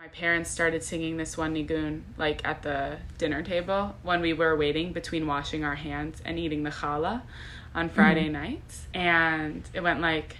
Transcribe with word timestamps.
My 0.00 0.08
parents 0.08 0.50
started 0.50 0.82
singing 0.82 1.18
this 1.18 1.36
one 1.36 1.54
nigun 1.54 2.04
like 2.16 2.40
at 2.42 2.62
the 2.62 2.96
dinner 3.18 3.42
table 3.42 3.94
when 4.02 4.22
we 4.22 4.32
were 4.32 4.56
waiting 4.56 4.94
between 4.94 5.26
washing 5.26 5.62
our 5.62 5.74
hands 5.74 6.22
and 6.24 6.38
eating 6.38 6.62
the 6.62 6.70
challah 6.70 7.20
on 7.74 7.90
Friday 7.90 8.30
mm. 8.30 8.32
nights, 8.32 8.86
and 8.94 9.62
it 9.74 9.82
went 9.82 10.00
like. 10.00 10.38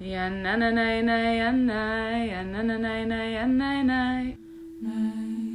Ya 0.00 0.30
na 0.30 0.56
na 0.56 0.70
na 0.70 1.02
na 1.02 1.50
na 1.50 1.50
na 1.50 2.32
na 2.32 2.62
na 2.62 3.04
na 3.04 3.24
ya 3.24 3.44
na 3.44 3.82
na. 3.82 5.45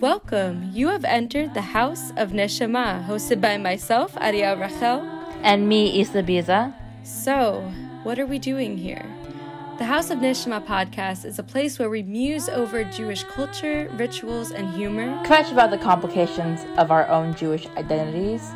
Welcome. 0.00 0.70
You 0.72 0.90
have 0.90 1.04
entered 1.04 1.54
the 1.54 1.60
House 1.60 2.12
of 2.16 2.30
Neshama, 2.30 3.04
hosted 3.04 3.40
by 3.40 3.56
myself, 3.56 4.16
Ariel 4.20 4.56
Rachel. 4.56 5.00
And 5.42 5.68
me, 5.68 5.90
Isa 6.00 6.22
Biza. 6.22 6.72
So, 7.02 7.68
what 8.04 8.16
are 8.20 8.26
we 8.26 8.38
doing 8.38 8.78
here? 8.78 9.04
The 9.78 9.86
House 9.86 10.10
of 10.10 10.20
Neshama 10.20 10.64
podcast 10.64 11.24
is 11.24 11.40
a 11.40 11.42
place 11.42 11.80
where 11.80 11.90
we 11.90 12.04
muse 12.04 12.48
over 12.48 12.84
Jewish 12.84 13.24
culture, 13.24 13.90
rituals, 13.94 14.52
and 14.52 14.72
humor. 14.76 15.20
Catch 15.24 15.50
about 15.50 15.70
the 15.70 15.78
complications 15.78 16.60
of 16.78 16.92
our 16.92 17.08
own 17.08 17.34
Jewish 17.34 17.66
identities 17.76 18.52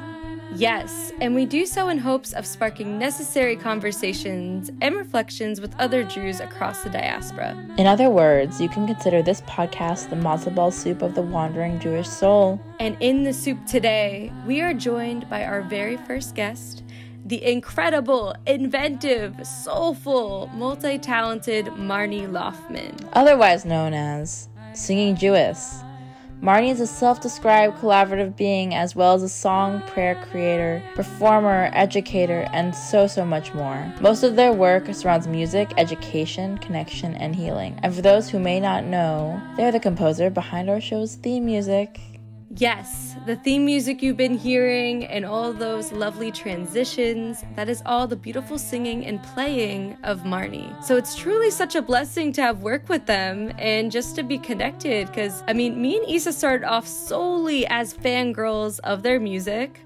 Yes, 0.55 1.13
and 1.21 1.35
we 1.35 1.47
do 1.47 1.65
so 1.65 1.89
in 1.89 1.99
hopes 1.99 2.33
of 2.33 2.47
sparking 2.47 2.99
necessary 2.99 3.57
conversations 3.57 4.71
and 4.81 4.95
reflections 4.95 5.61
with 5.61 5.75
other 5.79 6.05
Jews 6.05 6.41
across 6.41 6.83
the 6.83 6.91
diaspora. 6.91 7.57
In 7.79 7.87
other 7.87 8.11
words, 8.11 8.61
you 8.61 8.69
can 8.69 8.87
consider 8.87 9.23
this 9.23 9.41
podcast 9.43 10.11
the 10.11 10.17
matzo 10.17 10.55
ball 10.55 10.71
soup 10.71 11.01
of 11.03 11.15
the 11.15 11.23
wandering 11.23 11.81
Jewish 11.81 12.09
soul. 12.09 12.61
And 12.81 12.97
in 13.01 13.25
the 13.25 13.33
soup 13.33 13.65
today, 13.67 14.33
we 14.47 14.61
are 14.61 14.75
joined 14.75 15.29
by 15.31 15.45
our 15.45 15.63
very 15.63 15.97
first 15.97 16.35
guest, 16.35 16.83
the 17.25 17.43
incredible, 17.45 18.35
inventive, 18.47 19.47
soulful, 19.47 20.51
multi 20.55 20.99
talented 20.99 21.67
Marni 21.67 22.29
Loffman. 22.29 23.09
Otherwise 23.15 23.65
known 23.65 23.95
as 23.95 24.49
Singing 24.75 25.17
Jewess. 25.17 25.83
Marni 26.43 26.73
is 26.73 26.81
a 26.81 26.89
self 26.89 27.21
described 27.21 27.79
collaborative 27.79 28.37
being 28.37 28.75
as 28.75 28.97
well 28.97 29.15
as 29.15 29.23
a 29.23 29.29
song, 29.29 29.81
prayer 29.83 30.17
creator, 30.29 30.83
performer, 30.97 31.71
educator, 31.73 32.49
and 32.53 32.75
so, 32.75 33.07
so 33.07 33.25
much 33.25 33.55
more. 33.55 33.95
Most 34.01 34.25
of 34.25 34.35
their 34.35 34.53
work 34.53 34.93
surrounds 34.93 35.29
music, 35.29 35.73
education, 35.77 36.59
connection, 36.59 37.15
and 37.15 37.37
healing. 37.37 37.79
And 37.85 37.95
for 37.95 38.03
those 38.03 38.29
who 38.29 38.41
may 38.41 38.59
not 38.59 38.83
know, 38.83 39.41
they're 39.57 39.71
the 39.71 39.79
composer 39.79 40.31
behind 40.31 40.69
our 40.69 40.81
show's 40.81 41.15
theme 41.15 41.47
music. 41.47 42.01
Yes, 42.59 43.17
the 43.25 43.37
theme 43.37 43.65
music 43.65 44.03
you've 44.03 44.19
been 44.19 44.37
hearing 44.37 45.07
and 45.07 45.25
all 45.25 45.55
those 45.55 45.91
lovely 45.91 46.31
transitions, 46.31 47.43
that 47.57 47.71
is 47.71 47.83
all 47.87 48.07
the 48.07 48.15
beautiful 48.15 48.59
singing 48.59 49.07
and 49.07 49.23
playing 49.23 49.97
of 50.03 50.25
Marni. 50.25 50.71
So 50.85 50.99
it's 50.99 51.17
truly 51.17 51.51
such 51.51 51.77
a 51.77 51.83
blessing 51.83 52.31
to 52.35 52.43
have 52.43 52.61
worked 52.61 52.91
with 52.91 53.07
them 53.07 53.55
and 53.59 53.91
just 53.91 54.17
to 54.17 54.23
be 54.23 54.37
connected 54.37 55.07
because, 55.07 55.43
I 55.49 55.55
mean, 55.55 55.81
me 55.81 55.97
and 55.97 56.07
Isa 56.07 56.31
started 56.31 56.67
off 56.69 56.87
solely 56.87 57.67
as 57.69 57.95
fangirls 57.95 58.81
of 58.81 59.03
their 59.03 59.19
music 59.19 59.81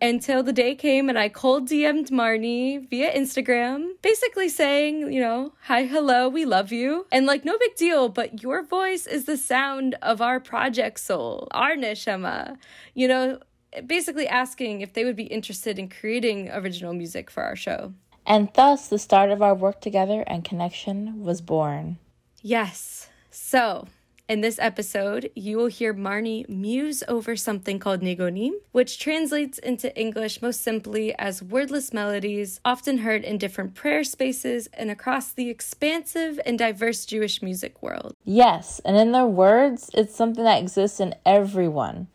until 0.00 0.42
the 0.42 0.52
day 0.52 0.74
came 0.74 1.08
and 1.08 1.18
I 1.18 1.28
cold 1.28 1.68
DM'd 1.68 2.10
Marni 2.10 2.88
via 2.88 3.12
Instagram, 3.12 3.90
basically 4.02 4.48
saying, 4.48 5.12
you 5.12 5.20
know, 5.20 5.52
hi, 5.62 5.84
hello, 5.84 6.28
we 6.28 6.44
love 6.44 6.72
you. 6.72 7.06
And 7.10 7.26
like, 7.26 7.44
no 7.44 7.58
big 7.58 7.74
deal, 7.76 8.08
but 8.08 8.42
your 8.42 8.62
voice 8.62 9.06
is 9.06 9.24
the 9.24 9.36
sound 9.36 9.96
of 10.02 10.20
our 10.20 10.40
project 10.40 11.00
soul, 11.00 11.48
our 11.50 11.74
neshama. 11.74 12.56
You 12.94 13.08
know, 13.08 13.38
basically 13.86 14.28
asking 14.28 14.80
if 14.80 14.92
they 14.92 15.04
would 15.04 15.16
be 15.16 15.24
interested 15.24 15.78
in 15.78 15.88
creating 15.88 16.50
original 16.50 16.94
music 16.94 17.30
for 17.30 17.42
our 17.42 17.56
show. 17.56 17.92
And 18.26 18.50
thus, 18.54 18.88
the 18.88 18.98
start 18.98 19.30
of 19.30 19.40
our 19.40 19.54
work 19.54 19.80
together 19.80 20.22
and 20.26 20.44
connection 20.44 21.22
was 21.22 21.40
born. 21.40 21.98
Yes. 22.42 23.08
So, 23.30 23.88
in 24.28 24.42
this 24.42 24.58
episode, 24.58 25.30
you 25.34 25.56
will 25.56 25.68
hear 25.68 25.94
Marni 25.94 26.46
muse 26.48 27.02
over 27.08 27.34
something 27.34 27.78
called 27.78 28.02
Nigunim, 28.02 28.52
which 28.72 28.98
translates 28.98 29.58
into 29.58 29.96
English 29.98 30.42
most 30.42 30.60
simply 30.60 31.18
as 31.18 31.42
wordless 31.42 31.94
melodies, 31.94 32.60
often 32.62 32.98
heard 32.98 33.24
in 33.24 33.38
different 33.38 33.74
prayer 33.74 34.04
spaces 34.04 34.68
and 34.74 34.90
across 34.90 35.32
the 35.32 35.48
expansive 35.48 36.38
and 36.44 36.58
diverse 36.58 37.06
Jewish 37.06 37.40
music 37.40 37.82
world. 37.82 38.14
Yes, 38.24 38.80
and 38.84 38.98
in 38.98 39.12
their 39.12 39.26
words, 39.26 39.90
it's 39.94 40.14
something 40.14 40.44
that 40.44 40.60
exists 40.60 41.00
in 41.00 41.14
everyone 41.24 42.08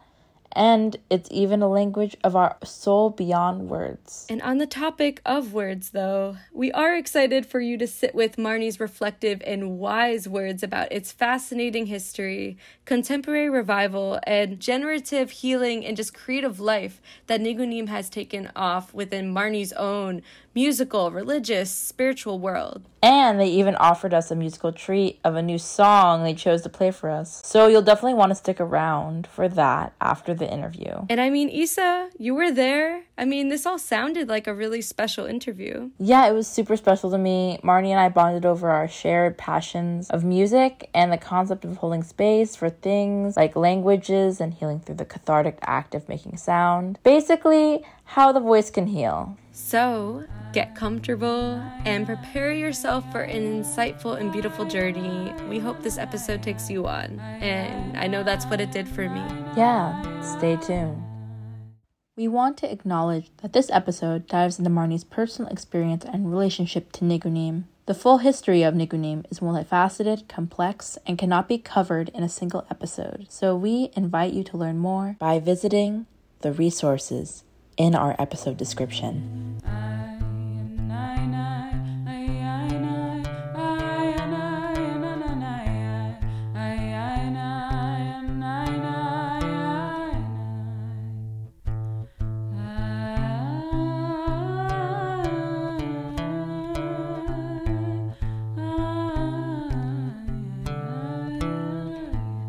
and 0.56 0.98
it's 1.10 1.30
even 1.32 1.62
a 1.62 1.68
language 1.68 2.16
of 2.24 2.36
our 2.36 2.58
soul 2.64 3.10
beyond 3.10 3.70
words. 3.70 4.26
And 4.30 4.42
on 4.42 4.58
the 4.60 4.68
topic 4.68 5.22
of 5.26 5.54
words, 5.54 5.90
though, 5.90 6.38
we 6.54 6.72
are 6.72 6.96
excited 6.96 7.46
for 7.46 7.60
you 7.60 7.78
to 7.78 7.88
sit 7.88 8.14
with 8.16 8.38
Marni's 8.38 8.80
reflective 8.80 9.42
and 9.46 9.78
wise 9.80 10.28
words 10.28 10.64
about 10.64 10.92
its 10.92 11.12
fascinating 11.12 11.88
history, 11.88 12.58
contemporary 12.86 13.50
revival, 13.50 14.20
and 14.26 14.60
generative 14.60 15.32
healing 15.32 15.86
and 15.86 15.98
just 15.98 16.14
creative 16.14 16.60
life 16.60 17.02
that 17.28 17.42
Nigunim 17.42 17.90
has 17.90 18.10
taken 18.10 18.52
off 18.56 18.94
within 18.94 19.34
Marni's 19.34 19.74
own 19.74 20.22
musical, 20.56 21.12
religious, 21.12 21.72
spiritual 21.72 22.40
world. 22.40 22.84
And 23.02 23.40
they 23.40 23.48
even 23.48 23.76
offered 23.76 24.14
us 24.14 24.32
a 24.32 24.36
musical 24.36 24.72
treat 24.72 25.20
of 25.26 25.36
a 25.36 25.42
new 25.42 25.58
song 25.58 26.24
they 26.24 26.34
chose 26.34 26.62
to 26.62 26.70
play 26.70 26.92
for 26.92 27.10
us. 27.10 27.42
So 27.44 27.68
you'll 27.68 27.82
definitely 27.82 28.14
want 28.14 28.30
to 28.32 28.36
stick 28.36 28.62
around 28.62 29.28
for 29.28 29.50
that 29.50 29.94
after 30.00 30.34
the 30.34 30.50
interview. 30.50 31.06
And 31.10 31.20
I 31.20 31.30
mean, 31.30 31.50
Isa, 31.50 32.10
you 32.18 32.34
were 32.34 32.52
there. 32.52 33.04
I 33.18 33.26
mean, 33.26 33.50
this 33.50 33.66
all 33.66 33.78
sounded 33.78 34.30
like 34.30 34.48
a 34.48 34.54
really 34.54 34.82
special 34.82 35.26
interview. 35.26 35.90
Yeah, 36.00 36.28
it 36.28 36.34
was 36.34 36.48
super 36.48 36.78
special 36.78 37.12
to 37.12 37.18
me. 37.18 37.60
Marni 37.62 37.90
and 37.90 38.00
I 38.00 38.08
bonded 38.08 38.46
over 38.46 38.70
our 38.70 38.88
shared 38.88 39.38
passions 39.38 40.10
of 40.10 40.24
music 40.24 40.90
and 40.94 41.12
the 41.12 41.18
concept 41.18 41.66
of 41.66 41.78
holding 41.78 42.04
space 42.04 42.56
for 42.56 42.70
things 42.70 43.36
like 43.36 43.56
languages 43.56 44.40
and 44.40 44.54
healing 44.54 44.80
through 44.80 44.96
the 44.96 45.06
cathartic 45.06 45.58
act 45.62 45.94
of 45.94 46.08
making 46.08 46.38
sound. 46.38 47.00
Basically, 47.04 47.84
how 48.06 48.32
the 48.32 48.40
voice 48.40 48.70
can 48.70 48.88
heal. 48.88 49.38
So, 49.56 50.26
get 50.52 50.76
comfortable 50.76 51.62
and 51.86 52.08
prepare 52.08 52.52
yourself 52.52 53.10
for 53.12 53.22
an 53.22 53.62
insightful 53.62 54.20
and 54.20 54.32
beautiful 54.32 54.66
journey. 54.66 55.32
We 55.48 55.60
hope 55.60 55.84
this 55.84 56.00
episode 56.00 56.42
takes 56.42 56.72
you 56.72 56.88
on, 56.88 57.20
and 57.20 57.96
I 57.96 58.08
know 58.08 58.24
that's 58.24 58.46
what 58.48 58.60
it 58.60 58.72
did 58.72 58.88
for 58.88 59.08
me. 59.08 59.24
Yeah, 59.56 60.22
stay 60.22 60.56
tuned. 60.56 61.04
We 62.18 62.28
want 62.28 62.58
to 62.58 62.72
acknowledge 62.72 63.30
that 63.44 63.54
this 63.54 63.70
episode 63.70 64.26
dives 64.28 64.58
into 64.58 64.72
Marni's 64.72 65.04
personal 65.04 65.52
experience 65.52 66.04
and 66.04 66.32
relationship 66.32 66.92
to 66.94 67.06
Nigunim. 67.06 67.66
The 67.86 67.94
full 67.94 68.20
history 68.20 68.64
of 68.64 68.74
Nigunim 68.74 69.24
is 69.30 69.40
multifaceted, 69.40 70.28
complex, 70.28 70.98
and 71.06 71.16
cannot 71.16 71.48
be 71.48 71.60
covered 71.60 72.10
in 72.10 72.24
a 72.24 72.30
single 72.30 72.66
episode. 72.72 73.28
So 73.30 73.56
we 73.56 73.92
invite 73.96 74.34
you 74.34 74.44
to 74.46 74.58
learn 74.58 74.80
more 74.80 75.16
by 75.20 75.38
visiting 75.38 76.08
the 76.42 76.52
resources 76.52 77.44
in 77.78 77.96
our 77.96 78.16
episode 78.20 78.58
description. 78.58 79.60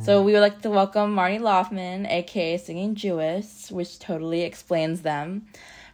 So 0.04 0.20
we 0.20 0.34
would 0.34 0.40
like 0.40 0.60
to 0.60 0.68
welcome 0.68 1.16
Marni 1.16 1.40
Loffman, 1.40 2.06
aka 2.06 2.58
Singing 2.58 2.94
Jewess, 2.94 3.70
which 3.70 3.98
totally 3.98 4.42
explains 4.42 5.00
them, 5.00 5.46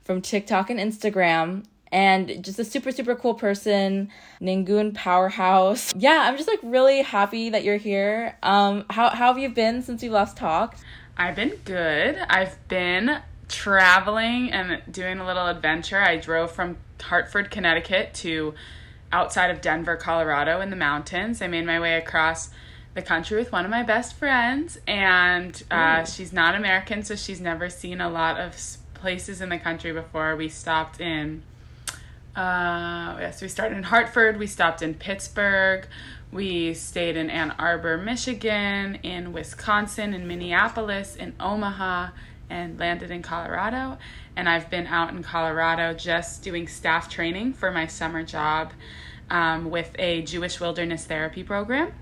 from 0.03 0.21
TikTok 0.21 0.69
and 0.69 0.81
Instagram. 0.81 1.65
And 1.93 2.43
just 2.43 2.59
a 2.59 2.65
super, 2.65 2.91
super 2.91 3.15
cool 3.15 3.35
person, 3.35 4.11
Nigun 4.43 4.95
powerhouse. 4.95 5.95
Yeah, 5.95 6.25
I'm 6.25 6.37
just 6.37 6.49
like 6.49 6.59
really 6.65 7.03
happy 7.03 7.51
that 7.51 7.63
you're 7.63 7.77
here. 7.77 8.37
Um, 8.43 8.85
how, 8.91 9.11
how 9.11 9.29
have 9.29 9.39
you 9.39 9.49
been 9.49 9.81
since 9.81 10.03
we 10.03 10.09
last 10.09 10.37
talked? 10.37 10.83
I've 11.17 11.37
been 11.37 11.55
good. 11.65 12.17
I've 12.29 12.57
been 12.67 13.23
traveling 13.47 14.51
and 14.51 14.83
doing 14.91 15.21
a 15.21 15.27
little 15.27 15.47
adventure. 15.47 16.01
I 16.01 16.17
drove 16.17 16.51
from 16.51 16.79
Hartford, 17.01 17.53
Connecticut 17.53 18.13
to 18.15 18.55
outside 19.13 19.53
of 19.53 19.61
Denver, 19.61 19.95
Colorado 19.95 20.61
in 20.61 20.71
the 20.71 20.77
mountains. 20.77 21.41
I 21.41 21.47
made 21.47 21.65
my 21.65 21.79
way 21.79 21.95
across 21.95 22.51
the 22.95 23.03
country 23.03 23.39
with 23.39 23.53
one 23.53 23.65
of 23.65 23.71
my 23.71 23.83
best 23.83 24.15
friends, 24.15 24.79
and 24.87 25.63
uh, 25.71 26.05
she's 26.05 26.33
not 26.33 26.55
American, 26.55 27.03
so 27.03 27.15
she's 27.15 27.41
never 27.41 27.71
seen 27.71 28.01
a 28.01 28.09
lot 28.09 28.39
of 28.39 28.57
places 28.95 29.41
in 29.41 29.49
the 29.49 29.59
country 29.59 29.93
before. 29.93 30.35
We 30.37 30.49
stopped 30.49 31.01
in, 31.01 31.43
uh, 32.35 33.17
yes, 33.21 33.41
we 33.41 33.49
started 33.49 33.79
in 33.79 33.85
Hartford, 33.85 34.39
we 34.39 34.47
stopped 34.47 34.83
in 34.83 34.95
Pittsburgh, 34.95 35.87
we 36.33 36.75
stayed 36.75 37.17
in 37.17 37.31
Ann 37.31 37.53
Arbor, 37.59 37.97
Michigan, 37.97 38.97
in 39.03 39.33
Wisconsin, 39.33 40.15
in 40.15 40.27
Minneapolis, 40.27 41.17
in 41.17 41.35
Omaha, 41.41 42.11
and 42.49 42.79
landed 42.79 43.11
in 43.11 43.23
Colorado. 43.23 43.99
And 44.37 44.49
I've 44.49 44.71
been 44.71 44.87
out 44.87 45.11
in 45.11 45.23
Colorado 45.23 45.95
just 45.95 46.43
doing 46.43 46.67
staff 46.69 47.09
training 47.09 47.55
for 47.55 47.71
my 47.71 47.87
summer 47.87 48.23
job 48.23 48.73
um, 49.31 49.71
with 49.71 49.95
a 49.99 50.23
Jewish 50.23 50.61
wilderness 50.61 51.05
therapy 51.05 51.45
program, 51.45 51.93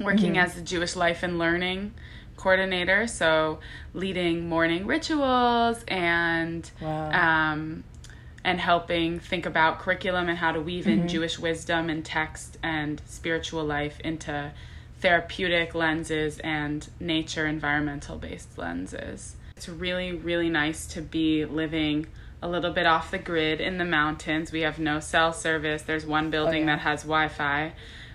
working 0.00 0.34
mm-hmm. 0.34 0.44
as 0.44 0.56
a 0.56 0.62
Jewish 0.62 0.96
life 0.96 1.22
and 1.22 1.38
learning 1.38 1.94
coordinator. 2.36 3.06
So 3.06 3.58
leading 3.94 4.48
morning 4.48 4.86
rituals 4.86 5.84
and 5.88 6.70
wow. 6.80 7.10
um, 7.52 7.84
and 8.44 8.60
helping 8.60 9.18
think 9.18 9.44
about 9.44 9.80
curriculum 9.80 10.28
and 10.28 10.38
how 10.38 10.52
to 10.52 10.60
weave 10.60 10.84
mm-hmm. 10.84 11.02
in 11.02 11.08
Jewish 11.08 11.38
wisdom 11.38 11.90
and 11.90 12.04
text 12.04 12.56
and 12.62 13.02
spiritual 13.06 13.64
life 13.64 14.00
into 14.00 14.52
therapeutic 15.00 15.74
lenses 15.74 16.38
and 16.40 16.88
nature 16.98 17.46
environmental 17.46 18.16
based 18.16 18.56
lenses. 18.56 19.36
It's 19.56 19.68
really, 19.68 20.12
really 20.12 20.48
nice 20.48 20.86
to 20.88 21.02
be 21.02 21.44
living 21.44 22.06
a 22.40 22.48
little 22.48 22.72
bit 22.72 22.86
off 22.86 23.10
the 23.10 23.18
grid 23.18 23.60
in 23.60 23.78
the 23.78 23.84
mountains. 23.84 24.52
We 24.52 24.60
have 24.60 24.78
no 24.78 25.00
cell 25.00 25.32
service. 25.32 25.82
There's 25.82 26.06
one 26.06 26.30
building 26.30 26.64
oh, 26.64 26.66
that 26.66 26.78
has 26.80 27.02
Wi 27.02 27.28
Fi. 27.28 27.72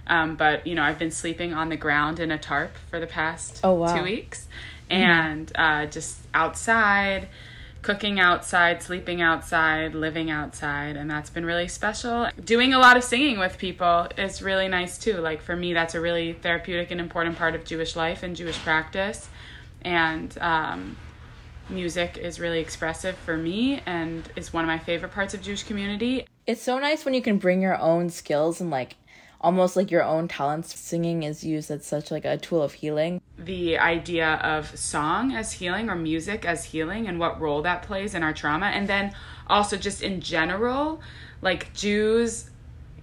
Um, 0.07 0.35
but, 0.35 0.67
you 0.67 0.75
know, 0.75 0.83
I've 0.83 0.99
been 0.99 1.11
sleeping 1.11 1.53
on 1.53 1.69
the 1.69 1.77
ground 1.77 2.19
in 2.19 2.31
a 2.31 2.37
tarp 2.37 2.75
for 2.89 2.99
the 2.99 3.07
past 3.07 3.61
oh, 3.63 3.73
wow. 3.73 3.95
two 3.95 4.03
weeks 4.03 4.47
mm-hmm. 4.89 5.01
and 5.01 5.51
uh, 5.55 5.85
just 5.85 6.19
outside 6.33 7.29
cooking 7.83 8.17
outside, 8.19 8.81
sleeping 8.81 9.21
outside, 9.21 9.93
living 9.93 10.31
outside, 10.31 10.95
and 10.95 11.11
that's 11.11 11.29
been 11.29 11.45
really 11.45 11.67
special. 11.67 12.29
Doing 12.43 12.73
a 12.73 12.79
lot 12.79 12.97
of 12.97 13.03
singing 13.03 13.37
with 13.37 13.57
people 13.57 14.07
is 14.17 14.41
really 14.41 14.69
nice 14.69 14.97
too. 14.97 15.17
Like 15.17 15.41
for 15.41 15.55
me, 15.55 15.73
that's 15.73 15.93
a 15.93 16.01
really 16.01 16.33
therapeutic 16.33 16.89
and 16.91 16.99
important 16.99 17.37
part 17.37 17.53
of 17.53 17.65
Jewish 17.65 17.95
life 17.95 18.23
and 18.23 18.35
Jewish 18.35 18.57
practice. 18.59 19.27
And 19.83 20.35
um, 20.39 20.95
music 21.69 22.17
is 22.17 22.39
really 22.39 22.59
expressive 22.59 23.17
for 23.17 23.37
me 23.37 23.81
and 23.85 24.27
is 24.37 24.53
one 24.53 24.63
of 24.63 24.67
my 24.67 24.79
favorite 24.79 25.11
parts 25.11 25.33
of 25.33 25.41
Jewish 25.41 25.63
community. 25.63 26.25
It's 26.47 26.61
so 26.61 26.79
nice 26.79 27.03
when 27.03 27.13
you 27.13 27.21
can 27.21 27.37
bring 27.37 27.61
your 27.61 27.77
own 27.77 28.09
skills 28.09 28.61
and 28.61 28.69
like 28.69 28.95
almost 29.43 29.75
like 29.75 29.91
your 29.91 30.03
own 30.03 30.27
talents. 30.27 30.77
Singing 30.79 31.23
is 31.23 31.43
used 31.43 31.69
as 31.69 31.85
such 31.85 32.09
like 32.09 32.25
a 32.25 32.37
tool 32.37 32.63
of 32.63 32.73
healing. 32.73 33.21
The 33.37 33.77
idea 33.77 34.35
of 34.35 34.77
song 34.79 35.33
as 35.33 35.51
healing 35.51 35.89
or 35.89 35.95
music 35.95 36.45
as 36.45 36.63
healing 36.65 37.07
and 37.07 37.19
what 37.19 37.39
role 37.39 37.61
that 37.61 37.83
plays 37.83 38.15
in 38.15 38.23
our 38.23 38.33
trauma. 38.33 38.67
And 38.67 38.87
then 38.87 39.13
also 39.47 39.75
just 39.75 40.01
in 40.01 40.21
general 40.21 41.01
like 41.41 41.73
jews 41.73 42.49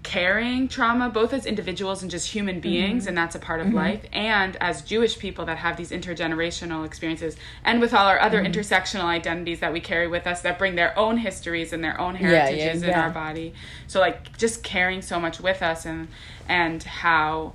carrying 0.03 0.67
trauma 0.67 1.11
both 1.11 1.33
as 1.35 1.45
individuals 1.45 2.01
and 2.01 2.11
just 2.11 2.31
human 2.31 2.59
beings 2.59 3.03
mm-hmm. 3.03 3.09
and 3.09 3.19
that's 3.19 3.35
a 3.35 3.39
part 3.39 3.61
of 3.61 3.67
mm-hmm. 3.67 3.77
life 3.77 4.05
and 4.13 4.57
as 4.57 4.81
jewish 4.81 5.19
people 5.19 5.45
that 5.45 5.59
have 5.59 5.77
these 5.77 5.91
intergenerational 5.91 6.87
experiences 6.87 7.37
and 7.65 7.81
with 7.81 7.93
all 7.93 8.07
our 8.07 8.19
other 8.19 8.43
mm-hmm. 8.43 8.51
intersectional 8.51 9.05
identities 9.05 9.61
that 9.61 9.73
we 9.73 9.81
carry 9.81 10.09
with 10.09 10.27
us 10.27 10.41
that 10.41 10.59
bring 10.59 10.75
their 10.75 10.99
own 10.99 11.19
histories 11.19 11.73
and 11.73 11.85
their 11.85 12.01
own 12.01 12.15
heritages 12.15 12.59
yeah, 12.59 12.73
yeah, 12.73 12.87
yeah. 12.87 12.99
in 12.99 13.01
our 13.01 13.11
body 13.11 13.53
so 13.87 14.01
like 14.01 14.37
just 14.39 14.63
carrying 14.63 15.03
so 15.03 15.21
much 15.21 15.39
with 15.39 15.63
us 15.63 15.85
and 15.85 16.09
and 16.49 16.83
how 16.83 17.53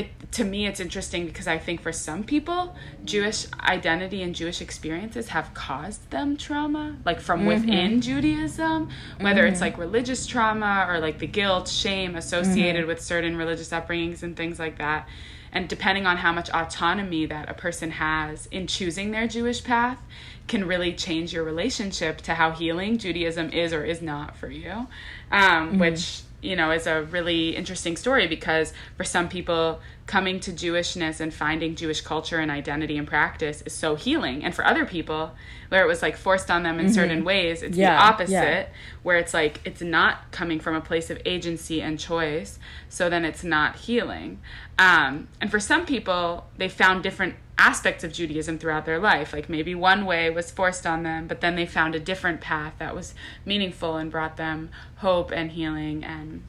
it 0.00 0.32
to 0.32 0.44
me 0.44 0.66
it's 0.66 0.80
interesting 0.80 1.26
because 1.26 1.46
I 1.46 1.58
think 1.58 1.80
for 1.80 1.92
some 1.92 2.24
people 2.24 2.74
Jewish 3.04 3.46
identity 3.60 4.22
and 4.22 4.34
Jewish 4.34 4.60
experiences 4.60 5.28
have 5.28 5.52
caused 5.54 6.10
them 6.10 6.36
trauma 6.36 6.96
like 7.04 7.20
from 7.20 7.40
mm-hmm. 7.40 7.48
within 7.48 8.00
Judaism 8.00 8.90
whether 9.20 9.42
mm-hmm. 9.42 9.52
it's 9.52 9.60
like 9.60 9.78
religious 9.78 10.26
trauma 10.26 10.86
or 10.88 10.98
like 10.98 11.18
the 11.18 11.26
guilt 11.26 11.68
shame 11.68 12.16
associated 12.16 12.82
mm-hmm. 12.82 12.88
with 12.88 13.00
certain 13.00 13.36
religious 13.36 13.70
upbringings 13.70 14.22
and 14.22 14.36
things 14.36 14.58
like 14.58 14.78
that 14.78 15.08
and 15.52 15.68
depending 15.68 16.06
on 16.06 16.16
how 16.16 16.32
much 16.32 16.48
autonomy 16.50 17.26
that 17.26 17.48
a 17.48 17.54
person 17.54 17.90
has 17.92 18.46
in 18.46 18.66
choosing 18.66 19.10
their 19.10 19.26
Jewish 19.26 19.64
path 19.64 19.98
can 20.46 20.66
really 20.66 20.92
change 20.92 21.32
your 21.32 21.44
relationship 21.44 22.18
to 22.22 22.34
how 22.34 22.52
healing 22.52 22.98
Judaism 22.98 23.50
is 23.50 23.72
or 23.72 23.84
is 23.84 24.00
not 24.00 24.36
for 24.36 24.48
you 24.48 24.86
um, 25.30 25.70
mm-hmm. 25.70 25.78
which 25.78 26.22
you 26.42 26.56
know, 26.56 26.70
is 26.70 26.86
a 26.86 27.02
really 27.02 27.56
interesting 27.56 27.96
story 27.96 28.26
because 28.26 28.72
for 28.96 29.04
some 29.04 29.28
people, 29.28 29.80
coming 30.06 30.40
to 30.40 30.50
Jewishness 30.50 31.20
and 31.20 31.32
finding 31.32 31.76
Jewish 31.76 32.00
culture 32.00 32.38
and 32.38 32.50
identity 32.50 32.98
and 32.98 33.06
practice 33.06 33.62
is 33.62 33.72
so 33.72 33.94
healing. 33.94 34.42
And 34.42 34.52
for 34.52 34.64
other 34.64 34.84
people, 34.84 35.32
where 35.68 35.84
it 35.84 35.86
was 35.86 36.02
like 36.02 36.16
forced 36.16 36.50
on 36.50 36.64
them 36.64 36.80
in 36.80 36.86
mm-hmm. 36.86 36.94
certain 36.94 37.24
ways, 37.24 37.62
it's 37.62 37.78
yeah, 37.78 37.94
the 37.94 38.02
opposite, 38.02 38.32
yeah. 38.32 38.66
where 39.04 39.18
it's 39.18 39.32
like 39.32 39.60
it's 39.64 39.80
not 39.80 40.32
coming 40.32 40.58
from 40.58 40.74
a 40.74 40.80
place 40.80 41.10
of 41.10 41.22
agency 41.24 41.80
and 41.80 41.98
choice. 41.98 42.58
So 42.88 43.08
then 43.08 43.24
it's 43.24 43.44
not 43.44 43.76
healing. 43.76 44.40
Um, 44.80 45.28
and 45.40 45.48
for 45.48 45.60
some 45.60 45.86
people, 45.86 46.46
they 46.56 46.68
found 46.68 47.04
different 47.04 47.36
aspects 47.60 48.02
of 48.02 48.12
Judaism 48.12 48.58
throughout 48.58 48.86
their 48.86 48.98
life. 48.98 49.32
Like 49.32 49.48
maybe 49.48 49.74
one 49.74 50.06
way 50.06 50.30
was 50.30 50.50
forced 50.50 50.86
on 50.86 51.02
them, 51.02 51.26
but 51.26 51.42
then 51.42 51.56
they 51.56 51.66
found 51.66 51.94
a 51.94 52.00
different 52.00 52.40
path 52.40 52.72
that 52.78 52.94
was 52.94 53.14
meaningful 53.44 53.96
and 53.96 54.10
brought 54.10 54.38
them 54.38 54.70
hope 54.96 55.30
and 55.30 55.52
healing 55.52 56.02
and 56.02 56.42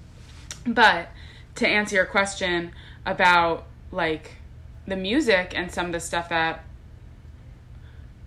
but 0.66 1.10
to 1.56 1.68
answer 1.68 1.96
your 1.96 2.06
question 2.06 2.72
about 3.06 3.66
like 3.92 4.38
the 4.88 4.96
music 4.96 5.54
and 5.56 5.72
some 5.72 5.88
of 5.88 5.92
the 5.92 6.00
stuff 6.00 6.30
that 6.30 6.64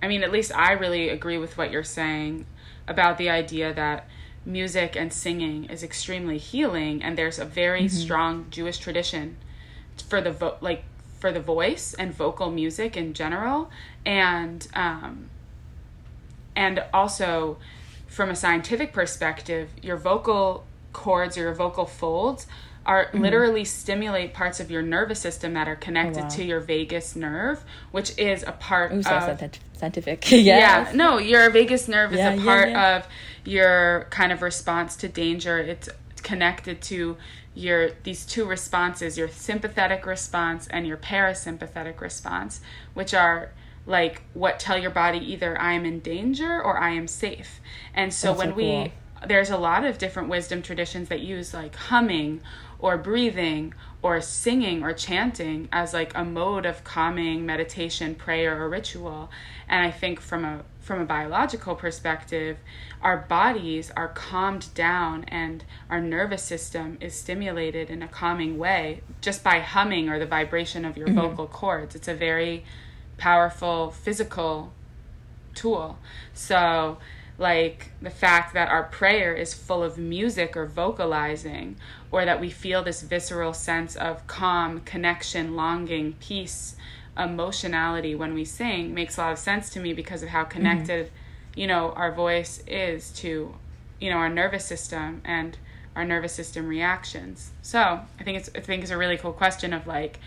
I 0.03 0.09
mean, 0.09 0.23
at 0.23 0.31
least 0.31 0.55
I 0.55 0.73
really 0.73 1.09
agree 1.09 1.39
with 1.39 1.57
what 1.57 1.71
you're 1.71 1.83
saying 1.83 2.45
about 2.87 3.17
the 3.17 3.31
idea 3.31 3.73
that 3.73 4.07
music 4.45 4.95
and 4.95 5.11
singing 5.11 5.65
is 5.65 5.83
extremely 5.83 6.37
healing 6.37 7.03
and 7.03 7.17
there's 7.17 7.39
a 7.39 7.47
very 7.47 7.85
mm-hmm. 7.85 7.97
strong 7.97 8.47
Jewish 8.51 8.77
tradition 8.77 9.39
for 10.07 10.21
the 10.21 10.33
vo- 10.33 10.59
like 10.61 10.85
for 11.25 11.33
the 11.33 11.41
voice 11.41 11.95
and 11.95 12.13
vocal 12.13 12.51
music 12.51 12.99
in 12.99 13.15
general 13.15 13.71
and 14.05 14.69
um, 14.75 15.31
and 16.55 16.85
also 16.93 17.57
from 18.07 18.29
a 18.29 18.37
scientific 18.37 18.93
perspective 18.93 19.71
your 19.81 19.97
vocal 19.97 20.67
cords 20.93 21.39
or 21.39 21.45
your 21.45 21.55
vocal 21.55 21.87
folds 21.87 22.47
are 22.85 23.07
mm-hmm. 23.07 23.23
literally 23.23 23.65
stimulate 23.65 24.35
parts 24.35 24.61
of 24.61 24.71
your 24.71 24.83
nervous 24.83 25.19
system 25.19 25.55
that 25.55 25.67
are 25.67 25.77
connected 25.77 26.21
oh, 26.21 26.25
wow. 26.25 26.29
to 26.29 26.45
your 26.45 26.61
vagus 26.61 27.17
nerve, 27.17 27.65
which 27.91 28.19
is 28.19 28.43
a 28.43 28.53
part 28.53 28.93
Ooh, 28.93 29.03
so 29.03 29.17
of 29.17 29.41
scientific. 29.73 30.31
yes. 30.31 30.45
Yeah, 30.45 30.93
no, 30.95 31.17
your 31.17 31.49
vagus 31.49 31.89
nerve 31.89 32.13
is 32.13 32.19
yeah, 32.19 32.35
a 32.35 32.45
part 32.45 32.69
yeah, 32.69 32.75
yeah. 32.75 32.97
of 32.99 33.09
your 33.47 34.09
kind 34.11 34.31
of 34.31 34.43
response 34.43 34.95
to 34.97 35.09
danger. 35.09 35.57
It's 35.59 35.89
connected 36.23 36.83
to 36.83 37.17
your 37.55 37.91
these 38.03 38.27
two 38.27 38.45
responses 38.45 39.17
your 39.17 39.29
sympathetic 39.29 40.07
response 40.07 40.67
and 40.69 40.87
your 40.87 40.97
parasympathetic 40.97 42.01
response 42.01 42.61
which 42.95 43.15
are 43.15 43.51
like 43.87 44.23
what 44.33 44.59
tell 44.59 44.77
your 44.79 44.91
body 44.91 45.19
either 45.19 45.61
i 45.61 45.73
am 45.73 45.85
in 45.85 46.01
danger 46.01 46.63
or 46.63 46.79
i 46.79 46.91
am 46.91 47.07
safe 47.07 47.61
and 47.95 48.13
so 48.13 48.29
That's 48.29 48.39
when 48.39 48.49
so 48.49 48.55
cool. 48.55 48.83
we 48.85 48.93
there's 49.27 49.51
a 49.51 49.57
lot 49.57 49.85
of 49.85 49.99
different 49.99 50.29
wisdom 50.29 50.63
traditions 50.63 51.09
that 51.09 51.21
use 51.21 51.55
like 51.55 51.75
humming 51.77 52.41
or 52.79 52.99
breathing 52.99 53.73
or 54.03 54.21
singing 54.21 54.83
or 54.83 54.93
chanting 54.93 55.69
as 55.73 55.95
like 55.95 56.13
a 56.15 56.25
mode 56.25 56.67
of 56.67 56.85
calming 56.85 57.47
meditation 57.47 58.15
prayer 58.15 58.61
or 58.63 58.69
ritual 58.69 59.31
and 59.69 59.87
i 59.87 59.91
think 59.91 60.21
from 60.21 60.45
a 60.45 60.61
from 60.85 61.01
a 61.01 61.05
biological 61.05 61.75
perspective, 61.75 62.59
our 63.01 63.17
bodies 63.17 63.91
are 63.97 64.09
calmed 64.09 64.73
down 64.75 65.25
and 65.25 65.65
our 65.89 66.01
nervous 66.01 66.43
system 66.43 66.99
is 67.01 67.15
stimulated 67.15 67.89
in 67.89 68.03
a 68.03 68.09
calming 68.09 68.59
way 68.59 69.01
just 69.21 69.43
by 69.43 69.61
humming 69.61 70.09
or 70.09 70.19
the 70.19 70.27
vibration 70.27 70.85
of 70.85 70.97
your 70.97 71.09
mm-hmm. 71.09 71.21
vocal 71.21 71.47
cords. 71.47 71.95
It's 71.95 72.09
a 72.09 72.15
very 72.15 72.65
powerful 73.17 73.91
physical 73.91 74.73
tool. 75.55 75.99
So, 76.35 76.99
like 77.39 77.91
the 78.01 78.11
fact 78.11 78.55
that 78.55 78.69
our 78.69 78.85
prayer 78.85 79.35
is 79.35 79.55
full 79.55 79.83
of 79.83 79.99
music 79.99 80.57
or 80.57 80.67
vocalizing, 80.67 81.77
or 82.13 82.25
that 82.25 82.41
we 82.41 82.49
feel 82.49 82.83
this 82.83 83.03
visceral 83.03 83.53
sense 83.53 83.97
of 83.97 84.25
calm, 84.29 84.81
connection, 84.81 85.57
longing, 85.57 86.13
peace 86.21 86.77
emotionality 87.19 88.15
when 88.15 88.35
we 88.35 88.45
sing 88.45 88.93
makes 88.95 89.17
a 89.17 89.21
lot 89.21 89.33
of 89.33 89.39
sense 89.39 89.71
to 89.71 89.81
me 89.81 89.93
because 89.93 90.23
of 90.23 90.29
how 90.31 90.43
mm-hmm. 90.43 90.51
connected 90.51 91.07
mm-hmm. 91.07 91.61
you 91.61 91.67
know 91.67 91.93
our 91.93 92.13
voice 92.13 92.63
is 92.67 93.11
to 93.11 93.55
you 94.01 94.11
know 94.11 94.17
our 94.17 94.29
nervous 94.29 94.65
system 94.65 95.21
and 95.25 95.57
our 95.95 96.05
nervous 96.05 96.33
system 96.33 96.67
reactions 96.67 97.53
so 97.63 98.01
i 98.19 98.25
think 98.25 98.39
it's 98.39 98.51
i 98.57 98.61
think 98.61 98.83
it's 98.83 98.91
a 98.91 98.97
really 98.97 99.17
cool 99.17 99.33
question 99.33 99.73
of 99.73 99.87
like 99.87 100.19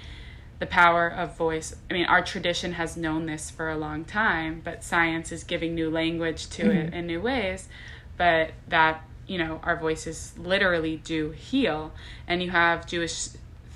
the 0.59 0.65
power 0.65 1.07
of 1.07 1.35
voice 1.37 1.75
i 1.89 1.93
mean 1.93 2.05
our 2.05 2.23
tradition 2.23 2.73
has 2.73 2.95
known 2.95 3.25
this 3.25 3.49
for 3.49 3.69
a 3.69 3.77
long 3.77 4.05
time 4.05 4.61
but 4.63 4.83
science 4.83 5.31
is 5.31 5.43
giving 5.43 5.75
new 5.75 5.89
language 5.89 6.49
to 6.49 6.63
mm-hmm. 6.63 6.77
it 6.77 6.93
in 6.93 7.05
new 7.05 7.19
ways 7.19 7.67
but 8.15 8.51
that 8.67 9.03
you 9.27 9.37
know 9.37 9.59
our 9.63 9.75
voices 9.75 10.33
literally 10.37 10.95
do 11.03 11.31
heal 11.31 11.91
and 12.27 12.41
you 12.41 12.49
have 12.49 12.87
jewish 12.87 13.27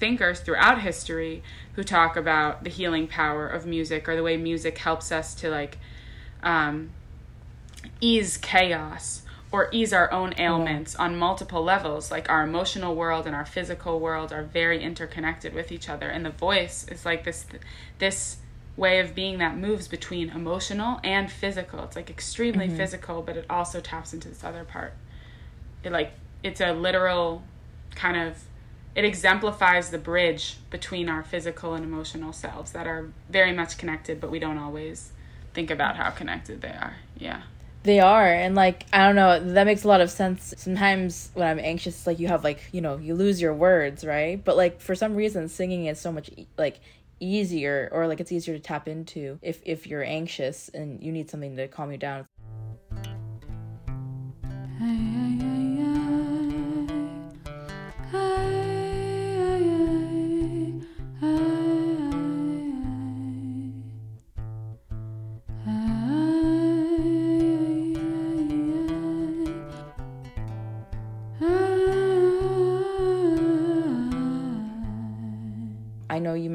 thinkers 0.01 0.39
throughout 0.41 0.81
history 0.81 1.43
who 1.75 1.83
talk 1.83 2.17
about 2.17 2.63
the 2.63 2.69
healing 2.69 3.07
power 3.07 3.47
of 3.47 3.65
music 3.65 4.09
or 4.09 4.15
the 4.15 4.23
way 4.23 4.35
music 4.35 4.77
helps 4.79 5.11
us 5.11 5.35
to 5.35 5.49
like 5.49 5.77
um, 6.43 6.89
ease 8.01 8.35
chaos 8.37 9.21
or 9.51 9.69
ease 9.71 9.93
our 9.93 10.11
own 10.11 10.33
ailments 10.37 10.95
on 10.95 11.15
multiple 11.17 11.63
levels 11.63 12.09
like 12.09 12.27
our 12.29 12.43
emotional 12.43 12.95
world 12.95 13.27
and 13.27 13.35
our 13.35 13.45
physical 13.45 13.99
world 13.99 14.33
are 14.33 14.43
very 14.43 14.81
interconnected 14.83 15.53
with 15.53 15.71
each 15.71 15.87
other 15.87 16.09
and 16.09 16.25
the 16.25 16.31
voice 16.31 16.85
is 16.89 17.05
like 17.05 17.23
this 17.23 17.45
this 17.99 18.37
way 18.77 18.99
of 18.99 19.13
being 19.13 19.37
that 19.37 19.55
moves 19.57 19.87
between 19.87 20.29
emotional 20.29 20.99
and 21.03 21.29
physical. 21.31 21.83
It's 21.83 21.95
like 21.95 22.09
extremely 22.09 22.67
Mm-hmm. 22.67 22.77
physical, 22.77 23.21
but 23.21 23.35
it 23.37 23.45
also 23.49 23.79
taps 23.81 24.13
into 24.13 24.29
this 24.29 24.43
other 24.43 24.63
part. 24.63 24.93
It 25.83 25.91
like 25.91 26.13
it's 26.41 26.61
a 26.61 26.71
literal 26.71 27.43
kind 27.95 28.17
of 28.17 28.43
it 28.95 29.05
exemplifies 29.05 29.89
the 29.89 29.97
bridge 29.97 30.57
between 30.69 31.07
our 31.09 31.23
physical 31.23 31.73
and 31.73 31.85
emotional 31.85 32.33
selves 32.33 32.71
that 32.71 32.87
are 32.87 33.09
very 33.29 33.53
much 33.53 33.77
connected, 33.77 34.19
but 34.19 34.29
we 34.29 34.39
don't 34.39 34.57
always 34.57 35.11
think 35.53 35.71
about 35.71 35.95
how 35.95 36.09
connected 36.09 36.61
they 36.61 36.69
are. 36.69 36.95
Yeah. 37.17 37.43
They 37.83 37.99
are, 37.99 38.27
and 38.27 38.53
like 38.53 38.85
I 38.93 39.05
don't 39.07 39.15
know, 39.15 39.53
that 39.53 39.63
makes 39.63 39.83
a 39.83 39.87
lot 39.87 40.01
of 40.01 40.11
sense. 40.11 40.53
Sometimes 40.57 41.31
when 41.33 41.47
I'm 41.47 41.57
anxious, 41.57 42.05
like 42.05 42.19
you 42.19 42.27
have 42.27 42.43
like 42.43 42.61
you 42.71 42.79
know 42.79 42.97
you 42.97 43.15
lose 43.15 43.41
your 43.41 43.55
words, 43.55 44.05
right? 44.05 44.43
But 44.43 44.55
like 44.55 44.81
for 44.81 44.93
some 44.93 45.15
reason, 45.15 45.47
singing 45.49 45.87
is 45.87 45.99
so 45.99 46.11
much 46.11 46.29
e- 46.37 46.47
like 46.59 46.79
easier, 47.19 47.89
or 47.91 48.05
like 48.05 48.19
it's 48.19 48.31
easier 48.31 48.55
to 48.55 48.61
tap 48.61 48.87
into 48.87 49.39
if 49.41 49.61
if 49.65 49.87
you're 49.87 50.03
anxious 50.03 50.69
and 50.69 51.01
you 51.01 51.11
need 51.11 51.31
something 51.31 51.55
to 51.55 51.67
calm 51.67 51.91
you 51.91 51.97
down. 51.97 52.27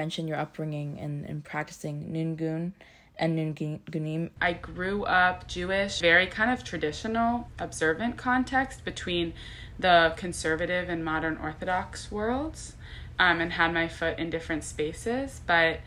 Mentioned 0.06 0.28
your 0.28 0.38
upbringing 0.38 1.00
and, 1.00 1.42
practicing 1.42 2.12
Nigun 2.12 2.70
and 3.18 3.36
Nigunim. 3.36 4.30
I 4.40 4.52
grew 4.52 5.02
up 5.02 5.48
Jewish, 5.48 5.98
very 5.98 6.28
kind 6.28 6.48
of 6.48 6.62
traditional, 6.62 7.50
observant 7.58 8.16
context 8.16 8.84
between 8.84 9.34
the 9.80 10.14
conservative 10.16 10.88
and 10.88 11.04
modern 11.04 11.36
Orthodox 11.38 12.12
worlds, 12.12 12.76
um, 13.18 13.40
and 13.40 13.54
had 13.54 13.74
my 13.74 13.88
foot 13.88 14.16
in 14.20 14.30
different 14.30 14.62
spaces. 14.62 15.40
But 15.44 15.80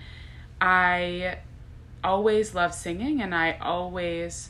I 0.59 1.38
always 2.03 2.53
loved 2.53 2.73
singing, 2.73 3.21
and 3.21 3.33
I 3.33 3.57
always 3.61 4.49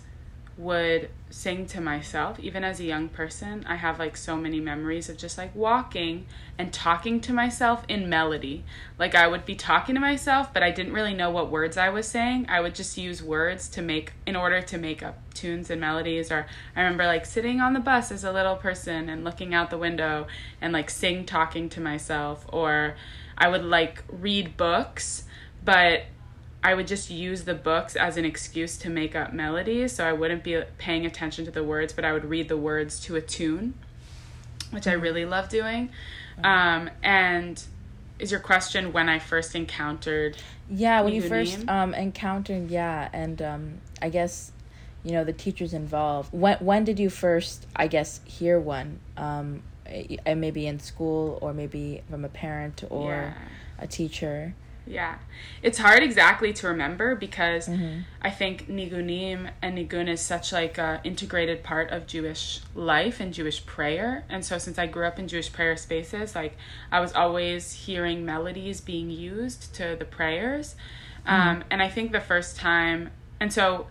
would 0.57 1.11
sing 1.29 1.65
to 1.65 1.79
myself 1.79 2.39
even 2.39 2.63
as 2.63 2.79
a 2.79 2.83
young 2.83 3.07
person 3.07 3.63
i 3.67 3.75
have 3.75 3.99
like 3.99 4.17
so 4.17 4.35
many 4.35 4.59
memories 4.59 5.09
of 5.09 5.17
just 5.17 5.37
like 5.37 5.53
walking 5.55 6.25
and 6.59 6.73
talking 6.73 7.21
to 7.21 7.31
myself 7.31 7.85
in 7.87 8.09
melody. 8.09 8.65
Like 8.99 9.15
i 9.15 9.25
would 9.25 9.45
be 9.45 9.55
talking 9.55 9.95
to 9.95 10.01
myself 10.01 10.53
but 10.53 10.61
i 10.61 10.71
didn't 10.71 10.91
really 10.91 11.13
know 11.13 11.31
what 11.31 11.49
words 11.49 11.77
i 11.77 11.89
was 11.89 12.05
saying. 12.05 12.47
I 12.49 12.59
would 12.59 12.75
just 12.75 12.97
use 12.97 13.23
words 13.23 13.69
to 13.69 13.81
make 13.81 14.11
in 14.27 14.35
order 14.35 14.61
to 14.61 14.77
make 14.77 15.01
up 15.01 15.17
tunes 15.33 15.69
and 15.69 15.79
melodies. 15.79 16.31
Or 16.31 16.47
i 16.75 16.81
remember 16.81 17.05
like 17.05 17.25
sitting 17.25 17.61
on 17.61 17.73
the 17.73 17.79
bus 17.79 18.11
as 18.11 18.25
a 18.25 18.31
little 18.33 18.57
person 18.57 19.07
and 19.07 19.23
looking 19.23 19.53
out 19.53 19.69
the 19.69 19.77
window 19.77 20.27
and 20.59 20.73
like 20.73 20.89
sing 20.89 21.25
talking 21.25 21.69
to 21.69 21.81
myself. 21.81 22.45
Or 22.51 22.95
i 23.37 23.47
would 23.47 23.63
like 23.63 24.03
read 24.11 24.57
books 24.57 25.23
but 25.63 26.03
I 26.63 26.73
would 26.73 26.87
just 26.87 27.09
use 27.09 27.43
the 27.43 27.53
books 27.53 27.95
as 27.95 28.17
an 28.17 28.25
excuse 28.25 28.77
to 28.79 28.89
make 28.89 29.15
up 29.15 29.33
melodies. 29.33 29.93
So 29.93 30.05
I 30.05 30.13
wouldn't 30.13 30.43
be 30.43 30.61
paying 30.77 31.05
attention 31.05 31.45
to 31.45 31.51
the 31.51 31.63
words, 31.63 31.93
but 31.93 32.03
I 32.03 32.11
would 32.11 32.25
read 32.25 32.49
the 32.49 32.57
words 32.57 32.99
to 33.01 33.15
a 33.15 33.21
tune, 33.21 33.75
which 34.71 34.85
I 34.87 34.93
really 34.93 35.25
love 35.25 35.49
doing. 35.49 35.89
Um, 36.43 36.89
and 37.01 37.61
is 38.19 38.31
your 38.31 38.39
question 38.41 38.91
when 38.91 39.07
I 39.07 39.19
first 39.19 39.55
encountered? 39.55 40.37
Yeah, 40.69 41.01
when 41.01 41.13
you 41.13 41.21
first 41.21 41.67
um, 41.67 41.93
encountered, 41.93 42.69
yeah, 42.69 43.09
and 43.13 43.41
um, 43.41 43.73
I 44.01 44.09
guess 44.09 44.51
you 45.03 45.13
know 45.13 45.23
the 45.23 45.33
teachers 45.33 45.73
involved. 45.73 46.31
When 46.33 46.57
when 46.59 46.83
did 46.83 46.99
you 46.99 47.09
first, 47.09 47.65
I 47.75 47.87
guess, 47.87 48.19
hear 48.25 48.59
one? 48.59 48.99
Um, 49.17 49.63
eh, 49.85 50.33
maybe 50.35 50.67
in 50.67 50.79
school, 50.79 51.39
or 51.41 51.53
maybe 51.53 52.03
from 52.09 52.23
a 52.25 52.29
parent 52.29 52.83
or 52.89 53.11
Yeah. 53.11 53.33
a 53.79 53.87
teacher. 53.87 54.53
Yeah, 54.85 55.19
it's 55.61 55.77
hard 55.77 56.01
exactly 56.01 56.51
to 56.53 56.67
remember 56.67 57.15
because 57.15 57.69
I 58.21 58.31
think 58.31 58.67
nigunim 58.67 59.51
and 59.61 59.77
nigun 59.77 60.07
is 60.07 60.19
such 60.19 60.51
like 60.51 60.77
a 60.77 60.99
integrated 61.03 61.63
part 61.63 61.91
of 61.91 62.07
Jewish 62.07 62.61
life 62.73 63.19
and 63.19 63.31
Jewish 63.33 63.65
prayer. 63.65 64.25
And 64.29 64.43
so 64.43 64.57
since 64.57 64.79
I 64.79 64.87
grew 64.87 65.05
up 65.05 65.19
in 65.19 65.27
Jewish 65.27 65.53
prayer 65.53 65.77
spaces, 65.77 66.33
like 66.33 66.57
I 66.91 66.99
was 67.01 67.13
always 67.13 67.71
hearing 67.71 68.25
melodies 68.25 68.81
being 68.81 69.11
used 69.11 69.75
to 69.75 69.95
the 69.97 70.05
prayers. 70.05 70.75
Um, 71.25 71.63
and 71.69 71.83
I 71.83 71.89
think 71.89 72.11
the 72.11 72.21
first 72.21 72.55
time, 72.57 73.11
and 73.39 73.53
so 73.53 73.87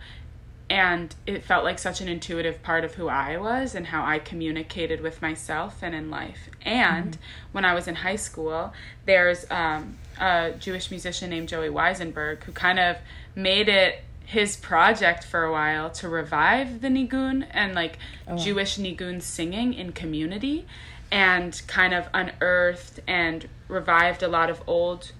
and 0.69 1.15
it 1.25 1.43
felt 1.43 1.63
like 1.63 1.79
such 1.79 1.99
an 1.99 2.07
intuitive 2.07 2.61
part 2.61 2.83
of 2.83 2.93
who 2.95 3.07
I 3.07 3.37
was 3.37 3.73
and 3.73 3.87
how 3.87 4.05
I 4.05 4.19
communicated 4.19 5.01
with 5.01 5.21
myself 5.21 5.79
and 5.81 5.95
in 5.95 6.11
life. 6.11 6.49
And 6.61 7.17
when 7.51 7.65
I 7.65 7.73
was 7.73 7.87
in 7.87 7.95
high 7.95 8.17
school, 8.17 8.73
there's 9.05 9.49
um, 9.49 9.97
a 10.19 10.53
Jewish 10.59 10.91
musician 10.91 11.29
named 11.29 11.49
Joey 11.49 11.69
Weisenberg 11.69 12.43
who 12.43 12.51
kind 12.51 12.79
of 12.79 12.97
made 13.35 13.69
it 13.69 14.03
his 14.25 14.55
project 14.55 15.23
for 15.23 15.43
a 15.43 15.51
while 15.51 15.89
to 15.89 16.07
revive 16.07 16.81
the 16.81 16.87
nigun 16.87 17.47
and 17.49 17.73
like 17.73 17.97
Jewish 18.37 18.77
nigun 18.77 19.21
singing 19.21 19.73
in 19.73 19.91
community 19.91 20.67
and 21.11 21.59
kind 21.65 21.93
of 21.95 22.07
unearthed 22.13 22.99
and 23.07 23.49
revived 23.67 24.21
a 24.21 24.27
lot 24.27 24.51
of 24.51 24.61
old 24.67 25.11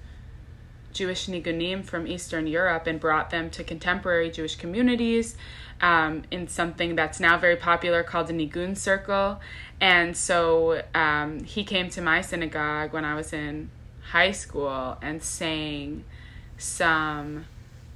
Jewish 0.93 1.27
nigunim 1.27 1.83
from 1.83 2.07
Eastern 2.07 2.45
Europe 2.47 2.87
and 2.87 2.99
brought 2.99 3.29
them 3.29 3.49
to 3.51 3.63
contemporary 3.63 4.29
Jewish 4.29 4.55
communities 4.55 5.35
um, 5.81 6.23
in 6.29 6.47
something 6.47 6.95
that's 6.95 7.19
now 7.19 7.37
very 7.37 7.55
popular 7.55 8.03
called 8.03 8.27
the 8.27 8.33
Nigun 8.33 8.75
Circle. 8.75 9.39
And 9.79 10.15
so 10.15 10.83
um, 10.93 11.43
he 11.43 11.63
came 11.63 11.89
to 11.91 12.01
my 12.01 12.21
synagogue 12.21 12.93
when 12.93 13.05
I 13.05 13.15
was 13.15 13.33
in 13.33 13.69
high 14.11 14.31
school 14.31 14.97
and 15.01 15.21
sang 15.21 16.03
some 16.57 17.45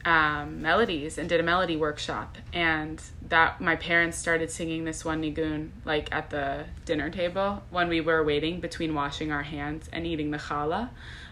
um, 0.05 0.62
melodies 0.62 1.17
and 1.17 1.29
did 1.29 1.39
a 1.39 1.43
melody 1.43 1.75
workshop. 1.75 2.38
And 2.51 3.01
that 3.29 3.62
my 3.62 3.75
parents 3.75 4.17
started 4.17 4.51
singing 4.51 4.84
this 4.84 5.03
one 5.03 5.22
nigun 5.22 5.70
like 5.86 6.13
at 6.13 6.29
the 6.29 6.65
dinner 6.86 7.10
table 7.10 7.63
when 7.70 7.88
we 7.88 8.01
were 8.01 8.24
waiting 8.24 8.60
between 8.60 8.93
washing 8.93 9.32
our 9.32 9.43
hands 9.43 9.89
and 9.91 10.05
eating 10.05 10.32
the 10.32 10.38
challah 10.38 10.89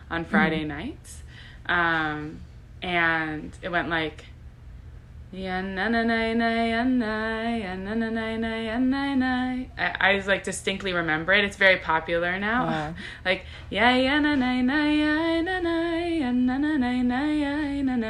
on 0.09 0.25
Friday 0.25 0.63
nights. 0.63 1.21
Um, 1.67 2.39
and 2.81 3.51
it 3.61 3.69
went 3.69 3.89
like 3.89 4.25
I, 9.77 9.95
I 10.11 10.15
just 10.17 10.27
like 10.27 10.43
distinctly 10.43 10.91
remember 10.91 11.31
it. 11.31 11.45
It's 11.45 11.55
very 11.55 11.77
popular 11.77 12.37
now. 12.37 12.65
Wow. 12.67 12.93
like 13.23 13.45
ya 13.69 13.91
ya 13.95 14.19
na 14.19 14.35
na 14.35 14.61
na 14.61 14.91
na 14.91 15.41
na 15.41 15.59
na 15.59 15.71
na 15.71 16.57
na 16.57 16.67
na 16.67 16.81
na 16.81 17.21
na 17.81 18.05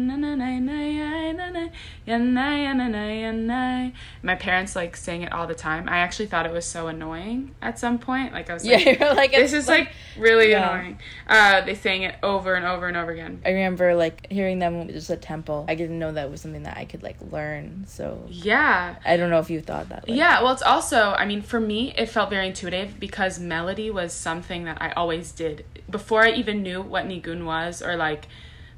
na 0.00 0.16
na 0.16 0.58
na 0.58 1.32
na 1.32 1.50
na 1.50 1.68
na 2.06 2.54
ya 2.54 2.72
na 2.72 2.86
ya 2.86 3.32
na 3.32 3.32
na 3.32 3.32
na. 3.32 3.90
My 4.22 4.36
parents 4.36 4.76
like 4.76 4.96
sang 4.96 5.22
it 5.22 5.32
all 5.32 5.46
the 5.48 5.54
time. 5.54 5.88
I 5.88 5.98
actually 5.98 6.26
thought 6.26 6.46
it 6.46 6.52
was 6.52 6.64
so 6.64 6.86
annoying 6.86 7.54
at 7.60 7.78
some 7.78 7.98
point. 7.98 8.32
Like 8.32 8.48
I 8.48 8.54
was 8.54 8.64
like, 8.66 8.84
you're 8.84 9.14
like 9.14 9.32
this 9.32 9.52
is 9.52 9.66
like 9.66 9.90
really 10.16 10.50
Yeah. 10.50 10.72
annoying. 10.76 10.98
Uh, 11.26 11.62
they 11.62 11.74
sang 11.74 12.02
it 12.02 12.14
over 12.22 12.54
and 12.54 12.64
over 12.64 12.86
and 12.86 12.96
over 12.96 13.10
again. 13.10 13.40
I 13.44 13.50
remember 13.50 13.94
like 13.96 14.30
hearing 14.30 14.60
them 14.60 14.88
just 14.88 15.10
at 15.10 15.20
temple. 15.22 15.64
I 15.68 15.74
didn't 15.74 15.98
know 15.98 16.12
that 16.12 16.30
was 16.30 16.40
something 16.40 16.62
that 16.62 16.76
I 16.76 16.84
could 16.84 17.02
like 17.02 17.16
learn. 17.32 17.84
So 17.88 18.24
Yeah. 18.28 18.96
I 19.04 19.16
don't 19.16 19.30
know 19.30 19.40
if 19.40 19.50
you 19.50 19.60
thought 19.60 19.88
that. 19.88 20.08
Like, 20.08 20.16
Yeah, 20.16 20.42
well, 20.42 20.52
it's 20.52 20.62
also, 20.62 21.10
I 21.18 21.26
mean, 21.26 21.42
for 21.42 21.58
me, 21.58 21.92
it 21.96 22.06
felt 22.08 22.30
very 22.30 22.46
intuitive 22.46 23.00
because 23.00 23.40
melody 23.40 23.90
was 23.90 24.12
something 24.12 24.64
that 24.64 24.78
I 24.80 24.90
always 24.92 25.32
did. 25.32 25.64
Before 25.90 26.22
I 26.24 26.30
even 26.30 26.62
knew 26.62 26.82
what 26.82 27.06
Nigun 27.06 27.44
was, 27.44 27.82
or 27.82 27.96
like 27.96 28.28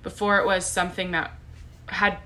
before 0.02 0.38
it 0.38 0.46
was 0.46 0.64
something 0.64 1.10
that 1.10 1.32
had, 1.86 2.18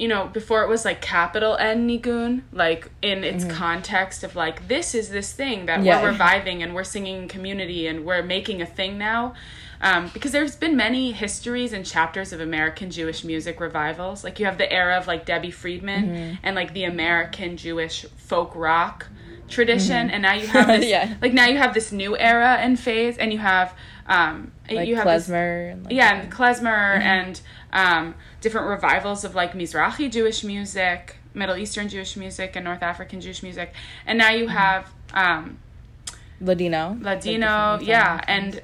you 0.00 0.08
know, 0.08 0.26
before 0.28 0.62
it 0.62 0.68
was 0.68 0.84
like 0.84 1.00
capital 1.00 1.56
N 1.58 1.86
Nigun, 1.88 2.42
like 2.52 2.90
in 3.02 3.22
its 3.22 3.44
context 3.44 4.24
of 4.24 4.34
like, 4.34 4.66
this 4.68 4.94
is 4.94 5.10
this 5.10 5.32
thing 5.32 5.66
that 5.66 5.82
Yeah. 5.82 6.02
we're 6.02 6.08
reviving 6.10 6.62
and 6.62 6.74
we're 6.74 6.84
singing 6.84 7.28
community 7.28 7.86
and 7.86 8.04
we're 8.06 8.22
making 8.22 8.62
a 8.62 8.66
thing 8.66 8.96
now. 8.96 9.34
Um, 9.82 10.10
because 10.12 10.32
there's 10.32 10.56
been 10.56 10.76
many 10.76 11.12
histories 11.12 11.72
and 11.72 11.86
chapters 11.86 12.32
of 12.34 12.40
American 12.40 12.90
Jewish 12.90 13.24
music 13.24 13.60
revivals. 13.60 14.24
Like 14.24 14.38
you 14.38 14.44
have 14.46 14.58
the 14.58 14.70
era 14.70 14.96
of 14.96 15.06
like 15.06 15.24
Debbie 15.24 15.50
Friedman 15.50 16.38
and 16.42 16.54
like 16.56 16.74
the 16.74 16.84
American 16.84 17.56
Jewish 17.56 18.04
folk 18.16 18.54
rock 18.54 19.06
tradition, 19.50 20.10
and 20.10 20.22
now 20.22 20.32
you 20.34 20.46
have 20.46 20.66
this 20.80 20.86
Yeah. 20.86 21.14
like 21.20 21.32
now 21.32 21.46
you 21.46 21.58
have 21.58 21.74
this 21.74 21.92
new 21.92 22.16
era 22.16 22.56
and 22.60 22.78
phase, 22.78 23.18
and 23.18 23.32
you 23.32 23.38
have 23.38 23.74
um 24.06 24.52
like 24.70 24.88
you 24.88 24.96
have 24.96 25.06
this- 25.06 25.28
klezmer. 25.28 25.72
and, 25.72 25.84
like, 25.84 25.92
yeah, 25.94 26.20
and 26.22 26.32
klezmer 26.32 26.98
and 27.00 27.40
um, 27.72 28.14
different 28.40 28.66
revivals 28.68 29.24
of 29.24 29.34
like 29.34 29.52
Mizrahi 29.52 30.10
Jewish 30.10 30.42
music, 30.42 31.16
Middle 31.34 31.56
Eastern 31.56 31.88
Jewish 31.88 32.16
music, 32.16 32.56
and 32.56 32.64
North 32.64 32.82
African 32.82 33.20
Jewish 33.20 33.42
music, 33.42 33.72
and 34.06 34.18
now 34.18 34.30
you 34.30 34.48
have 34.48 34.90
um, 35.14 35.58
Ladino. 36.40 36.96
Ladino, 37.00 37.78
different 37.78 37.82
yeah, 37.82 38.24
and, 38.26 38.62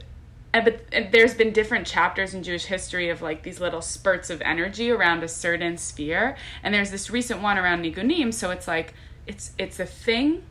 but 0.52 0.80
there's 1.12 1.34
been 1.34 1.52
different 1.52 1.86
chapters 1.86 2.32
in 2.34 2.42
Jewish 2.42 2.64
history 2.64 3.10
of 3.10 3.20
like 3.22 3.42
these 3.42 3.60
little 3.60 3.82
spurts 3.82 4.30
of 4.30 4.40
energy 4.42 4.90
around 4.90 5.22
a 5.22 5.28
certain 5.28 5.76
sphere, 5.76 6.36
and 6.62 6.74
there's 6.74 6.90
this 6.90 7.10
recent 7.10 7.42
one 7.42 7.58
around 7.58 7.84
nigunim. 7.84 8.32
So 8.32 8.50
it's 8.50 8.66
like 8.66 8.94
it's 9.26 9.52
it's 9.58 9.78
a 9.78 9.86
thing 9.86 10.42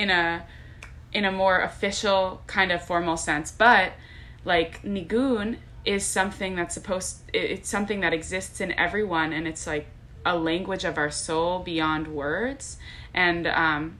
in 0.00 0.10
a 0.10 0.46
in 1.12 1.24
a 1.24 1.32
more 1.32 1.60
official 1.60 2.40
kind 2.46 2.72
of 2.72 2.82
formal 2.82 3.16
sense, 3.16 3.50
but 3.50 3.92
like 4.44 4.82
nigun 4.82 5.56
is 5.84 6.04
something 6.04 6.56
that's 6.56 6.74
supposed 6.74 7.18
it's 7.34 7.68
something 7.68 8.00
that 8.00 8.12
exists 8.12 8.60
in 8.60 8.72
everyone, 8.72 9.32
and 9.32 9.46
it's 9.46 9.66
like 9.66 9.86
a 10.24 10.36
language 10.36 10.84
of 10.84 10.96
our 10.96 11.10
soul 11.10 11.58
beyond 11.58 12.08
words. 12.08 12.78
And 13.12 13.46
um, 13.46 13.98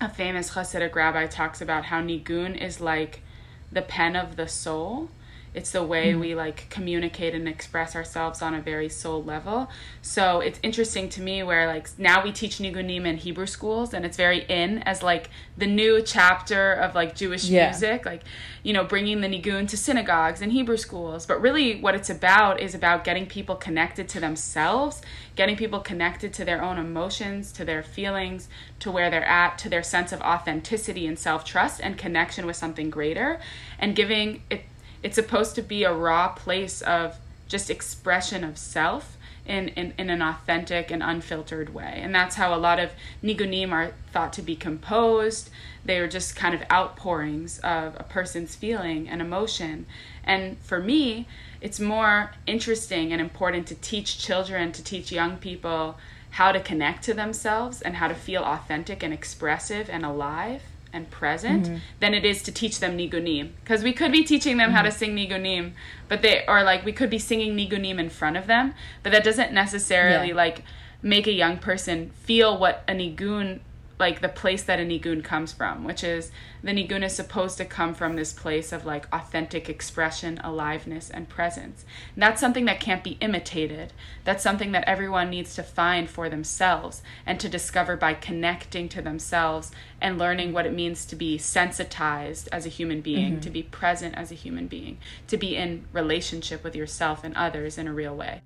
a 0.00 0.08
famous 0.08 0.50
Hasidic 0.52 0.94
rabbi 0.94 1.26
talks 1.26 1.60
about 1.60 1.84
how 1.86 2.00
nigun 2.00 2.60
is 2.60 2.80
like 2.80 3.22
the 3.70 3.82
pen 3.82 4.16
of 4.16 4.36
the 4.36 4.48
soul. 4.48 5.10
It's 5.52 5.72
the 5.72 5.82
way 5.82 6.12
mm-hmm. 6.12 6.20
we 6.20 6.34
like 6.36 6.68
communicate 6.70 7.34
and 7.34 7.48
express 7.48 7.96
ourselves 7.96 8.40
on 8.40 8.54
a 8.54 8.60
very 8.60 8.88
soul 8.88 9.22
level. 9.22 9.68
So 10.00 10.40
it's 10.40 10.60
interesting 10.62 11.08
to 11.10 11.22
me 11.22 11.42
where 11.42 11.66
like 11.66 11.88
now 11.98 12.22
we 12.22 12.30
teach 12.30 12.58
nigunim 12.58 13.04
in 13.04 13.16
Hebrew 13.16 13.46
schools 13.46 13.92
and 13.92 14.04
it's 14.04 14.16
very 14.16 14.44
in 14.44 14.78
as 14.84 15.02
like 15.02 15.28
the 15.58 15.66
new 15.66 16.02
chapter 16.02 16.72
of 16.72 16.94
like 16.94 17.16
Jewish 17.16 17.46
yeah. 17.46 17.70
music, 17.70 18.06
like 18.06 18.22
you 18.62 18.72
know 18.72 18.84
bringing 18.84 19.22
the 19.22 19.28
nigun 19.28 19.66
to 19.68 19.76
synagogues 19.76 20.40
and 20.40 20.52
Hebrew 20.52 20.76
schools. 20.76 21.26
But 21.26 21.40
really, 21.40 21.80
what 21.80 21.96
it's 21.96 22.10
about 22.10 22.60
is 22.60 22.74
about 22.74 23.02
getting 23.02 23.26
people 23.26 23.56
connected 23.56 24.08
to 24.10 24.20
themselves, 24.20 25.02
getting 25.34 25.56
people 25.56 25.80
connected 25.80 26.32
to 26.34 26.44
their 26.44 26.62
own 26.62 26.78
emotions, 26.78 27.50
to 27.52 27.64
their 27.64 27.82
feelings, 27.82 28.48
to 28.78 28.90
where 28.90 29.10
they're 29.10 29.24
at, 29.24 29.58
to 29.58 29.68
their 29.68 29.82
sense 29.82 30.12
of 30.12 30.20
authenticity 30.20 31.08
and 31.08 31.18
self 31.18 31.44
trust 31.44 31.80
and 31.82 31.98
connection 31.98 32.46
with 32.46 32.54
something 32.54 32.88
greater, 32.88 33.40
and 33.80 33.96
giving 33.96 34.42
it 34.48 34.62
it's 35.02 35.14
supposed 35.14 35.54
to 35.54 35.62
be 35.62 35.84
a 35.84 35.94
raw 35.94 36.28
place 36.28 36.82
of 36.82 37.16
just 37.48 37.70
expression 37.70 38.44
of 38.44 38.56
self 38.56 39.16
in, 39.46 39.68
in, 39.68 39.92
in 39.98 40.10
an 40.10 40.22
authentic 40.22 40.90
and 40.90 41.02
unfiltered 41.02 41.74
way. 41.74 42.00
And 42.02 42.14
that's 42.14 42.36
how 42.36 42.54
a 42.54 42.58
lot 42.58 42.78
of 42.78 42.90
nigunim 43.22 43.72
are 43.72 43.92
thought 44.12 44.32
to 44.34 44.42
be 44.42 44.54
composed. 44.54 45.50
They 45.84 45.98
are 45.98 46.08
just 46.08 46.36
kind 46.36 46.54
of 46.54 46.62
outpourings 46.70 47.58
of 47.60 47.96
a 47.98 48.04
person's 48.04 48.54
feeling 48.54 49.08
and 49.08 49.20
emotion. 49.20 49.86
And 50.22 50.58
for 50.58 50.80
me, 50.80 51.26
it's 51.60 51.80
more 51.80 52.32
interesting 52.46 53.12
and 53.12 53.20
important 53.20 53.66
to 53.68 53.74
teach 53.74 54.18
children, 54.18 54.72
to 54.72 54.84
teach 54.84 55.10
young 55.10 55.36
people 55.38 55.98
how 56.30 56.52
to 56.52 56.60
connect 56.60 57.02
to 57.04 57.14
themselves 57.14 57.82
and 57.82 57.96
how 57.96 58.06
to 58.06 58.14
feel 58.14 58.44
authentic 58.44 59.02
and 59.02 59.12
expressive 59.12 59.90
and 59.90 60.04
alive 60.04 60.62
and 60.92 61.10
present 61.10 61.66
mm-hmm. 61.66 61.76
than 62.00 62.14
it 62.14 62.24
is 62.24 62.42
to 62.42 62.52
teach 62.52 62.80
them 62.80 62.96
nigunim 62.96 63.50
because 63.62 63.82
we 63.82 63.92
could 63.92 64.12
be 64.12 64.24
teaching 64.24 64.56
them 64.56 64.68
mm-hmm. 64.68 64.76
how 64.76 64.82
to 64.82 64.88
mm-hmm. 64.88 64.98
sing 64.98 65.16
nigunim 65.16 65.72
but 66.08 66.22
they 66.22 66.44
or 66.46 66.62
like 66.62 66.84
we 66.84 66.92
could 66.92 67.10
be 67.10 67.18
singing 67.18 67.56
nigunim 67.56 67.98
in 67.98 68.10
front 68.10 68.36
of 68.36 68.46
them 68.46 68.74
but 69.02 69.12
that 69.12 69.24
doesn't 69.24 69.52
necessarily 69.52 70.28
yeah. 70.28 70.34
like 70.34 70.64
make 71.02 71.26
a 71.26 71.32
young 71.32 71.58
person 71.58 72.10
feel 72.22 72.56
what 72.58 72.82
a 72.88 72.92
nigun 72.92 73.60
like 74.00 74.22
the 74.22 74.28
place 74.28 74.62
that 74.62 74.80
a 74.80 74.82
nigun 74.82 75.22
comes 75.22 75.52
from, 75.52 75.84
which 75.84 76.02
is 76.02 76.32
the 76.62 76.72
nigun 76.72 77.04
is 77.04 77.14
supposed 77.14 77.58
to 77.58 77.64
come 77.66 77.94
from 77.94 78.16
this 78.16 78.32
place 78.32 78.72
of 78.72 78.86
like 78.86 79.06
authentic 79.12 79.68
expression, 79.68 80.40
aliveness, 80.42 81.10
and 81.10 81.28
presence. 81.28 81.84
And 82.14 82.22
that's 82.22 82.40
something 82.40 82.64
that 82.64 82.80
can't 82.80 83.04
be 83.04 83.18
imitated. 83.20 83.92
That's 84.24 84.42
something 84.42 84.72
that 84.72 84.88
everyone 84.88 85.28
needs 85.28 85.54
to 85.54 85.62
find 85.62 86.08
for 86.08 86.30
themselves 86.30 87.02
and 87.26 87.38
to 87.40 87.48
discover 87.48 87.94
by 87.96 88.14
connecting 88.14 88.88
to 88.88 89.02
themselves 89.02 89.70
and 90.00 90.18
learning 90.18 90.52
what 90.52 90.66
it 90.66 90.72
means 90.72 91.04
to 91.04 91.14
be 91.14 91.36
sensitized 91.36 92.48
as 92.50 92.64
a 92.64 92.70
human 92.70 93.02
being, 93.02 93.32
mm-hmm. 93.32 93.40
to 93.40 93.50
be 93.50 93.62
present 93.62 94.14
as 94.14 94.32
a 94.32 94.34
human 94.34 94.66
being, 94.66 94.96
to 95.28 95.36
be 95.36 95.56
in 95.56 95.84
relationship 95.92 96.64
with 96.64 96.74
yourself 96.74 97.22
and 97.22 97.36
others 97.36 97.76
in 97.76 97.86
a 97.86 97.92
real 97.92 98.16
way. 98.16 98.40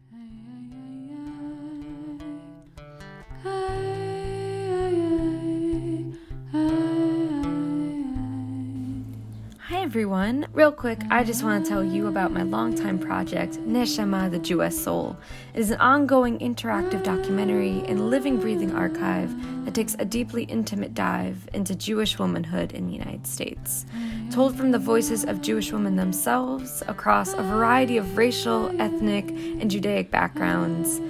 Everyone. 9.95 10.45
Real 10.53 10.73
quick, 10.73 10.99
I 11.09 11.23
just 11.23 11.45
want 11.45 11.65
to 11.65 11.69
tell 11.69 11.85
you 11.85 12.09
about 12.09 12.33
my 12.33 12.43
longtime 12.43 12.99
project, 12.99 13.59
Neshama 13.59 14.29
the 14.29 14.41
Jewess 14.41 14.83
Soul. 14.83 15.17
It 15.55 15.61
is 15.61 15.71
an 15.71 15.79
ongoing 15.79 16.39
interactive 16.41 17.05
documentary 17.05 17.85
and 17.87 18.11
living, 18.11 18.41
breathing 18.41 18.75
archive 18.75 19.33
that 19.65 19.73
takes 19.73 19.95
a 20.01 20.05
deeply 20.05 20.45
intimate 20.45 20.95
dive 20.95 21.49
into 21.55 21.77
Jewish 21.77 22.19
womanhood 22.19 22.73
in 22.73 22.89
the 22.89 22.93
United 22.93 23.25
States. 23.25 23.87
Told 24.33 24.57
from 24.57 24.73
the 24.73 24.81
voices 24.81 25.25
of 25.25 25.43
Jewish 25.43 25.71
women 25.71 25.95
themselves 25.95 26.83
across 26.89 27.33
a 27.35 27.43
variety 27.45 27.97
of 27.97 28.17
racial, 28.17 28.75
ethnic, 28.81 29.29
and 29.29 29.71
Judaic 29.71 30.11
backgrounds. 30.11 31.01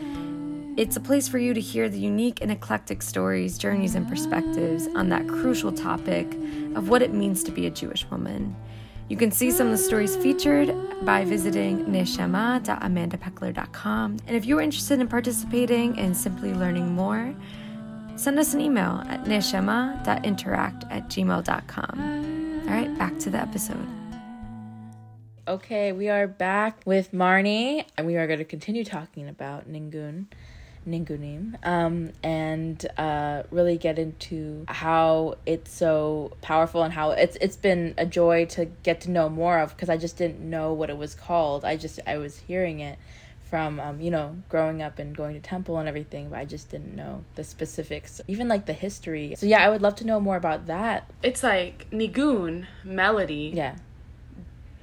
It's 0.77 0.97
a 0.97 1.01
place 1.01 1.29
for 1.29 1.39
you 1.39 1.55
to 1.55 1.61
hear 1.61 1.89
the 1.89 2.01
unique 2.01 2.41
and 2.43 2.51
eclectic 2.51 3.01
stories, 3.01 3.59
journeys, 3.59 3.95
and 3.95 4.09
perspectives 4.09 4.89
on 4.97 5.09
that 5.11 5.29
crucial 5.29 5.71
topic 5.71 6.27
of 6.75 6.89
what 6.89 7.01
it 7.01 7.15
means 7.15 7.45
to 7.45 7.53
be 7.53 7.67
a 7.67 7.71
Jewish 7.71 8.05
woman. 8.11 8.57
You 9.09 9.17
can 9.17 9.31
see 9.31 9.53
some 9.53 9.69
of 9.69 9.71
the 9.71 9.79
stories 9.79 10.17
featured 10.17 10.75
by 11.05 11.25
visiting 11.27 11.85
neshama.amandapeckler.com. 11.85 14.17
And 14.27 14.37
if 14.37 14.47
you're 14.47 14.61
interested 14.61 14.99
in 14.99 15.07
participating 15.07 15.97
and 15.97 16.17
simply 16.17 16.53
learning 16.53 16.93
more, 16.93 17.33
send 18.17 18.41
us 18.41 18.53
an 18.53 18.61
email 18.61 19.01
at 19.07 19.27
neshama.interact 19.27 20.87
at 20.91 21.09
gmail.com. 21.09 22.65
All 22.67 22.75
right, 22.75 22.99
back 22.99 23.17
to 23.21 23.31
the 23.31 23.39
episode. 23.39 23.87
Okay, 25.47 25.93
we 25.93 26.09
are 26.09 26.27
back 26.27 26.81
with 26.85 27.13
Marni, 27.13 27.87
and 27.97 28.09
we 28.09 28.17
are 28.17 28.27
going 28.27 28.41
to 28.41 28.45
continue 28.45 28.83
talking 28.83 29.29
about 29.29 29.71
Nigun. 29.71 30.27
Nigunim, 30.87 31.55
um, 31.67 32.13
and 32.23 32.85
uh, 32.97 33.45
really 33.51 33.79
get 33.79 33.99
into 33.99 34.65
how 34.69 35.37
it's 35.47 35.73
so 35.73 36.37
powerful 36.41 36.83
and 36.83 36.93
how 36.93 37.11
it's 37.11 37.37
it's 37.41 37.57
been 37.57 37.95
a 37.99 38.07
joy 38.07 38.45
to 38.47 38.67
get 38.83 39.01
to 39.03 39.11
know 39.11 39.29
more 39.29 39.59
of 39.59 39.71
because 39.71 39.89
I 39.89 39.97
just 39.97 40.17
didn't 40.17 40.41
know 40.41 40.73
what 40.73 40.91
it 40.91 40.97
was 40.97 41.15
called. 41.15 41.65
I 41.65 41.77
just 41.77 42.01
I 42.07 42.19
was 42.19 42.39
hearing 42.39 42.81
it 42.81 42.99
from 43.49 43.79
um, 43.79 44.01
you 44.01 44.11
know 44.11 44.37
growing 44.49 44.83
up 44.83 44.99
and 44.99 45.17
going 45.17 45.35
to 45.35 45.41
temple 45.41 45.79
and 45.79 45.89
everything 45.89 46.31
but 46.31 46.39
i 46.39 46.45
just 46.45 46.71
didn't 46.71 46.97
know 46.97 47.23
the 47.37 47.45
specifics 47.45 48.21
even 48.27 48.49
like 48.49 48.67
the 48.67 48.73
history. 48.73 49.35
So 49.37 49.47
yeah 49.47 49.65
i 49.65 49.69
would 49.69 49.83
love 49.83 49.95
to 49.97 50.07
know 50.07 50.19
more 50.19 50.37
about 50.37 50.67
that. 50.67 51.11
It's 51.23 51.43
like 51.43 51.89
nigun 51.91 52.67
melody. 52.83 53.53
Yeah 53.55 53.77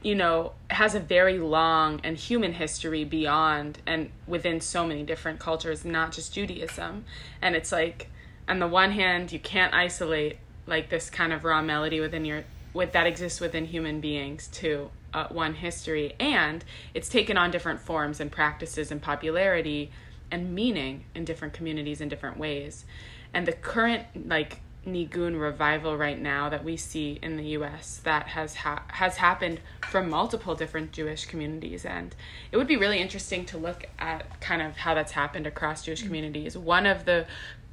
you 0.01 0.15
know, 0.15 0.53
has 0.69 0.95
a 0.95 0.99
very 0.99 1.37
long 1.37 2.01
and 2.03 2.17
human 2.17 2.53
history 2.53 3.03
beyond 3.03 3.79
and 3.85 4.09
within 4.27 4.59
so 4.59 4.85
many 4.85 5.03
different 5.03 5.39
cultures, 5.39 5.85
not 5.85 6.11
just 6.11 6.33
Judaism. 6.33 7.05
And 7.41 7.55
it's 7.55 7.71
like, 7.71 8.09
on 8.47 8.59
the 8.59 8.67
one 8.67 8.91
hand, 8.91 9.31
you 9.31 9.39
can't 9.39 9.73
isolate 9.73 10.37
like 10.65 10.89
this 10.89 11.09
kind 11.09 11.33
of 11.33 11.43
raw 11.43 11.61
melody 11.61 11.99
within 11.99 12.25
your 12.25 12.43
with 12.73 12.93
that 12.93 13.05
exists 13.05 13.41
within 13.41 13.65
human 13.65 13.99
beings 13.99 14.47
to 14.47 14.89
uh, 15.13 15.27
one 15.27 15.53
history, 15.55 16.15
and 16.19 16.63
it's 16.93 17.09
taken 17.09 17.37
on 17.37 17.51
different 17.51 17.81
forms 17.81 18.19
and 18.21 18.31
practices 18.31 18.91
and 18.91 19.01
popularity 19.01 19.91
and 20.31 20.55
meaning 20.55 21.03
in 21.13 21.25
different 21.25 21.53
communities 21.53 21.99
in 21.99 22.07
different 22.07 22.37
ways. 22.37 22.85
And 23.33 23.45
the 23.45 23.51
current 23.51 24.05
like 24.27 24.61
nigun 24.85 25.39
revival 25.39 25.95
right 25.95 26.19
now 26.19 26.49
that 26.49 26.63
we 26.63 26.75
see 26.75 27.19
in 27.21 27.37
the 27.37 27.43
U.S. 27.49 28.01
that 28.03 28.29
has 28.29 28.55
ha- 28.55 28.83
has 28.87 29.17
happened 29.17 29.59
from 29.89 30.09
multiple 30.09 30.55
different 30.55 30.91
Jewish 30.91 31.25
communities, 31.25 31.85
and 31.85 32.15
it 32.51 32.57
would 32.57 32.67
be 32.67 32.77
really 32.77 32.99
interesting 32.99 33.45
to 33.45 33.57
look 33.57 33.85
at 33.99 34.41
kind 34.41 34.61
of 34.61 34.77
how 34.77 34.93
that's 34.93 35.11
happened 35.11 35.45
across 35.45 35.85
Jewish 35.85 36.03
communities. 36.03 36.57
One 36.57 36.85
of 36.85 37.05
the 37.05 37.27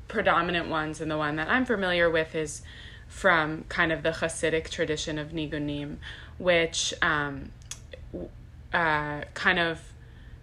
predominant 0.07 0.69
ones, 0.69 1.01
and 1.01 1.11
the 1.11 1.17
one 1.17 1.37
that 1.37 1.49
I'm 1.49 1.65
familiar 1.65 2.11
with, 2.11 2.35
is 2.35 2.63
from 3.07 3.65
kind 3.69 3.91
of 3.91 4.03
the 4.03 4.11
Hasidic 4.11 4.69
tradition 4.69 5.19
of 5.19 5.29
nigunim, 5.31 5.97
which 6.37 6.93
um, 7.01 7.51
uh, 8.73 9.23
kind 9.33 9.59
of 9.59 9.81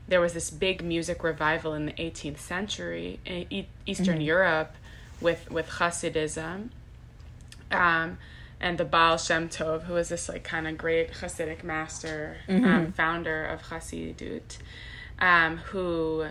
there 0.08 0.19
was 0.19 0.34
this 0.34 0.49
big 0.49 0.84
music 0.84 1.23
revival 1.23 1.73
in 1.73 1.86
the 1.86 1.93
18th 1.93 2.38
century 2.38 3.19
in 3.25 3.65
Eastern 3.86 4.15
mm-hmm. 4.15 4.21
Europe 4.21 4.75
with 5.21 5.49
with 5.51 5.67
Hasidism. 5.69 6.69
Um, 7.71 8.17
and 8.60 8.78
the 8.78 8.86
Baal 8.86 9.17
Shem 9.17 9.49
Tov, 9.49 9.84
who 9.84 9.93
was 9.93 10.10
this 10.10 10.30
like 10.30 10.43
kind 10.43 10.67
of 10.67 10.78
great 10.78 11.12
Hasidic 11.13 11.63
master, 11.63 12.38
um, 12.47 12.56
mm-hmm. 12.56 12.65
um, 12.65 12.91
founder 12.93 13.45
of 13.45 13.63
Hasidut, 13.63 14.58
um, 15.19 15.58
who 15.58 16.28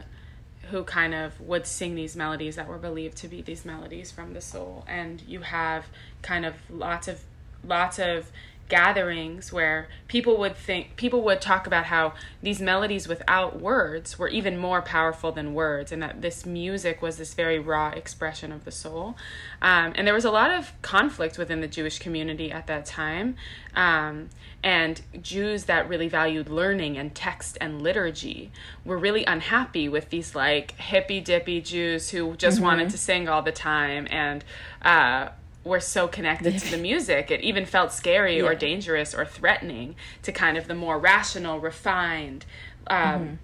who 0.71 0.83
kind 0.85 1.15
of 1.15 1.39
would 1.41 1.67
sing 1.67 1.95
these 1.95 2.17
melodies 2.17 2.57
that 2.57 2.67
were 2.67 2.79
believed 2.79 3.19
to 3.19 3.29
be 3.29 3.43
these 3.43 3.67
melodies 3.67 4.11
from 4.11 4.33
the 4.33 4.41
soul. 4.41 4.85
And 4.89 5.23
you 5.27 5.41
have 5.41 5.87
kind 6.23 6.47
of 6.47 6.55
lots 6.71 7.09
of 7.09 7.21
lots 7.63 7.99
of 7.99 8.31
gatherings 8.69 9.53
where 9.53 9.89
people 10.09 10.39
would 10.39 10.57
think 10.57 10.97
people 10.97 11.23
would 11.23 11.41
talk 11.41 11.67
about 11.67 11.85
how 11.87 12.15
these 12.43 12.61
melodies 12.61 13.07
without 13.07 13.61
words 13.61 14.19
were 14.19 14.29
even 14.29 14.57
more 14.57 14.81
powerful 14.81 15.31
than 15.33 15.53
words 15.53 15.93
and 15.93 16.03
that 16.03 16.23
this 16.23 16.47
music 16.47 17.03
was 17.03 17.17
this 17.19 17.35
very 17.35 17.59
raw 17.59 17.91
expression 17.91 18.51
of 18.51 18.65
the 18.65 18.71
soul 18.71 19.17
um, 19.61 19.93
and 19.97 20.07
there 20.07 20.15
was 20.15 20.25
a 20.25 20.31
lot 20.31 20.51
of 20.51 20.73
conflict 20.81 21.37
within 21.37 21.61
the 21.61 21.69
jewish 21.69 21.99
community 21.99 22.51
at 22.51 22.67
that 22.67 22.87
time 22.87 23.37
um, 23.75 24.31
and 24.63 25.03
jews 25.21 25.65
that 25.65 25.87
really 25.87 26.09
valued 26.09 26.49
learning 26.49 26.97
and 26.97 27.15
text 27.15 27.59
and 27.61 27.83
liturgy 27.83 28.51
were 28.83 28.97
really 28.97 29.25
unhappy 29.27 29.89
with 29.91 30.09
these 30.09 30.35
like 30.35 30.73
hippy 30.79 31.21
dippy 31.21 31.61
jews 31.61 32.11
who 32.11 32.35
just 32.37 32.57
mm-hmm. 32.57 32.65
wanted 32.65 32.89
to 32.89 32.97
sing 32.97 33.29
all 33.29 33.43
the 33.43 33.53
time 33.53 34.09
and 34.11 34.43
uh, 34.81 35.29
were 35.65 35.81
so 35.81 36.07
connected 36.07 36.59
to 36.59 36.71
the 36.71 36.77
music. 36.77 37.31
It 37.31 37.41
even 37.41 37.65
felt 37.65 37.93
scary 37.93 38.39
yeah. 38.39 38.45
or 38.45 38.55
dangerous 38.55 39.15
or 39.15 39.25
threatening 39.25 39.97
to 40.23 40.33
kind 40.33 40.57
of 40.57 40.69
the 40.69 40.75
more 40.75 40.99
rational, 40.99 41.59
refined, 41.59 42.45
um, 42.87 42.99
mm-hmm. 42.99 43.35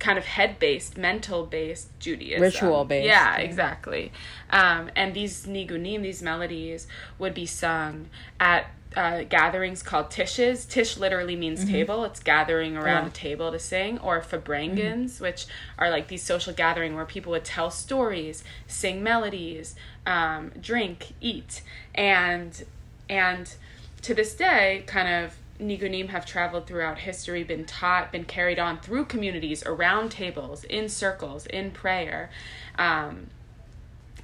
kind 0.00 0.18
of 0.18 0.24
head 0.24 0.58
based, 0.58 0.98
mental 0.98 1.46
based 1.46 1.88
Judaism. 2.00 2.42
Ritual 2.42 2.84
based. 2.84 3.06
Yeah, 3.06 3.36
exactly. 3.36 4.12
Um, 4.50 4.90
and 4.96 5.14
these 5.14 5.46
nigunim, 5.46 6.02
these 6.02 6.22
melodies, 6.22 6.88
would 7.18 7.34
be 7.34 7.46
sung 7.46 8.08
at 8.40 8.66
uh, 8.96 9.22
gatherings 9.22 9.82
called 9.82 10.10
tishes. 10.10 10.68
Tish 10.68 10.96
literally 10.96 11.36
means 11.36 11.60
mm-hmm. 11.60 11.72
table. 11.72 12.04
It's 12.04 12.20
gathering 12.20 12.76
around 12.76 13.04
yeah. 13.04 13.08
a 13.08 13.12
table 13.12 13.52
to 13.52 13.58
sing, 13.58 13.98
or 13.98 14.20
farbrengens, 14.20 15.12
mm-hmm. 15.12 15.24
which 15.24 15.46
are 15.78 15.90
like 15.90 16.08
these 16.08 16.22
social 16.22 16.52
gathering 16.52 16.94
where 16.94 17.04
people 17.04 17.32
would 17.32 17.44
tell 17.44 17.70
stories, 17.70 18.42
sing 18.66 19.02
melodies, 19.02 19.74
um, 20.06 20.52
drink, 20.60 21.12
eat, 21.20 21.62
and 21.94 22.64
and 23.08 23.54
to 24.02 24.14
this 24.14 24.34
day, 24.34 24.82
kind 24.86 25.24
of 25.24 25.36
nigunim 25.60 26.08
have 26.08 26.24
traveled 26.24 26.66
throughout 26.66 26.98
history, 26.98 27.44
been 27.44 27.64
taught, 27.66 28.10
been 28.10 28.24
carried 28.24 28.58
on 28.58 28.80
through 28.80 29.04
communities, 29.04 29.62
around 29.64 30.10
tables, 30.10 30.64
in 30.64 30.88
circles, 30.88 31.46
in 31.46 31.70
prayer. 31.70 32.30
Um, 32.78 33.26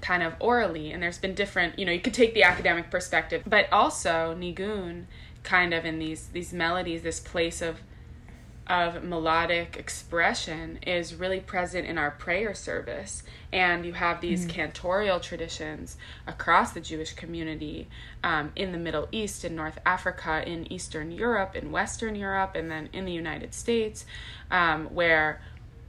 kind 0.01 0.23
of 0.23 0.35
orally 0.41 0.93
and 0.93 1.03
there's 1.03 1.19
been 1.19 1.35
different 1.35 1.79
you 1.79 1.85
know 1.85 1.93
you 1.93 2.01
could 2.01 2.15
take 2.15 2.35
the 2.35 2.43
academic 2.43 2.91
perspective 2.91 3.43
but 3.47 3.71
also 3.73 4.37
nigun 4.39 5.05
kind 5.43 5.73
of 5.73 5.85
in 5.85 5.99
these 5.99 6.29
these 6.29 6.53
melodies 6.53 7.03
this 7.03 7.21
place 7.21 7.63
of 7.63 7.81
of 8.67 9.05
melodic 9.05 9.77
expression 9.77 10.77
is 10.85 11.15
really 11.15 11.39
present 11.39 11.87
in 11.87 11.97
our 11.97 12.11
prayer 12.11 12.53
service 12.53 13.23
and 13.53 13.87
you 13.87 13.93
have 13.93 14.21
these 14.21 14.45
mm-hmm. 14.45 14.61
cantorial 14.61 15.23
traditions 15.23 15.97
across 16.27 16.73
the 16.73 16.81
jewish 16.81 17.13
community 17.13 17.89
um, 18.25 18.51
in 18.57 18.73
the 18.73 18.79
middle 18.79 19.07
east 19.13 19.45
in 19.45 19.55
north 19.55 19.79
africa 19.87 20.43
in 20.45 20.71
eastern 20.73 21.13
europe 21.13 21.55
in 21.55 21.71
western 21.71 22.17
europe 22.17 22.57
and 22.57 22.69
then 22.69 22.89
in 22.93 23.05
the 23.05 23.13
united 23.13 23.55
states 23.55 24.05
um, 24.51 24.87
where 24.87 25.41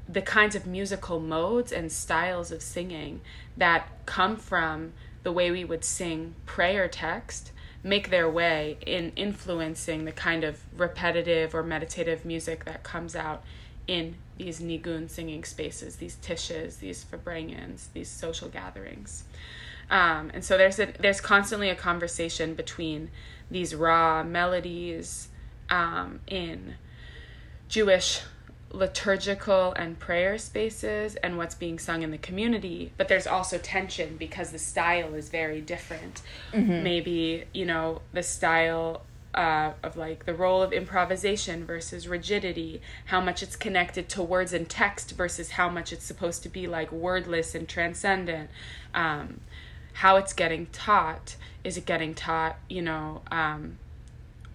the 0.10 0.22
kinds 0.22 0.56
of 0.56 0.65
musical 0.65 1.20
modes 1.20 1.72
and 1.72 1.91
styles 1.91 2.52
of 2.52 2.62
singing 2.62 3.22
that 3.58 3.88
come 4.06 4.38
from 4.38 4.93
the 5.24 5.32
way 5.32 5.52
we 5.52 5.65
would 5.65 5.84
sing 5.84 6.36
prayer 6.46 6.88
text 6.88 7.52
make 7.84 8.10
their 8.10 8.30
way 8.30 8.78
in 8.86 9.12
influencing 9.15 10.06
the 10.06 10.12
kind 10.12 10.43
of 10.43 10.62
repetitive 10.78 11.54
or 11.54 11.63
meditative 11.63 12.26
music 12.26 12.65
that 12.65 12.84
comes 12.84 13.15
out 13.15 13.43
in 13.88 14.15
these 14.38 14.60
nigun 14.60 15.10
singing 15.10 15.43
spaces, 15.43 15.96
these 15.96 16.15
tishes, 16.15 16.78
these 16.78 17.06
farbrengens, 17.06 17.88
these 17.93 18.10
social 18.10 18.50
gatherings. 18.50 19.24
Um, 19.89 20.32
and 20.34 20.43
so 20.43 20.58
there's 20.58 20.80
a, 20.80 20.93
there's 21.00 21.22
constantly 21.22 21.70
a 21.70 21.76
conversation 21.76 22.54
between 22.54 23.10
these 23.50 23.74
raw 23.74 24.24
melodies 24.24 25.30
um, 25.70 26.20
in 26.28 26.76
Jewish 27.70 28.22
liturgical 28.71 29.73
and 29.73 29.97
prayer 29.99 30.38
spaces 30.38 31.15
and 31.17 31.38
what's 31.38 31.56
being 31.56 31.80
sung 31.80 32.01
in 32.03 32.12
the 32.12 32.17
community 32.17 32.91
but 32.97 33.08
there's 33.08 33.27
also 33.27 33.58
tension 33.58 34.17
because 34.17 34.51
the 34.51 34.60
style 34.60 35.13
is 35.13 35.30
very 35.30 35.62
different 35.62 36.21
mm-hmm. 36.51 36.84
maybe 36.84 37.45
you 37.53 37.65
know 37.65 38.01
the 38.13 38.23
style 38.23 39.01
uh, 39.34 39.73
of 39.84 39.95
like 39.95 40.25
the 40.25 40.34
role 40.34 40.62
of 40.63 40.73
improvisation 40.73 41.63
versus 41.65 42.08
rigidity 42.08 42.82
how 43.06 43.21
much 43.21 43.43
it's 43.43 43.56
connected 43.56 44.10
to 44.10 44.21
words 44.21 44.51
and 44.51 44.67
text 44.67 45.12
versus 45.12 45.51
how 45.51 45.69
much 45.69 45.93
it's 45.93 46.06
supposed 46.06 46.43
to 46.43 46.49
be 46.49 46.65
like 46.65 46.91
wordless 46.91 47.53
and 47.53 47.69
transcendent 47.69 48.49
um, 48.93 49.39
how 49.93 50.17
it's 50.17 50.34
getting 50.34 50.65
taught 50.67 51.36
is 51.63 51.77
it 51.77 51.86
getting 51.86 52.15
taught 52.15 52.58
you 52.67 52.82
know 52.82 53.21
um, 53.32 53.77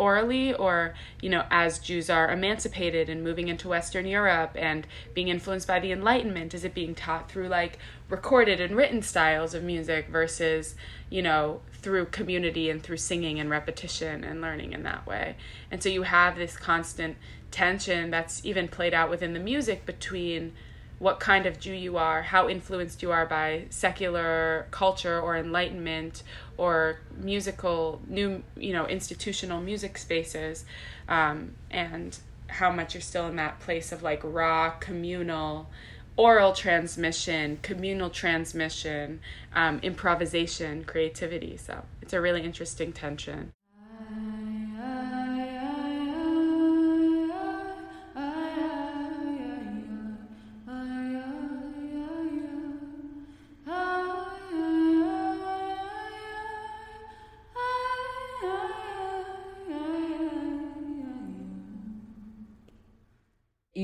orally 0.03 0.53
or 0.55 0.95
you 1.21 1.31
know 1.31 1.45
as 1.51 1.79
jews 1.79 2.11
are 2.11 2.31
emancipated 2.31 3.09
and 3.09 3.23
moving 3.23 3.49
into 3.49 3.69
western 3.69 4.07
europe 4.07 4.51
and 4.57 4.87
being 5.15 5.29
influenced 5.29 5.69
by 5.69 5.79
the 5.79 5.93
enlightenment 5.93 6.53
is 6.55 6.65
it 6.65 6.75
being 6.75 6.95
taught 6.95 7.31
through 7.31 7.49
like 7.49 7.79
recorded 8.09 8.61
and 8.61 8.77
written 8.77 9.01
styles 9.01 9.55
of 9.55 9.63
music 9.63 10.09
versus 10.09 10.75
you 11.09 11.23
know 11.23 11.61
through 11.83 12.07
community 12.07 12.71
and 12.71 12.83
through 12.83 12.97
singing 12.97 13.41
and 13.41 13.51
repetition 13.51 14.25
and 14.25 14.41
learning 14.41 14.73
in 14.73 14.85
that 14.85 15.07
way? 15.07 15.37
And 15.71 15.83
so 15.83 15.89
you 15.89 16.03
have 16.03 16.37
this 16.37 16.57
constant 16.57 17.17
tension 17.51 18.11
that's 18.11 18.45
even 18.45 18.69
played 18.69 18.95
out 18.95 19.11
within 19.11 19.35
the 19.35 19.41
music 19.41 19.85
between 19.85 20.53
what 20.99 21.19
kind 21.19 21.47
of 21.47 21.59
Jew 21.59 21.73
you 21.73 21.97
are, 21.97 22.23
how 22.23 22.49
influenced 22.49 23.03
you 23.03 23.11
are 23.11 23.27
by 23.27 23.65
secular 23.71 24.69
culture 24.71 25.21
or 25.21 25.37
enlightenment 25.37 26.23
or 26.57 27.01
musical 27.17 28.01
new 28.07 28.43
you 28.57 28.73
know 28.73 28.87
institutional 28.87 29.61
music 29.61 29.99
spaces, 29.99 30.65
um, 31.09 31.53
and 31.71 32.19
how 32.49 32.71
much 32.71 32.95
you're 32.95 33.01
still 33.01 33.27
in 33.29 33.37
that 33.37 33.61
place 33.61 33.93
of 33.93 34.03
like 34.03 34.21
raw 34.25 34.71
communal 34.81 35.69
oral 36.17 36.53
transmission, 36.53 37.59
communal 37.63 38.11
transmission, 38.11 39.21
um, 39.55 39.79
improvisation, 39.83 40.85
creativity. 40.85 41.57
So 41.57 41.85
it's 42.03 42.13
a 42.13 42.21
really 42.21 42.43
interesting 42.43 42.93
tension. 42.93 43.53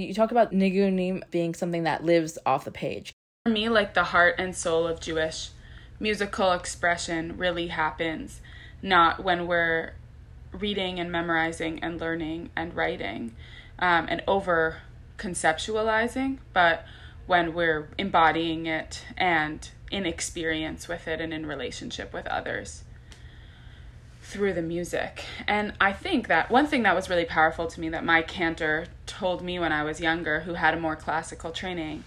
You 0.01 0.15
talk 0.15 0.31
about 0.31 0.53
nigunim 0.53 1.23
being 1.31 1.55
something 1.55 1.85
that 1.85 2.05
lives 2.05 2.39
off 2.47 2.65
the 2.65 2.71
page. 2.71 3.13
For 3.45 3.53
me, 3.53 3.69
like 3.69 3.95
the 3.95 4.05
heart 4.05 4.37
and 4.39 4.55
soul 4.55 4.87
of 4.87 5.01
Jewish 5.01 5.51
musical 6.01 6.53
expression 6.53 7.37
really 7.37 7.69
happens 7.69 8.41
not 8.83 9.25
when 9.25 9.47
we're 9.47 9.95
reading 10.53 11.01
and 11.01 11.11
memorizing 11.11 11.83
and 11.83 12.01
learning 12.01 12.51
and 12.57 12.75
writing 12.75 13.35
um, 13.79 14.07
and 14.09 14.23
over 14.27 14.79
conceptualizing, 15.19 16.39
but 16.53 16.85
when 17.27 17.53
we're 17.53 17.89
embodying 17.99 18.67
it 18.67 19.05
and 19.17 19.71
in 19.91 20.07
experience 20.07 20.89
with 20.89 21.09
it 21.09 21.21
and 21.21 21.33
in 21.33 21.47
relationship 21.47 22.13
with 22.13 22.27
others 22.27 22.85
through 24.29 24.53
the 24.53 24.63
music. 24.63 25.25
And 25.47 25.73
I 25.81 25.95
think 25.95 26.29
that 26.29 26.51
one 26.51 26.67
thing 26.67 26.83
that 26.83 26.95
was 26.95 27.09
really 27.09 27.25
powerful 27.25 27.67
to 27.67 27.81
me 27.81 27.89
that 27.89 28.05
my 28.05 28.21
cantor 28.21 28.87
told 29.07 29.43
me 29.43 29.59
when 29.59 29.73
I 29.73 29.85
was 29.85 30.03
younger, 30.03 30.41
who 30.41 30.53
had 30.53 30.75
a 30.75 30.81
more 30.81 30.97
classical 30.97 31.51
training, 31.51 32.05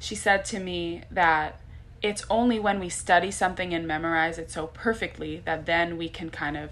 she 0.00 0.16
said 0.16 0.44
to 0.46 0.58
me 0.58 1.04
that 1.12 1.60
it's 2.02 2.24
only 2.28 2.58
when 2.58 2.80
we 2.80 2.88
study 2.88 3.30
something 3.30 3.72
and 3.72 3.86
memorize 3.86 4.36
it 4.36 4.50
so 4.50 4.66
perfectly 4.66 5.42
that 5.44 5.66
then 5.66 5.96
we 5.96 6.08
can 6.08 6.28
kind 6.28 6.56
of 6.56 6.70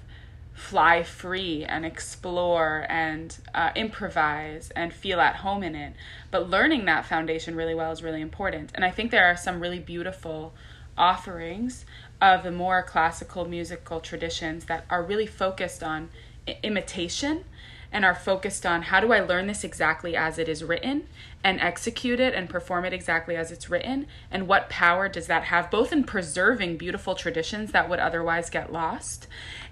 fly 0.53 1.05
free 1.05 1.65
and 1.65 1.87
explore 1.87 2.85
and 2.89 3.39
uh, 3.55 3.71
improvise 3.77 4.73
and 4.75 4.93
feel 4.93 5.21
at 5.21 5.37
home 5.37 5.63
in 5.63 5.77
it. 5.77 5.93
But 6.33 6.51
learning 6.51 6.87
that 6.87 7.07
foundation 7.07 7.55
really 7.55 7.75
well 7.75 7.93
is 7.93 8.03
really 8.03 8.21
important. 8.21 8.73
And 8.75 8.85
I 8.85 8.91
think 8.91 9.13
there 9.13 9.27
are 9.27 9.37
some 9.37 9.61
really 9.61 9.79
beautiful 9.79 10.55
offerings 10.97 11.85
of 12.21 12.43
the 12.43 12.51
more 12.51 12.83
classical 12.83 13.45
musical 13.45 14.01
traditions 14.01 14.65
that 14.65 14.85
are 14.91 15.03
really 15.03 15.27
focused 15.27 15.83
on 15.83 16.11
I- 16.47 16.59
imitation 16.63 17.45
and 17.91 18.05
are 18.05 18.15
focused 18.15 18.67
on 18.67 18.83
how 18.83 19.01
do 19.01 19.13
I 19.13 19.21
learn 19.21 19.47
this 19.47 19.65
exactly 19.65 20.15
as 20.15 20.39
it 20.39 20.49
is 20.49 20.63
written 20.63 21.09
and 21.43 21.61
execute 21.61 22.21
it 22.21 22.35
and 22.35 22.51
perform 22.51 22.85
it 22.85 22.93
exactly 22.93 23.37
as 23.37 23.51
it's 23.51 23.71
written 23.71 24.07
and 24.31 24.47
what 24.47 24.69
power 24.69 25.09
does 25.09 25.27
that 25.29 25.45
have 25.45 25.71
both 25.71 25.93
in 25.93 26.05
preserving 26.05 26.77
beautiful 26.77 27.15
traditions 27.15 27.73
that 27.73 27.89
would 27.89 27.99
otherwise 27.99 28.51
get 28.51 28.73
lost 28.73 29.27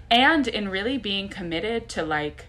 and 0.09 0.47
in 0.47 0.69
really 0.69 0.97
being 0.97 1.29
committed 1.29 1.87
to 1.89 2.03
like 2.03 2.47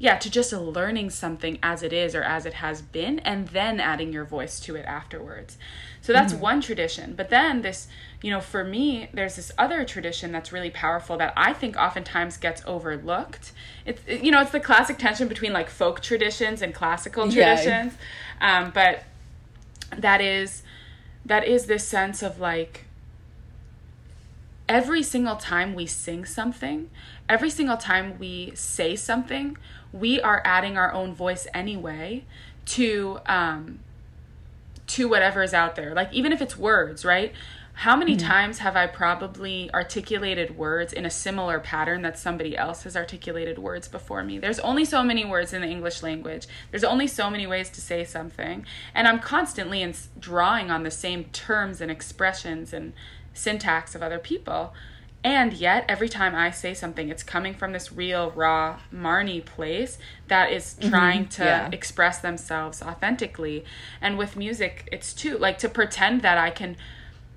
yeah, 0.00 0.16
to 0.16 0.30
just 0.30 0.50
learning 0.54 1.10
something 1.10 1.58
as 1.62 1.82
it 1.82 1.92
is 1.92 2.14
or 2.14 2.22
as 2.22 2.46
it 2.46 2.54
has 2.54 2.80
been 2.80 3.18
and 3.18 3.48
then 3.48 3.78
adding 3.78 4.14
your 4.14 4.24
voice 4.24 4.58
to 4.60 4.74
it 4.74 4.86
afterwards. 4.86 5.58
So 6.00 6.14
that's 6.14 6.32
mm-hmm. 6.32 6.42
one 6.42 6.60
tradition. 6.62 7.12
But 7.14 7.28
then 7.28 7.60
this, 7.60 7.86
you 8.22 8.30
know, 8.30 8.40
for 8.40 8.64
me, 8.64 9.08
there's 9.14 9.36
this 9.36 9.50
other 9.56 9.84
tradition 9.84 10.30
that's 10.30 10.52
really 10.52 10.70
powerful 10.70 11.16
that 11.16 11.32
I 11.36 11.52
think 11.52 11.76
oftentimes 11.76 12.36
gets 12.36 12.62
overlooked. 12.66 13.52
It's, 13.86 14.02
it, 14.06 14.22
you 14.22 14.30
know, 14.30 14.40
it's 14.40 14.50
the 14.50 14.60
classic 14.60 14.98
tension 14.98 15.26
between 15.26 15.52
like 15.52 15.70
folk 15.70 16.00
traditions 16.00 16.60
and 16.60 16.74
classical 16.74 17.30
traditions. 17.30 17.94
Yeah. 18.40 18.58
Um, 18.58 18.70
but 18.74 19.04
that 19.96 20.20
is, 20.20 20.62
that 21.24 21.46
is 21.46 21.66
this 21.66 21.86
sense 21.86 22.22
of 22.22 22.38
like, 22.38 22.84
every 24.68 25.02
single 25.02 25.36
time 25.36 25.74
we 25.74 25.86
sing 25.86 26.24
something, 26.24 26.90
every 27.28 27.50
single 27.50 27.76
time 27.76 28.18
we 28.18 28.52
say 28.54 28.94
something, 28.96 29.56
we 29.92 30.20
are 30.20 30.42
adding 30.44 30.76
our 30.76 30.92
own 30.92 31.12
voice 31.12 31.46
anyway 31.52 32.24
to 32.66 33.18
um, 33.26 33.80
to 34.86 35.08
whatever 35.08 35.42
is 35.42 35.52
out 35.52 35.74
there. 35.74 35.94
Like 35.94 36.12
even 36.12 36.32
if 36.32 36.40
it's 36.40 36.56
words, 36.56 37.04
right? 37.04 37.32
How 37.80 37.96
many 37.96 38.14
mm-hmm. 38.14 38.28
times 38.28 38.58
have 38.58 38.76
I 38.76 38.86
probably 38.86 39.70
articulated 39.72 40.58
words 40.58 40.92
in 40.92 41.06
a 41.06 41.10
similar 41.10 41.58
pattern 41.58 42.02
that 42.02 42.18
somebody 42.18 42.54
else 42.54 42.82
has 42.82 42.94
articulated 42.94 43.58
words 43.58 43.88
before 43.88 44.22
me? 44.22 44.38
There's 44.38 44.58
only 44.58 44.84
so 44.84 45.02
many 45.02 45.24
words 45.24 45.54
in 45.54 45.62
the 45.62 45.66
English 45.66 46.02
language. 46.02 46.46
There's 46.70 46.84
only 46.84 47.06
so 47.06 47.30
many 47.30 47.46
ways 47.46 47.70
to 47.70 47.80
say 47.80 48.04
something. 48.04 48.66
And 48.94 49.08
I'm 49.08 49.18
constantly 49.18 49.80
in, 49.80 49.94
drawing 50.18 50.70
on 50.70 50.82
the 50.82 50.90
same 50.90 51.24
terms 51.32 51.80
and 51.80 51.90
expressions 51.90 52.74
and 52.74 52.92
syntax 53.32 53.94
of 53.94 54.02
other 54.02 54.18
people. 54.18 54.74
And 55.24 55.54
yet, 55.54 55.86
every 55.88 56.10
time 56.10 56.34
I 56.34 56.50
say 56.50 56.74
something, 56.74 57.08
it's 57.08 57.22
coming 57.22 57.54
from 57.54 57.72
this 57.72 57.90
real, 57.90 58.30
raw 58.32 58.80
Marni 58.92 59.42
place 59.42 59.96
that 60.28 60.52
is 60.52 60.76
mm-hmm. 60.78 60.90
trying 60.90 61.20
mm-hmm. 61.20 61.42
to 61.42 61.44
yeah. 61.44 61.68
express 61.72 62.18
themselves 62.18 62.82
authentically. 62.82 63.64
And 64.02 64.18
with 64.18 64.36
music, 64.36 64.86
it's 64.92 65.14
too 65.14 65.38
like 65.38 65.56
to 65.60 65.68
pretend 65.70 66.20
that 66.20 66.36
I 66.36 66.50
can, 66.50 66.76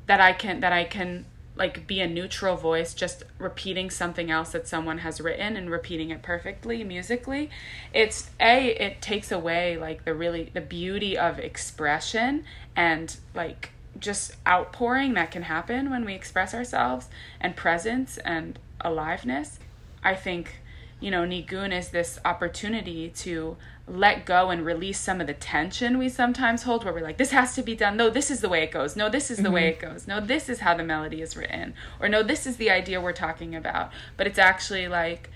that 0.08 0.20
I 0.20 0.34
can, 0.34 0.60
that 0.62 0.74
I 0.74 0.84
can 0.84 1.26
like 1.56 1.86
be 1.86 2.02
a 2.02 2.08
neutral 2.08 2.56
voice 2.56 2.96
just 2.96 3.24
repeating 3.38 3.90
something 3.92 4.32
else 4.32 4.52
that 4.54 4.68
someone 4.68 5.00
has 5.00 5.22
written 5.22 5.56
and 5.56 5.70
repeating 5.70 6.10
it 6.10 6.24
perfectly 6.24 6.84
musically 6.84 7.48
it's 7.94 8.32
a 8.40 8.70
it 8.70 9.00
takes 9.04 9.32
away 9.32 9.78
like 9.78 10.04
the 10.04 10.16
really 10.16 10.50
the 10.56 10.62
beauty 10.62 11.16
of 11.16 11.38
expression 11.38 12.44
and 12.76 13.18
like 13.36 13.70
just 14.00 14.36
outpouring 14.48 15.14
that 15.14 15.32
can 15.32 15.44
happen 15.44 15.90
when 15.90 16.06
we 16.06 16.14
express 16.14 16.54
ourselves 16.54 17.08
and 17.40 17.56
presence 17.56 18.18
and 18.20 18.58
aliveness. 18.82 19.60
I 20.04 20.16
think, 20.16 20.62
you 21.00 21.12
know, 21.12 21.24
Nigun 21.24 21.78
is 21.78 21.90
this 21.90 22.20
opportunity 22.26 23.10
to 23.10 23.58
let 23.88 24.26
go 24.26 24.50
and 24.50 24.66
release 24.66 25.00
some 25.00 25.20
of 25.20 25.28
the 25.28 25.34
tension 25.34 25.98
we 25.98 26.08
sometimes 26.08 26.64
hold 26.64 26.86
where 26.86 26.94
we're 26.94 27.02
like, 27.02 27.18
this 27.18 27.32
has 27.32 27.54
to 27.56 27.62
be 27.62 27.76
done. 27.76 27.98
No, 27.98 28.10
this 28.10 28.32
is 28.32 28.40
the 28.40 28.48
way 28.48 28.64
it 28.64 28.72
goes. 28.72 28.96
No, 28.96 29.10
this 29.10 29.30
is 29.30 29.38
the 29.38 29.44
mm-hmm. 29.44 29.54
way 29.54 29.68
it 29.68 29.80
goes. 29.80 30.08
No, 30.08 30.22
this 30.22 30.48
is 30.48 30.60
how 30.60 30.74
the 30.74 30.84
melody 30.84 31.22
is 31.22 31.36
written. 31.36 31.74
Or 32.00 32.08
no, 32.08 32.24
this 32.24 32.48
is 32.48 32.56
the 32.58 32.72
idea 32.72 33.02
we're 33.02 33.12
talking 33.12 33.56
about. 33.56 33.92
But 34.16 34.26
it's 34.26 34.40
actually 34.40 34.88
like, 34.88 35.30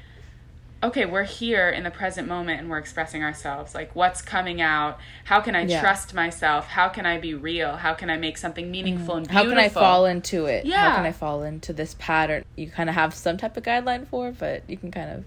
okay, 0.82 1.06
we're 1.06 1.24
here 1.24 1.70
in 1.70 1.84
the 1.84 1.92
present 1.92 2.30
moment 2.30 2.62
and 2.62 2.70
we're 2.70 2.78
expressing 2.78 3.22
ourselves. 3.22 3.76
Like, 3.76 3.94
what's 3.96 4.22
coming 4.22 4.62
out? 4.62 4.98
How 5.26 5.42
can 5.42 5.54
I 5.54 5.64
yeah. 5.64 5.82
trust 5.82 6.14
myself? 6.14 6.68
How 6.68 6.88
can 6.88 7.06
I 7.06 7.18
be 7.18 7.34
real? 7.34 7.76
How 7.76 7.94
can 7.94 8.10
I 8.10 8.16
make 8.16 8.38
something 8.38 8.72
meaningful 8.72 9.16
mm. 9.16 9.18
and 9.18 9.28
beautiful? 9.28 9.50
How 9.50 9.56
can 9.56 9.66
I 9.66 9.70
fall 9.70 10.06
into 10.06 10.46
it? 10.46 10.66
Yeah. 10.66 10.92
How 10.92 10.96
can 10.96 11.06
I 11.06 11.12
fall 11.12 11.44
into 11.44 11.74
this 11.74 11.98
pattern? 12.00 12.46
You 12.56 12.70
kind 12.70 12.88
of 12.88 12.96
have 12.96 13.14
some 13.14 13.36
type 13.36 13.58
of 13.58 13.64
guideline 13.64 14.08
for, 14.08 14.32
but 14.32 14.64
you 14.70 14.78
can 14.78 14.90
kind 14.90 15.12
of 15.12 15.26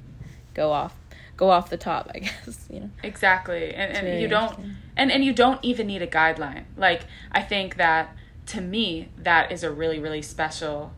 go 0.54 0.72
off 0.72 0.94
go 1.40 1.50
off 1.50 1.70
the 1.70 1.76
top 1.79 2.11
i 2.14 2.18
guess 2.20 2.66
you 2.70 2.81
know 2.81 2.90
exactly 3.03 3.74
and, 3.74 3.96
and 3.96 4.20
you 4.20 4.29
don't 4.29 4.55
and, 4.94 5.11
and 5.11 5.24
you 5.24 5.33
don't 5.33 5.59
even 5.64 5.87
need 5.87 6.03
a 6.03 6.07
guideline 6.07 6.64
like 6.76 7.03
i 7.33 7.40
think 7.40 7.76
that 7.76 8.14
to 8.44 8.61
me 8.61 9.09
that 9.16 9.50
is 9.50 9.64
a 9.64 9.70
really 9.72 9.98
really 9.98 10.20
special 10.20 10.92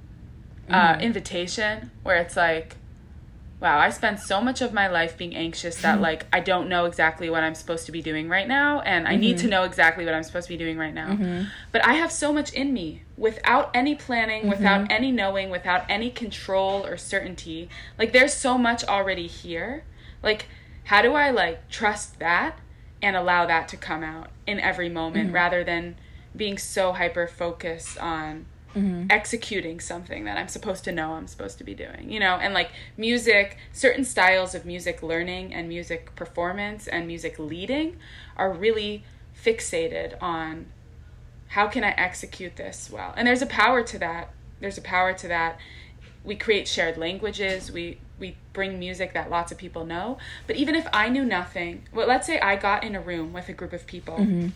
uh, 0.68 0.94
mm. 0.94 1.00
invitation 1.00 1.92
where 2.02 2.16
it's 2.16 2.36
like 2.36 2.76
wow, 3.62 3.78
I 3.78 3.90
spend 3.90 4.18
so 4.18 4.40
much 4.40 4.60
of 4.60 4.72
my 4.72 4.88
life 4.88 5.16
being 5.16 5.36
anxious 5.36 5.80
that 5.82 6.00
like 6.08 6.26
I 6.32 6.40
don't 6.40 6.68
know 6.68 6.84
exactly 6.84 7.30
what 7.30 7.44
I'm 7.44 7.54
supposed 7.54 7.86
to 7.86 7.92
be 7.92 8.02
doing 8.02 8.28
right 8.28 8.48
now 8.48 8.80
and 8.80 9.06
I 9.06 9.12
mm-hmm. 9.12 9.20
need 9.20 9.38
to 9.38 9.44
mm-hmm. 9.44 9.50
know 9.50 9.62
exactly 9.62 10.04
what 10.04 10.12
I'm 10.12 10.24
supposed 10.24 10.48
to 10.48 10.52
be 10.52 10.58
doing 10.58 10.76
right 10.76 10.92
now. 10.92 11.10
Mm-hmm. 11.10 11.44
But 11.70 11.86
I 11.86 11.94
have 11.94 12.10
so 12.10 12.32
much 12.32 12.52
in 12.52 12.74
me 12.74 13.02
without 13.16 13.70
any 13.72 13.94
planning, 13.94 14.42
mm-hmm. 14.42 14.50
without 14.50 14.90
any 14.90 15.12
knowing, 15.12 15.48
without 15.48 15.84
any 15.88 16.10
control 16.10 16.84
or 16.84 16.96
certainty. 16.96 17.68
Like 17.98 18.12
there's 18.12 18.34
so 18.34 18.58
much 18.58 18.82
already 18.84 19.28
here. 19.28 19.84
Like 20.22 20.46
how 20.84 21.02
do 21.02 21.14
I 21.14 21.30
like 21.30 21.68
trust 21.68 22.18
that 22.18 22.58
and 23.00 23.16
allow 23.16 23.46
that 23.46 23.68
to 23.68 23.76
come 23.76 24.02
out 24.02 24.30
in 24.46 24.60
every 24.60 24.88
moment 24.88 25.26
mm-hmm. 25.26 25.34
rather 25.34 25.64
than 25.64 25.96
being 26.34 26.58
so 26.58 26.92
hyper 26.92 27.26
focused 27.26 27.98
on 27.98 28.46
mm-hmm. 28.74 29.06
executing 29.10 29.80
something 29.80 30.24
that 30.24 30.38
I'm 30.38 30.48
supposed 30.48 30.84
to 30.84 30.92
know 30.92 31.12
I'm 31.12 31.26
supposed 31.26 31.58
to 31.58 31.64
be 31.64 31.74
doing, 31.74 32.10
you 32.10 32.20
know, 32.20 32.36
and 32.36 32.54
like 32.54 32.70
music, 32.96 33.58
certain 33.72 34.04
styles 34.04 34.54
of 34.54 34.64
music 34.64 35.02
learning 35.02 35.52
and 35.52 35.68
music 35.68 36.14
performance 36.14 36.86
and 36.86 37.06
music 37.06 37.38
leading 37.38 37.96
are 38.36 38.52
really 38.52 39.04
fixated 39.36 40.20
on 40.22 40.66
how 41.48 41.66
can 41.66 41.84
I 41.84 41.90
execute 41.90 42.56
this 42.56 42.88
well. 42.90 43.12
And 43.16 43.26
there's 43.26 43.42
a 43.42 43.46
power 43.46 43.82
to 43.82 43.98
that. 43.98 44.30
There's 44.60 44.78
a 44.78 44.82
power 44.82 45.12
to 45.12 45.28
that. 45.28 45.58
We 46.24 46.36
create 46.36 46.66
shared 46.66 46.96
languages. 46.96 47.70
We 47.70 47.98
we 48.18 48.36
bring 48.52 48.78
music 48.78 49.14
that 49.14 49.30
lots 49.30 49.52
of 49.52 49.58
people 49.58 49.84
know. 49.84 50.18
But 50.46 50.56
even 50.56 50.74
if 50.74 50.86
I 50.92 51.08
knew 51.08 51.24
nothing, 51.24 51.88
well, 51.92 52.06
let's 52.06 52.26
say 52.26 52.38
I 52.40 52.56
got 52.56 52.84
in 52.84 52.94
a 52.94 53.00
room 53.00 53.32
with 53.32 53.48
a 53.48 53.52
group 53.52 53.72
of 53.72 53.86
people. 53.86 54.18
Mm-hmm 54.18 54.48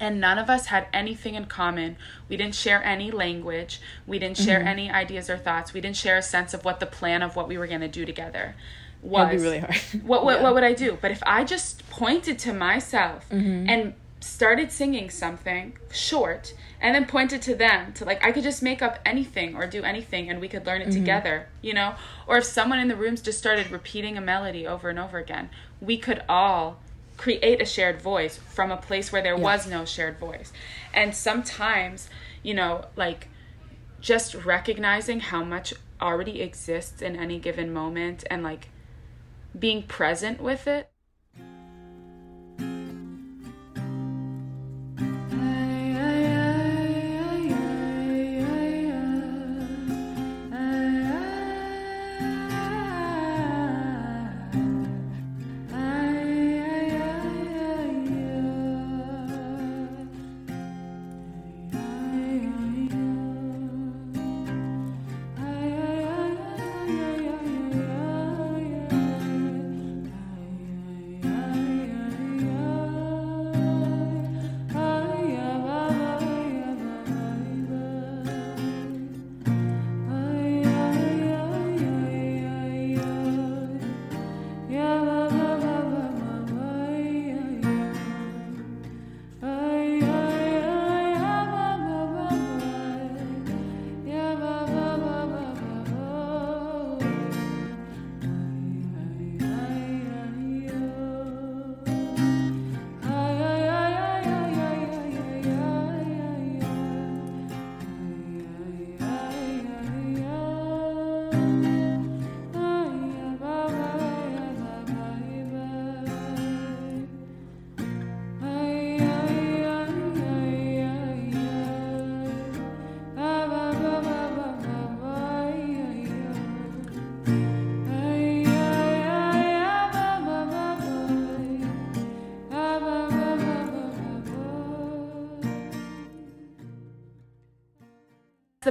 and 0.00 0.20
none 0.20 0.38
of 0.38 0.50
us 0.50 0.66
had 0.66 0.86
anything 0.92 1.34
in 1.34 1.46
common. 1.46 1.96
We 2.28 2.36
didn't 2.36 2.54
share 2.54 2.82
any 2.84 3.10
language. 3.10 3.80
We 4.06 4.18
didn't 4.18 4.38
share 4.38 4.58
mm-hmm. 4.58 4.68
any 4.68 4.90
ideas 4.90 5.30
or 5.30 5.38
thoughts. 5.38 5.72
We 5.72 5.80
didn't 5.80 5.96
share 5.96 6.16
a 6.16 6.22
sense 6.22 6.54
of 6.54 6.64
what 6.64 6.80
the 6.80 6.86
plan 6.86 7.22
of 7.22 7.36
what 7.36 7.48
we 7.48 7.58
were 7.58 7.66
going 7.66 7.80
to 7.80 7.88
do 7.88 8.04
together 8.04 8.54
was. 9.02 9.26
That'd 9.26 9.40
be 9.40 9.44
really 9.44 9.58
hard. 9.58 9.76
what, 10.04 10.24
what, 10.24 10.36
yeah. 10.36 10.42
what 10.42 10.54
would 10.54 10.64
I 10.64 10.72
do? 10.72 10.98
But 11.00 11.10
if 11.10 11.22
I 11.24 11.44
just 11.44 11.88
pointed 11.90 12.38
to 12.40 12.52
myself 12.52 13.28
mm-hmm. 13.30 13.68
and 13.68 13.94
started 14.24 14.72
singing 14.72 15.10
something 15.10 15.76
short 15.92 16.54
and 16.80 16.94
then 16.94 17.04
pointed 17.04 17.42
to 17.42 17.54
them 17.54 17.92
to 17.92 18.04
like 18.04 18.24
I 18.24 18.32
could 18.32 18.42
just 18.42 18.62
make 18.62 18.80
up 18.80 18.98
anything 19.04 19.54
or 19.54 19.66
do 19.66 19.82
anything 19.82 20.30
and 20.30 20.40
we 20.40 20.48
could 20.48 20.66
learn 20.66 20.80
it 20.80 20.88
mm-hmm. 20.88 21.00
together, 21.00 21.48
you 21.60 21.74
know? 21.74 21.94
Or 22.26 22.38
if 22.38 22.44
someone 22.44 22.78
in 22.78 22.88
the 22.88 22.96
rooms 22.96 23.20
just 23.20 23.38
started 23.38 23.70
repeating 23.70 24.16
a 24.16 24.22
melody 24.22 24.66
over 24.66 24.88
and 24.88 24.98
over 24.98 25.18
again, 25.18 25.50
we 25.80 25.98
could 25.98 26.22
all 26.26 26.80
create 27.18 27.60
a 27.60 27.66
shared 27.66 28.00
voice 28.00 28.38
from 28.38 28.70
a 28.70 28.76
place 28.78 29.12
where 29.12 29.22
there 29.22 29.36
yeah. 29.36 29.42
was 29.42 29.66
no 29.68 29.84
shared 29.84 30.18
voice. 30.18 30.52
And 30.92 31.14
sometimes, 31.14 32.08
you 32.42 32.54
know, 32.54 32.86
like 32.96 33.28
just 34.00 34.34
recognizing 34.34 35.20
how 35.20 35.44
much 35.44 35.74
already 36.00 36.40
exists 36.40 37.02
in 37.02 37.14
any 37.14 37.38
given 37.38 37.72
moment 37.72 38.24
and 38.30 38.42
like 38.42 38.68
being 39.56 39.82
present 39.82 40.40
with 40.40 40.66
it 40.66 40.90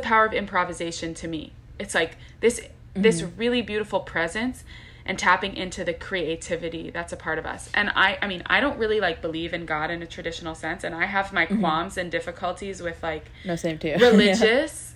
power 0.04 0.26
of 0.26 0.34
improvisation 0.34 1.14
to 1.16 1.28
me. 1.28 1.54
It's 1.80 1.96
like 1.96 2.18
this 2.40 2.62
this 2.94 3.22
mm-hmm. 3.22 3.38
really 3.38 3.62
beautiful 3.62 4.02
presence 4.02 4.64
and 5.06 5.20
tapping 5.20 5.58
into 5.58 5.84
the 5.84 5.94
creativity 5.94 6.90
that's 6.92 7.12
a 7.12 7.18
part 7.18 7.40
of 7.40 7.46
us. 7.46 7.70
And 7.74 7.92
I 7.96 8.18
I 8.22 8.28
mean, 8.28 8.44
I 8.46 8.60
don't 8.60 8.78
really 8.78 9.00
like 9.00 9.22
believe 9.22 9.54
in 9.54 9.66
God 9.66 9.90
in 9.90 10.02
a 10.02 10.08
traditional 10.08 10.56
sense 10.56 10.84
and 10.84 10.94
I 10.94 11.06
have 11.06 11.34
my 11.34 11.46
mm-hmm. 11.46 11.60
qualms 11.60 11.98
and 11.98 12.12
difficulties 12.12 12.82
with 12.82 13.02
like 13.02 13.26
No, 13.46 13.56
same 13.56 13.78
too. 13.78 13.96
religious 14.00 14.94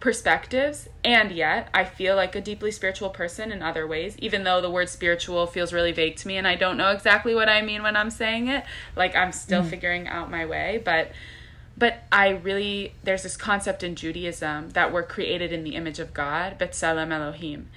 perspectives 0.00 0.88
and 1.04 1.30
yet 1.30 1.68
i 1.74 1.84
feel 1.84 2.16
like 2.16 2.34
a 2.34 2.40
deeply 2.40 2.70
spiritual 2.70 3.10
person 3.10 3.52
in 3.52 3.62
other 3.62 3.86
ways 3.86 4.16
even 4.18 4.44
though 4.44 4.58
the 4.62 4.70
word 4.70 4.88
spiritual 4.88 5.46
feels 5.46 5.74
really 5.74 5.92
vague 5.92 6.16
to 6.16 6.26
me 6.26 6.38
and 6.38 6.48
i 6.48 6.54
don't 6.54 6.78
know 6.78 6.90
exactly 6.90 7.34
what 7.34 7.50
i 7.50 7.60
mean 7.60 7.82
when 7.82 7.94
i'm 7.94 8.08
saying 8.08 8.48
it 8.48 8.64
like 8.96 9.14
i'm 9.14 9.30
still 9.30 9.60
mm-hmm. 9.60 9.68
figuring 9.68 10.08
out 10.08 10.30
my 10.30 10.46
way 10.46 10.80
but 10.86 11.12
but 11.80 12.04
i 12.12 12.28
really 12.28 12.94
there's 13.02 13.24
this 13.24 13.36
concept 13.36 13.82
in 13.82 13.96
judaism 13.96 14.70
that 14.70 14.92
we're 14.92 15.02
created 15.02 15.52
in 15.52 15.64
the 15.64 15.74
image 15.74 15.98
of 15.98 16.14
god 16.14 16.56
b'tselem 16.58 17.10
elohim. 17.10 17.68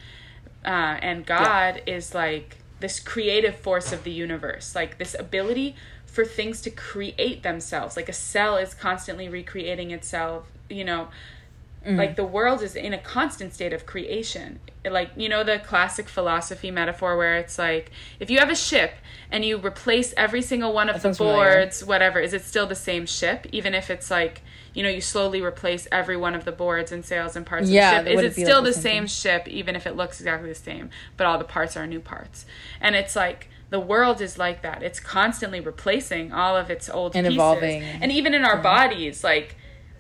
Uh, 0.64 0.98
and 1.02 1.26
god 1.26 1.82
is 1.88 2.14
like 2.14 2.58
this 2.80 3.00
creative 3.00 3.56
force 3.56 3.92
of 3.92 4.04
the 4.04 4.12
universe 4.12 4.76
like 4.76 5.00
this 5.00 5.16
ability 5.18 5.76
for 6.14 6.24
things 6.24 6.62
to 6.62 6.70
create 6.70 7.42
themselves. 7.42 7.98
Like 7.98 8.08
a 8.08 8.14
cell 8.14 8.56
is 8.58 8.76
constantly 8.76 9.28
recreating 9.28 9.90
itself 9.90 10.46
you 10.70 10.86
know 10.86 11.08
Mm-hmm. 11.86 11.98
like 11.98 12.16
the 12.16 12.24
world 12.24 12.62
is 12.62 12.76
in 12.76 12.94
a 12.94 12.98
constant 12.98 13.54
state 13.54 13.74
of 13.74 13.86
creation. 13.86 14.60
Like 14.90 15.12
you 15.18 15.28
know 15.30 15.44
the 15.44 15.60
classic 15.60 16.08
philosophy 16.10 16.72
metaphor 16.72 17.18
where 17.18 17.36
it's 17.36 17.58
like 17.58 17.92
if 18.20 18.30
you 18.30 18.40
have 18.40 18.50
a 18.50 18.56
ship 18.56 18.94
and 19.32 19.44
you 19.44 19.58
replace 19.58 20.14
every 20.16 20.42
single 20.42 20.72
one 20.74 20.88
of 20.90 20.96
the 20.96 21.02
sounds 21.02 21.18
familiar. 21.18 21.38
boards 21.62 21.84
whatever 21.84 22.20
is 22.20 22.34
it 22.34 22.44
still 22.44 22.68
the 22.68 22.76
same 22.76 23.06
ship? 23.06 23.48
Even 23.52 23.74
if 23.74 23.90
it's 23.90 24.10
like 24.10 24.42
you 24.74 24.82
know 24.82 24.90
you 24.90 25.02
slowly 25.02 25.42
replace 25.42 25.88
every 25.92 26.16
one 26.18 26.36
of 26.36 26.46
the 26.46 26.52
boards 26.52 26.92
and 26.92 27.04
sails 27.06 27.36
and 27.36 27.46
parts 27.46 27.70
Yeah, 27.70 28.00
of 28.00 28.06
the 28.06 28.12
ship 28.12 28.20
is 28.20 28.24
it 28.24 28.26
it 28.28 28.42
still 28.44 28.58
like 28.62 28.66
the 28.66 28.74
same 28.74 28.82
same 28.82 29.08
ship 29.08 29.48
even 29.48 29.76
if 29.76 29.86
it 29.86 29.96
looks 29.96 30.20
exactly 30.22 30.50
the 30.50 30.56
same 30.56 30.90
but 31.18 31.28
all 31.28 31.38
the 31.38 31.44
parts 31.46 31.76
are 31.78 31.86
new 31.86 32.00
parts? 32.00 32.46
And 32.82 32.96
it's 32.96 33.16
like 33.16 33.50
the 33.70 33.80
world 33.80 34.22
is 34.22 34.38
like 34.38 34.62
that. 34.62 34.84
It's 34.84 35.00
constantly 35.00 35.60
replacing 35.60 36.32
all 36.32 36.56
of 36.56 36.70
its 36.70 36.90
old 36.90 37.16
And 37.16 37.26
pieces. 37.26 37.36
evolving. 37.38 37.84
and 37.84 38.12
even 38.12 38.34
in 38.34 38.46
our 38.46 38.58
bodies 38.62 39.24
like 39.24 39.56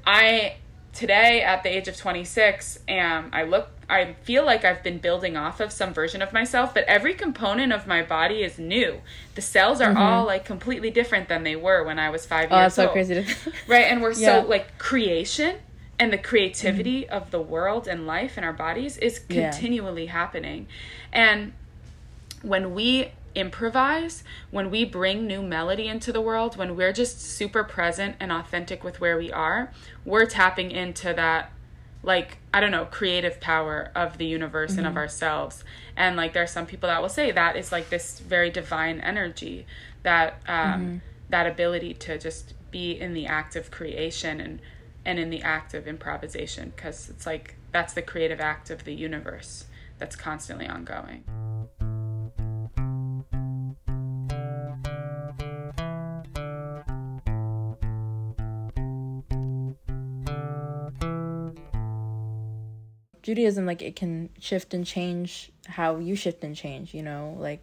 i 0.05 0.55
today 0.93 1.41
at 1.41 1.63
the 1.63 1.69
age 1.75 1.87
of 1.87 1.97
26 1.97 2.79
am 2.87 3.29
i 3.33 3.43
look 3.43 3.69
i 3.89 4.13
feel 4.23 4.45
like 4.45 4.63
i've 4.63 4.83
been 4.83 4.99
building 4.99 5.35
off 5.35 5.59
of 5.59 5.71
some 5.71 5.93
version 5.93 6.21
of 6.21 6.31
myself 6.31 6.73
but 6.73 6.83
every 6.85 7.13
component 7.13 7.73
of 7.73 7.87
my 7.87 8.01
body 8.03 8.43
is 8.43 8.59
new 8.59 9.01
the 9.35 9.41
cells 9.41 9.81
are 9.81 9.97
all 9.97 10.25
like 10.25 10.45
completely 10.45 10.91
different 10.91 11.27
than 11.29 11.43
they 11.43 11.55
were 11.55 11.83
when 11.83 11.97
i 11.99 12.09
was 12.09 12.25
five 12.25 12.49
Mm-hmm. 12.49 12.53
Oh, 12.55 12.59
years 12.61 12.75
that's 12.75 12.75
so 12.75 12.83
old 12.83 12.91
crazy 12.93 13.15
to 13.23 13.51
right 13.67 13.85
and 13.85 14.01
we're 14.01 14.11
Yeah. 14.13 14.37
Mm-hmm. 14.37 14.43
so 14.43 14.49
like 14.49 14.77
creation 14.77 15.55
and 15.99 16.11
the 16.13 16.17
creativity 16.17 17.07
of 17.09 17.31
the 17.31 17.41
world 17.41 17.87
and 17.87 18.05
life 18.05 18.37
in 18.37 18.43
our 18.43 18.53
bodies 18.53 18.97
is 18.97 19.21
Yeah. 19.29 19.49
continually 19.51 20.05
happening 20.07 20.67
and 21.11 21.53
when 22.41 22.73
we 22.75 23.11
improvise, 23.35 24.23
when 24.51 24.69
we 24.69 24.85
bring 24.85 25.25
new 25.27 25.41
melody 25.41 25.87
into 25.87 26.11
the 26.11 26.21
world, 26.21 26.55
when 26.57 26.75
we're 26.75 26.93
just 26.93 27.19
super 27.21 27.63
present 27.63 28.15
and 28.19 28.31
authentic 28.31 28.83
with 28.83 28.99
where 29.01 29.17
we 29.17 29.31
are, 29.31 29.71
we're 30.05 30.25
tapping 30.25 30.71
into 30.71 31.13
that 31.13 31.51
like 32.05 32.37
I 32.53 32.59
don't 32.59 32.71
know, 32.71 32.85
creative 32.85 33.39
power 33.39 33.89
of 33.95 34.17
the 34.17 34.25
universe 34.25 34.71
and 34.71 34.79
Mm-hmm. 34.79 34.87
of 34.89 34.97
ourselves. 34.97 35.63
And 35.95 36.17
like 36.17 36.33
there 36.33 36.43
are 36.43 36.47
some 36.47 36.65
people 36.65 36.87
that 36.89 37.01
will 37.01 37.09
say 37.09 37.31
that 37.31 37.55
is 37.55 37.71
like 37.71 37.89
this 37.89 38.19
very 38.19 38.49
divine 38.49 38.99
energy 38.99 39.65
that 40.03 40.41
um 40.47 40.81
Mm-hmm. 40.81 40.97
that 41.29 41.47
ability 41.47 41.93
to 41.93 42.17
just 42.17 42.53
be 42.71 42.91
in 42.99 43.13
the 43.13 43.25
act 43.25 43.55
of 43.55 43.71
creation 43.71 44.41
and 44.41 44.59
and 45.05 45.17
in 45.19 45.29
the 45.29 45.41
act 45.41 45.73
of 45.73 45.87
improvisation 45.87 46.73
because 46.75 47.09
it's 47.09 47.25
like 47.25 47.55
that's 47.71 47.93
the 47.93 48.01
creative 48.01 48.41
act 48.41 48.69
of 48.69 48.83
the 48.83 48.93
universe 48.93 49.65
that's 49.97 50.15
constantly 50.15 50.67
ongoing. 50.67 51.23
Judaism, 63.23 63.65
like 63.65 63.81
it 63.81 63.95
can 63.95 64.29
shift 64.39 64.73
and 64.73 64.85
change 64.85 65.51
how 65.65 65.97
you 65.97 66.15
shift 66.15 66.43
and 66.43 66.55
change, 66.55 66.93
you 66.93 67.01
know, 67.01 67.35
like 67.39 67.61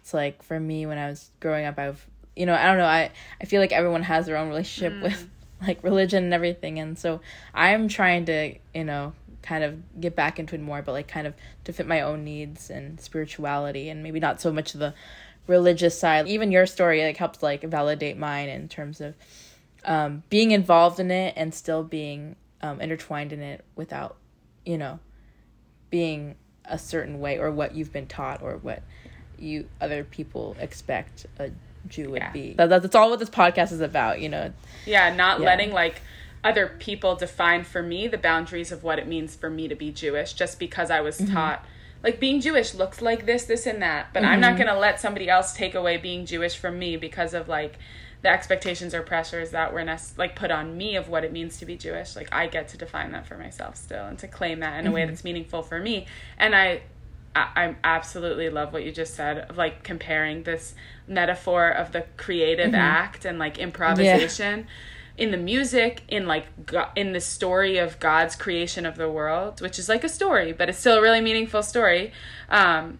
it's 0.00 0.12
like 0.12 0.42
for 0.42 0.58
me 0.58 0.86
when 0.86 0.98
I 0.98 1.08
was 1.08 1.30
growing 1.38 1.66
up, 1.66 1.78
I've, 1.78 2.04
you 2.34 2.46
know, 2.46 2.54
I 2.54 2.66
don't 2.66 2.78
know, 2.78 2.86
I, 2.86 3.10
I 3.40 3.44
feel 3.44 3.60
like 3.60 3.72
everyone 3.72 4.02
has 4.02 4.26
their 4.26 4.36
own 4.36 4.48
relationship 4.48 5.00
with 5.02 5.30
like 5.62 5.82
religion 5.84 6.24
and 6.24 6.34
everything. 6.34 6.78
And 6.78 6.98
so 6.98 7.20
I'm 7.54 7.88
trying 7.88 8.24
to, 8.26 8.54
you 8.74 8.84
know, 8.84 9.12
kind 9.42 9.62
of 9.62 10.00
get 10.00 10.16
back 10.16 10.38
into 10.38 10.54
it 10.54 10.60
more, 10.60 10.82
but 10.82 10.92
like 10.92 11.08
kind 11.08 11.26
of 11.26 11.34
to 11.64 11.72
fit 11.72 11.86
my 11.86 12.00
own 12.00 12.24
needs 12.24 12.70
and 12.70 13.00
spirituality 13.00 13.88
and 13.88 14.02
maybe 14.02 14.18
not 14.18 14.40
so 14.40 14.52
much 14.52 14.72
the 14.72 14.94
religious 15.46 15.98
side. 15.98 16.26
Even 16.26 16.50
your 16.50 16.66
story 16.66 17.02
like 17.04 17.16
helps 17.16 17.42
like 17.42 17.62
validate 17.62 18.18
mine 18.18 18.48
in 18.48 18.68
terms 18.68 19.00
of 19.00 19.14
um, 19.84 20.22
being 20.30 20.50
involved 20.50 20.98
in 20.98 21.10
it 21.10 21.34
and 21.36 21.54
still 21.54 21.84
being 21.84 22.34
um, 22.62 22.80
intertwined 22.80 23.32
in 23.32 23.40
it 23.40 23.64
without, 23.76 24.16
you 24.66 24.76
know, 24.76 24.98
being 25.90 26.34
a 26.66 26.78
certain 26.78 27.20
way 27.20 27.38
or 27.38 27.50
what 27.50 27.74
you've 27.74 27.92
been 27.92 28.06
taught 28.06 28.42
or 28.42 28.56
what 28.56 28.82
you 29.38 29.68
other 29.80 30.04
people 30.04 30.56
expect 30.60 31.26
a 31.38 31.50
Jew 31.88 32.10
would 32.10 32.22
Yeah. 32.22 32.32
be. 32.32 32.54
That, 32.54 32.68
that's 32.68 32.94
all 32.94 33.10
what 33.10 33.20
this 33.20 33.30
podcast 33.30 33.72
is 33.72 33.80
about, 33.80 34.20
you 34.20 34.28
know. 34.28 34.52
Yeah, 34.84 35.14
not 35.14 35.40
Yeah. 35.40 35.46
letting 35.46 35.72
like 35.72 36.02
other 36.42 36.66
people 36.78 37.14
define 37.14 37.64
for 37.64 37.82
me 37.82 38.08
the 38.08 38.18
boundaries 38.18 38.72
of 38.72 38.82
what 38.82 38.98
it 38.98 39.06
means 39.06 39.36
for 39.36 39.48
me 39.48 39.68
to 39.68 39.74
be 39.74 39.92
Jewish 39.92 40.32
just 40.32 40.58
because 40.58 40.90
I 40.90 41.00
was 41.00 41.18
mm-hmm. 41.18 41.32
taught 41.32 41.64
like 42.02 42.20
being 42.20 42.40
Jewish 42.40 42.74
looks 42.74 43.02
like 43.02 43.26
this, 43.26 43.44
this 43.44 43.66
and 43.66 43.82
that, 43.82 44.12
but 44.12 44.24
I'm 44.24 44.40
not 44.40 44.50
mm-hmm. 44.50 44.62
going 44.62 44.74
to 44.74 44.78
let 44.78 45.00
somebody 45.00 45.28
else 45.28 45.52
take 45.54 45.74
away 45.74 45.96
being 45.96 46.24
Jewish 46.24 46.56
from 46.56 46.78
me 46.78 46.96
because 46.96 47.34
of 47.34 47.48
like 47.48 47.78
the 48.26 48.32
expectations 48.32 48.92
or 48.92 49.02
pressures 49.02 49.52
that 49.52 49.72
were 49.72 49.84
nec- 49.84 50.00
like 50.18 50.34
put 50.34 50.50
on 50.50 50.76
me 50.76 50.96
of 50.96 51.08
what 51.08 51.22
it 51.22 51.32
means 51.32 51.58
to 51.58 51.64
be 51.64 51.76
Jewish. 51.76 52.16
Like 52.16 52.28
I 52.32 52.48
get 52.48 52.66
to 52.68 52.76
define 52.76 53.12
that 53.12 53.24
for 53.24 53.38
myself 53.38 53.76
still 53.76 54.04
and 54.04 54.18
to 54.18 54.26
claim 54.26 54.58
that 54.60 54.80
in 54.80 54.88
a 54.88 54.90
way 54.90 55.06
that's 55.06 55.22
meaningful 55.22 55.62
for 55.62 55.78
me. 55.78 56.06
And 56.36 56.52
I 56.52 56.82
I, 57.36 57.48
I 57.54 57.76
absolutely 57.84 58.50
love 58.50 58.72
what 58.72 58.84
you 58.84 58.90
just 58.90 59.14
said 59.14 59.38
of 59.38 59.56
like 59.56 59.84
comparing 59.84 60.42
this 60.42 60.74
metaphor 61.06 61.68
of 61.68 61.92
the 61.92 62.04
creative 62.16 62.74
act 62.74 63.24
and 63.24 63.38
like 63.38 63.58
improvisation 63.58 64.66
in 65.16 65.30
the 65.30 65.36
music 65.36 66.02
in 66.08 66.26
like 66.26 66.66
go- 66.66 66.88
in 66.96 67.12
the 67.12 67.20
story 67.20 67.78
of 67.78 68.00
God's 68.00 68.34
creation 68.34 68.84
of 68.84 68.96
the 68.96 69.08
world, 69.08 69.60
which 69.60 69.78
is 69.78 69.88
like 69.88 70.02
a 70.02 70.08
story, 70.08 70.52
but 70.52 70.68
it's 70.68 70.78
still 70.78 70.98
a 70.98 71.00
really 71.00 71.20
meaningful 71.20 71.62
story. 71.62 72.12
Um, 72.50 72.98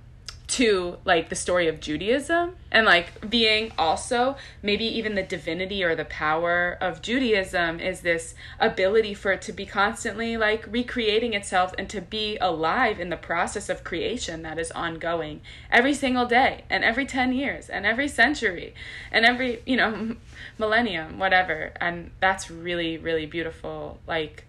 to 0.48 0.96
like 1.04 1.28
the 1.28 1.34
story 1.34 1.66
of 1.66 1.80
Judaism 1.80 2.54
and 2.70 2.86
like 2.86 3.28
being 3.28 3.72
also 3.76 4.36
maybe 4.62 4.84
even 4.84 5.16
the 5.16 5.22
divinity 5.22 5.82
or 5.82 5.96
the 5.96 6.04
power 6.04 6.78
of 6.80 7.02
Judaism 7.02 7.80
is 7.80 8.00
this 8.00 8.34
ability 8.60 9.12
for 9.12 9.32
it 9.32 9.42
to 9.42 9.52
be 9.52 9.66
constantly 9.66 10.36
like 10.36 10.64
recreating 10.70 11.34
itself 11.34 11.74
and 11.76 11.90
to 11.90 12.00
be 12.00 12.38
alive 12.40 13.00
in 13.00 13.10
the 13.10 13.16
process 13.16 13.68
of 13.68 13.82
creation 13.82 14.42
that 14.42 14.58
is 14.58 14.70
ongoing 14.70 15.40
every 15.70 15.94
single 15.94 16.26
day 16.26 16.62
and 16.70 16.84
every 16.84 17.06
10 17.06 17.32
years 17.32 17.68
and 17.68 17.84
every 17.84 18.06
century 18.06 18.72
and 19.10 19.24
every 19.24 19.62
you 19.66 19.76
know 19.76 20.14
millennium 20.58 21.18
whatever. 21.18 21.72
And 21.80 22.12
that's 22.20 22.50
really 22.50 22.98
really 22.98 23.26
beautiful. 23.26 23.98
Like 24.06 24.44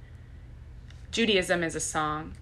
Judaism 1.11 1.63
is 1.63 1.75
a 1.75 1.79
song 1.79 2.35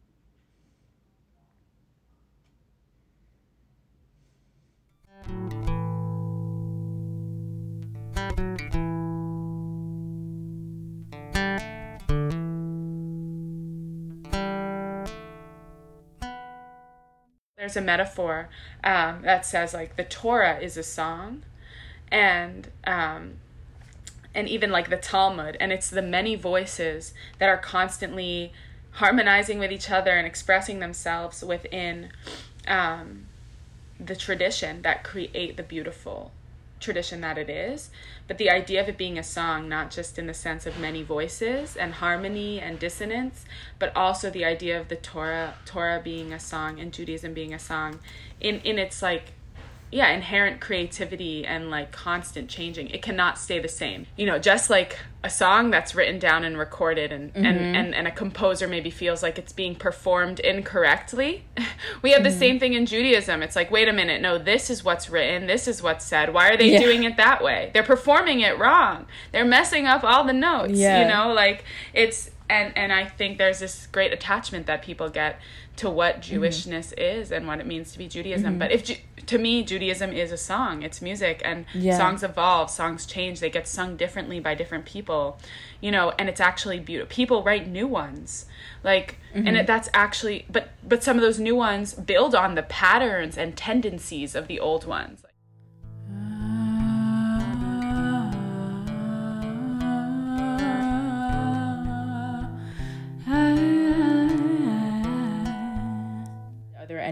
there's 17.66 17.76
a 17.76 17.82
metaphor 17.82 18.48
um, 18.84 19.24
that 19.24 19.44
says 19.44 19.74
like 19.74 19.96
the 19.96 20.04
Torah 20.04 20.60
is 20.60 20.78
a 20.78 20.84
song, 20.84 21.42
and 22.12 22.70
um, 22.86 23.38
and 24.36 24.48
even 24.48 24.70
like 24.70 24.92
the 24.92 24.98
Talmud, 24.98 25.58
and 25.60 25.74
it's 25.74 25.90
the 25.90 26.04
many 26.04 26.36
voices 26.36 27.16
that 27.40 27.50
are 27.50 27.58
constantly 27.58 28.54
harmonizing 28.92 29.58
with 29.58 29.72
each 29.72 29.90
other 29.90 30.12
and 30.12 30.28
expressing 30.28 30.80
themselves 30.80 31.44
within 31.44 32.10
um, 32.68 33.26
the 34.00 34.16
tradition 34.16 34.84
that 34.84 35.04
create 35.04 35.58
the 35.58 35.64
beautiful 35.64 36.32
tradition 36.80 37.22
that 37.22 37.38
it 37.38 37.50
is 37.50 37.90
but 38.28 38.38
the 38.38 38.50
idea 38.50 38.82
of 38.82 38.90
it 38.90 38.98
being 38.98 39.18
a 39.18 39.24
song 39.24 39.70
not 39.70 39.90
just 39.90 40.20
in 40.20 40.28
the 40.28 40.34
sense 40.34 40.66
of 40.66 40.78
many 40.80 41.02
voices 41.02 41.76
and 41.76 41.94
harmony 41.94 42.60
and 42.60 42.80
dissonance 42.80 43.46
but 43.80 43.96
also 43.96 44.30
the 44.30 44.44
idea 44.44 44.80
of 44.80 44.88
the 44.90 44.96
torah 44.96 45.54
torah 45.66 46.02
being 46.04 46.34
a 46.34 46.40
song 46.40 46.80
and 46.80 46.92
judaism 46.92 47.34
being 47.34 47.54
a 47.54 47.60
song 47.60 48.00
in 48.42 48.60
in 48.62 48.78
its 48.78 49.02
like 49.02 49.32
yeah 49.96 50.10
inherent 50.10 50.60
creativity 50.60 51.46
and 51.46 51.72
like 51.72 51.90
constant 51.94 52.50
changing. 52.50 52.90
It 52.90 53.02
cannot 53.02 53.38
stay 53.38 53.60
the 53.60 53.70
same. 53.70 54.08
You 54.18 54.26
know 54.26 54.38
just 54.38 54.70
like 54.70 55.00
a 55.24 55.30
song 55.30 55.72
that's 55.72 55.96
written 55.96 56.20
down 56.20 56.44
and 56.44 56.58
recorded 56.58 57.14
and 57.14 57.32
and, 57.34 57.46
mm-hmm. 57.46 57.76
and, 57.76 57.96
and 57.96 58.06
a 58.06 58.12
composer 58.12 58.68
maybe 58.68 58.90
feels 58.90 59.24
like 59.24 59.40
it's 59.40 59.54
being 59.54 59.74
performed 59.74 60.40
incorrectly. 60.42 61.46
We 62.02 62.12
have 62.12 62.24
the 62.24 62.30
mm-hmm. 62.30 62.40
same 62.40 62.60
thing 62.60 62.74
in 62.74 62.86
judaism. 62.86 63.42
It's 63.42 63.56
like 63.56 63.72
wait 63.72 63.88
a 63.88 63.94
minute 63.94 64.22
no 64.22 64.38
this 64.38 64.70
is 64.70 64.84
what's 64.84 65.10
written 65.10 65.48
this 65.48 65.66
is 65.66 65.82
what's 65.82 66.04
said. 66.04 66.34
Why 66.34 66.50
are 66.50 66.58
they 66.58 66.74
Yeah. 66.74 66.80
doing 66.80 67.04
it 67.06 67.16
that 67.16 67.42
way? 67.42 67.72
They're 67.74 67.84
performing 67.84 68.42
it 68.42 68.60
wrong. 68.60 69.06
They're 69.32 69.46
messing 69.46 69.88
up 69.88 70.04
all 70.04 70.26
the 70.26 70.34
notes 70.34 70.74
Yeah. 70.74 71.02
you 71.02 71.08
know? 71.08 71.34
Like 71.34 71.64
it's 71.94 72.32
and 72.50 72.78
and 72.78 72.94
i 72.94 73.04
think 73.06 73.38
there's 73.38 73.60
this 73.60 73.88
great 73.88 74.14
attachment 74.14 74.66
that 74.68 74.82
people 74.82 75.10
get 75.10 75.40
to 75.76 75.90
what 75.90 76.22
Mm-hmm. 76.22 76.42
jewishness 76.44 76.94
is 76.98 77.32
and 77.32 77.48
what 77.48 77.60
it 77.60 77.66
means 77.66 77.92
to 77.92 77.98
be 77.98 78.08
judaism 78.08 78.58
but 78.60 78.72
if 78.72 78.84
Ju- 78.86 78.96
to 79.26 79.38
me 79.38 79.64
judaism 79.64 80.12
is 80.14 80.32
a 80.32 80.38
song 80.38 80.84
it's 80.84 81.02
music 81.02 81.42
and 81.44 81.66
Yeah. 81.74 81.98
songs 81.98 82.24
evolve 82.24 82.70
songs 82.70 83.06
change 83.06 83.40
they 83.40 83.50
get 83.50 83.68
sung 83.68 83.98
differently 83.98 84.40
by 84.40 84.54
different 84.56 84.86
people 84.86 85.38
you 85.82 85.92
know 85.92 86.14
and 86.20 86.30
it's 86.30 86.40
actually 86.40 86.80
beautiful 86.80 87.14
people 87.14 87.44
write 87.44 87.68
new 87.68 87.88
ones 87.88 88.46
like 88.84 89.18
Mm-hmm. 89.36 89.48
and 89.48 89.58
it, 89.58 89.68
that's 89.68 89.90
actually 89.94 90.46
but 90.50 90.70
but 90.88 91.04
some 91.04 91.18
of 91.18 91.22
those 91.22 91.40
new 91.40 91.56
ones 91.58 91.94
build 91.94 92.34
on 92.36 92.56
the 92.56 92.64
patterns 92.64 93.38
and 93.38 93.58
tendencies 93.58 94.34
of 94.34 94.48
the 94.48 94.62
old 94.62 94.86
ones 94.86 95.24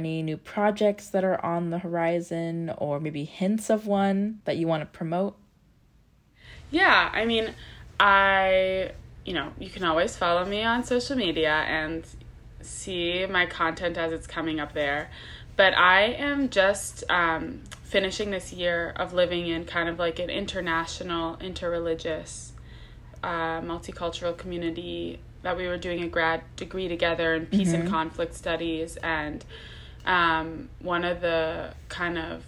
any 0.04 0.22
new 0.22 0.36
projects 0.36 1.08
that 1.10 1.24
are 1.24 1.44
on 1.44 1.70
the 1.70 1.80
horizon 1.80 2.74
or 2.78 3.00
maybe 3.00 3.24
hints 3.24 3.70
of 3.70 3.88
one 3.88 4.42
that 4.44 4.58
you 4.58 4.68
want 4.68 4.82
to 4.82 4.86
promote? 4.86 5.38
Yeah, 6.72 7.10
I 7.14 7.26
mean, 7.26 7.54
I, 8.00 8.92
you 9.26 9.34
know, 9.34 9.54
you 9.58 9.70
can 9.70 9.86
always 9.86 10.18
follow 10.18 10.44
me 10.44 10.64
on 10.64 10.84
social 10.84 11.16
media 11.16 11.54
and 11.68 12.06
see 12.62 13.26
my 13.26 13.46
content 13.46 13.98
as 13.98 14.12
it's 14.12 14.28
coming 14.28 14.60
up 14.60 14.74
there. 14.74 15.10
But 15.56 15.78
I 15.78 16.06
am 16.06 16.50
just 16.50 17.04
um, 17.10 17.62
finishing 17.84 18.32
this 18.32 18.52
year 18.52 18.94
of 18.96 19.14
living 19.14 19.48
in 19.48 19.66
kind 19.66 19.88
of 19.88 20.00
like 20.00 20.20
an 20.20 20.30
international, 20.30 21.38
interreligious, 21.38 22.52
uh, 23.22 23.62
multicultural 23.62 24.36
community 24.36 25.20
that 25.44 25.56
we 25.56 25.68
were 25.68 25.78
doing 25.78 26.02
a 26.02 26.08
grad 26.08 26.42
degree 26.56 26.88
together 26.88 27.36
in 27.36 27.46
peace 27.46 27.72
and 27.74 27.88
conflict 27.88 28.34
studies. 28.34 28.98
And 28.98 29.46
um, 30.06 30.70
one 30.80 31.04
of 31.06 31.22
the 31.22 31.74
kind 31.90 32.18
of 32.18 32.44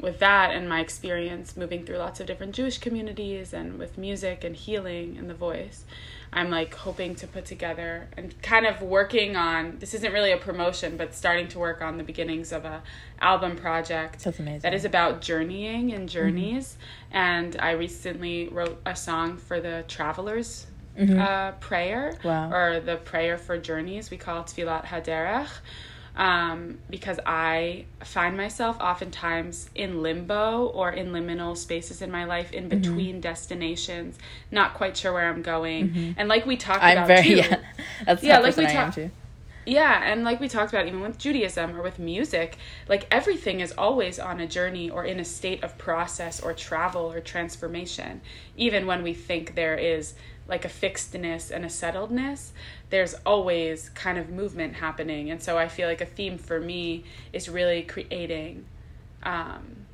with 0.00 0.18
that 0.20 0.50
and 0.54 0.66
my 0.66 0.80
experience 0.80 1.56
moving 1.58 1.84
through 1.84 1.98
lots 1.98 2.20
of 2.20 2.26
different 2.26 2.54
Jewish 2.54 2.78
communities 2.78 3.52
and 3.52 3.78
with 3.78 3.98
music 3.98 4.44
and 4.44 4.56
healing 4.56 5.16
and 5.18 5.28
the 5.28 5.34
voice, 5.34 5.84
I'm 6.32 6.48
like 6.48 6.74
hoping 6.74 7.16
to 7.16 7.26
put 7.26 7.44
together 7.44 8.08
and 8.16 8.40
kind 8.40 8.64
of 8.64 8.80
working 8.80 9.36
on 9.36 9.76
this 9.78 9.92
isn't 9.92 10.10
really 10.12 10.32
a 10.32 10.38
promotion, 10.38 10.96
but 10.96 11.12
starting 11.14 11.48
to 11.48 11.58
work 11.58 11.82
on 11.82 11.98
the 11.98 12.04
beginnings 12.04 12.50
of 12.50 12.64
a 12.64 12.82
album 13.20 13.56
project 13.56 14.24
That's 14.24 14.38
amazing. 14.38 14.60
that 14.60 14.72
is 14.72 14.86
about 14.86 15.20
journeying 15.20 15.92
and 15.92 16.08
journeys. 16.08 16.78
And 17.10 17.56
I 17.60 17.72
recently 17.72 18.48
wrote 18.48 18.80
a 18.86 18.96
song 18.96 19.36
for 19.36 19.60
the 19.60 19.84
Travelers 19.86 20.66
uh, 20.98 21.52
Prayer 21.60 22.16
Wow. 22.24 22.50
or 22.52 22.80
the 22.80 22.96
Prayer 22.96 23.36
for 23.36 23.58
Journeys. 23.58 24.10
We 24.10 24.16
call 24.16 24.40
it 24.40 24.46
Tfilat 24.46 24.84
Haderech 24.86 25.48
um, 26.16 26.78
because 26.90 27.18
I 27.26 27.86
find 28.04 28.36
myself 28.36 28.78
oftentimes 28.80 29.70
in 29.74 30.02
limbo 30.02 30.66
or 30.66 30.90
in 30.90 31.12
liminal 31.12 31.56
spaces 31.56 32.02
in 32.02 32.10
my 32.10 32.24
life 32.24 32.52
in 32.52 32.68
Mm-hmm. 32.70 33.00
between 33.00 33.20
destinations, 33.20 34.18
not 34.50 34.74
quite 34.74 34.96
sure 34.96 35.12
where 35.12 35.28
I'm 35.28 35.42
going. 35.42 35.90
And 36.16 36.28
like 36.28 36.46
we 36.46 36.56
talked 36.56 36.88
I'm 36.88 36.88
about 36.88 37.16
very 37.16 37.34
too, 37.34 37.36
yeah. 37.36 37.58
That's 38.06 38.22
Yeah, 38.22 38.38
like 38.38 38.56
we 38.56 38.66
person 38.66 38.66
I 38.66 38.72
am 38.72 38.90
too. 38.90 39.10
yeah, 39.66 40.02
and 40.10 40.24
like 40.24 40.40
we 40.40 40.48
talked 40.48 40.72
about, 40.72 40.86
even 40.86 41.00
with 41.00 41.18
Judaism 41.18 41.76
or 41.76 41.82
with 41.82 41.98
music, 41.98 42.56
like 42.88 43.06
everything 43.10 43.60
is 43.60 43.72
always 43.76 44.18
on 44.18 44.40
a 44.40 44.46
journey 44.46 44.88
or 44.90 45.04
in 45.04 45.20
a 45.20 45.24
state 45.24 45.62
of 45.62 45.78
process 45.78 46.40
or 46.40 46.54
travel 46.54 47.12
or 47.12 47.20
transformation. 47.20 48.22
Even 48.56 48.86
when 48.86 49.02
we 49.02 49.12
think 49.14 49.54
there 49.54 49.76
is 49.76 50.14
like 50.50 50.64
a 50.64 50.68
fixedness 50.68 51.50
and 51.50 51.64
a 51.64 51.68
settledness, 51.68 52.50
there's 52.90 53.14
always 53.24 53.88
kind 53.90 54.18
of 54.18 54.28
movement 54.28 54.74
happening. 54.74 55.30
And 55.30 55.40
so 55.40 55.56
I 55.56 55.68
feel 55.68 55.88
like 55.88 56.00
a 56.00 56.06
theme 56.06 56.36
for 56.36 56.60
me 56.60 57.04
is 57.32 57.48
really 57.48 57.82
creating 57.82 58.66
um, 59.22 59.86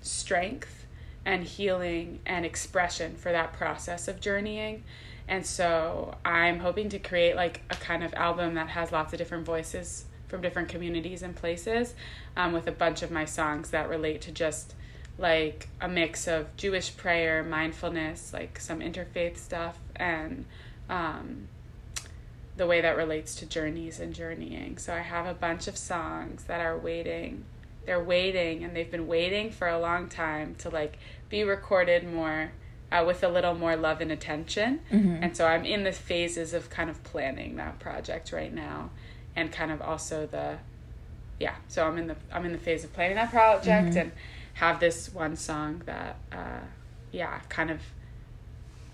strength 0.00 0.86
and 1.26 1.44
healing 1.44 2.20
and 2.26 2.44
expression 2.44 3.14
for 3.14 3.30
that 3.32 3.52
process 3.52 4.08
of 4.08 4.20
journeying. 4.20 4.82
And 5.28 5.44
so 5.46 6.16
I'm 6.24 6.58
hoping 6.58 6.88
to 6.90 6.98
create 6.98 7.36
like 7.36 7.62
a 7.70 7.74
kind 7.74 8.02
of 8.02 8.12
album 8.14 8.54
that 8.54 8.68
has 8.68 8.92
lots 8.92 9.12
of 9.12 9.18
different 9.18 9.44
voices 9.44 10.06
from 10.28 10.40
different 10.40 10.68
communities 10.68 11.22
and 11.22 11.36
places 11.36 11.94
um, 12.36 12.52
with 12.52 12.66
a 12.66 12.72
bunch 12.72 13.02
of 13.02 13.10
my 13.10 13.24
songs 13.24 13.70
that 13.70 13.88
relate 13.88 14.20
to 14.22 14.32
just 14.32 14.74
like 15.18 15.68
a 15.80 15.88
mix 15.88 16.26
of 16.26 16.56
Jewish 16.56 16.96
prayer, 16.96 17.42
mindfulness, 17.42 18.32
like 18.32 18.58
some 18.58 18.80
interfaith 18.80 19.38
stuff, 19.38 19.78
and 19.96 20.44
um, 20.88 21.48
the 22.56 22.66
way 22.66 22.80
that 22.80 22.96
relates 22.96 23.34
to 23.36 23.46
journeys 23.46 24.00
and 24.00 24.14
journeying. 24.14 24.78
So 24.78 24.92
I 24.94 25.00
have 25.00 25.26
a 25.26 25.34
bunch 25.34 25.66
of 25.68 25.76
songs 25.76 26.44
that 26.44 26.60
are 26.60 26.76
waiting. 26.76 27.44
They're 27.86 28.02
waiting 28.02 28.64
and 28.64 28.74
they've 28.74 28.90
been 28.90 29.06
waiting 29.06 29.50
for 29.50 29.68
a 29.68 29.78
long 29.78 30.08
time 30.08 30.54
to 30.56 30.70
like 30.70 30.98
be 31.28 31.44
recorded 31.44 32.10
more 32.10 32.52
uh, 32.90 33.04
with 33.06 33.22
a 33.22 33.28
little 33.28 33.54
more 33.54 33.76
love 33.76 34.00
and 34.00 34.10
attention. 34.12 34.80
And 35.22 35.36
so 35.36 35.46
I'm 35.46 35.64
in 35.64 35.84
the 35.84 35.92
phases 35.92 36.54
of 36.54 36.70
kind 36.70 36.88
of 36.88 37.02
planning 37.02 37.56
that 37.56 37.78
project 37.80 38.32
right 38.32 38.52
now 38.52 38.90
and 39.36 39.50
kind 39.52 39.70
of 39.72 39.82
also 39.82 40.26
the 40.26 40.58
yeah, 41.40 41.56
so 41.68 41.84
I'm 41.86 41.98
in 41.98 42.06
the 42.06 42.16
I'm 42.32 42.44
in 42.46 42.52
the 42.52 42.58
phase 42.58 42.84
of 42.84 42.92
planning 42.92 43.16
that 43.16 43.30
project 43.30 43.96
and 43.96 44.12
have 44.54 44.80
this 44.80 45.12
one 45.12 45.36
song 45.36 45.82
that 45.86 46.16
uh 46.32 46.60
yeah, 47.12 47.38
kind 47.48 47.70
of 47.70 47.80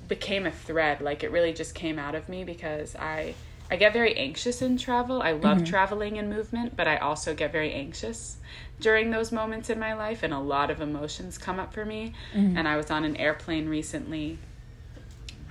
became 0.08 0.44
a 0.46 0.50
thread. 0.50 1.00
Like 1.00 1.22
it 1.22 1.30
really 1.30 1.52
just 1.52 1.74
came 1.74 1.98
out 1.98 2.14
of 2.14 2.28
me 2.28 2.44
because 2.44 2.96
i 2.96 3.34
i 3.70 3.76
get 3.76 3.92
very 3.92 4.16
anxious 4.16 4.60
in 4.62 4.76
travel. 4.76 5.22
I 5.22 5.32
love 5.32 5.64
traveling 5.64 6.18
and 6.18 6.28
movement 6.28 6.76
but 6.76 6.88
i 6.88 6.96
also 6.96 7.34
get 7.34 7.52
very 7.52 7.72
anxious 7.72 8.36
during 8.80 9.10
those 9.10 9.30
moments 9.30 9.70
in 9.70 9.78
my 9.78 9.92
life 9.94 10.22
and 10.22 10.32
a 10.34 10.38
lot 10.38 10.70
of 10.70 10.80
emotions 10.80 11.38
come 11.38 11.60
up 11.60 11.72
for 11.72 11.84
me. 11.84 12.12
And 12.34 12.66
i 12.66 12.76
was 12.76 12.90
on 12.90 13.04
an 13.04 13.16
airplane 13.16 13.68
recently. 13.68 14.38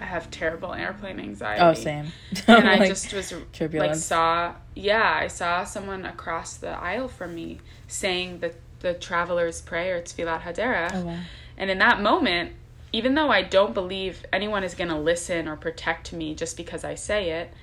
I 0.02 0.06
have 0.06 0.32
terrible 0.32 0.74
airplane 0.74 1.20
anxiety. 1.20 1.62
Oh, 1.62 1.74
same. 1.74 2.12
and 2.48 2.70
I 2.70 2.76
Like, 2.78 2.90
just 2.90 3.14
was 3.14 3.32
like 3.34 3.52
turbulence. 3.54 4.06
saw 4.06 4.54
yeah 4.76 5.18
I 5.24 5.28
saw 5.28 5.64
someone 5.64 6.06
across 6.06 6.56
the 6.58 6.70
aisle 6.70 7.08
from 7.08 7.36
me 7.36 7.60
saying 7.88 8.40
the 8.40 8.54
the 8.80 8.94
traveler's 8.94 9.62
prayer 9.62 10.02
Tfilat 10.02 10.42
Haderech 10.42 10.92
Oh, 10.94 11.02
wow. 11.06 11.20
and 11.58 11.70
in 11.70 11.78
that 11.80 12.02
moment 12.02 12.54
even 12.92 13.14
though 13.14 13.30
I 13.30 13.44
don't 13.44 13.74
believe 13.76 14.26
anyone 14.34 14.64
is 14.64 14.74
going 14.74 14.90
to 14.90 14.98
listen 14.98 15.48
or 15.48 15.56
protect 15.56 16.12
me 16.12 16.34
just 16.34 16.58
because 16.58 16.84
I 16.84 16.96
say 16.96 17.32
it 17.32 17.54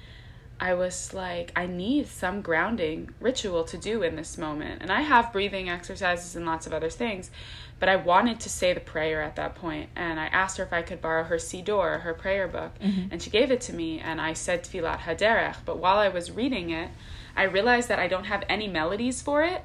I 0.61 0.75
was 0.75 1.13
like 1.13 1.53
I 1.57 1.67
need 1.67 2.07
some 2.07 2.41
grounding 2.43 3.11
ritual 3.21 3.65
to 3.65 3.77
do 3.77 4.03
in 4.03 4.17
this 4.17 4.39
moment 4.39 4.83
and 4.83 4.91
I 4.93 5.03
have 5.03 5.33
breathing 5.33 5.69
exercises 5.69 6.37
and 6.37 6.47
lots 6.47 6.67
of 6.67 6.73
other 6.73 6.91
things 6.91 7.31
but 7.79 7.89
I 7.89 7.97
wanted 7.97 8.41
to 8.41 8.49
say 8.49 8.73
the 8.73 8.81
prayer 8.81 9.23
at 9.23 9.37
that 9.37 9.55
point. 9.55 9.91
and 9.97 10.19
I 10.19 10.27
asked 10.27 10.57
her 10.59 10.65
if 10.65 10.73
I 10.73 10.83
could 10.83 11.03
borrow 11.03 11.25
her 11.25 11.37
Siddur, 11.37 12.01
her 12.01 12.15
prayer 12.15 12.49
book, 12.49 12.73
mm-hmm. 12.81 13.09
and 13.11 13.21
she 13.21 13.31
gave 13.31 13.51
it 13.51 13.61
to 13.63 13.75
me, 13.75 14.01
and 14.01 14.21
I 14.21 14.33
said 14.33 14.65
Tfilat 14.65 15.01
Haderech. 15.01 15.57
But 15.65 15.79
while 15.79 15.99
I 15.99 16.09
was 16.09 16.31
reading 16.31 16.71
it, 16.71 16.89
I 17.37 17.43
realized 17.43 17.89
that 17.89 17.99
I 17.99 18.09
don't 18.09 18.25
have 18.25 18.45
any 18.49 18.67
melodies 18.67 19.21
for 19.21 19.43
it, 19.43 19.63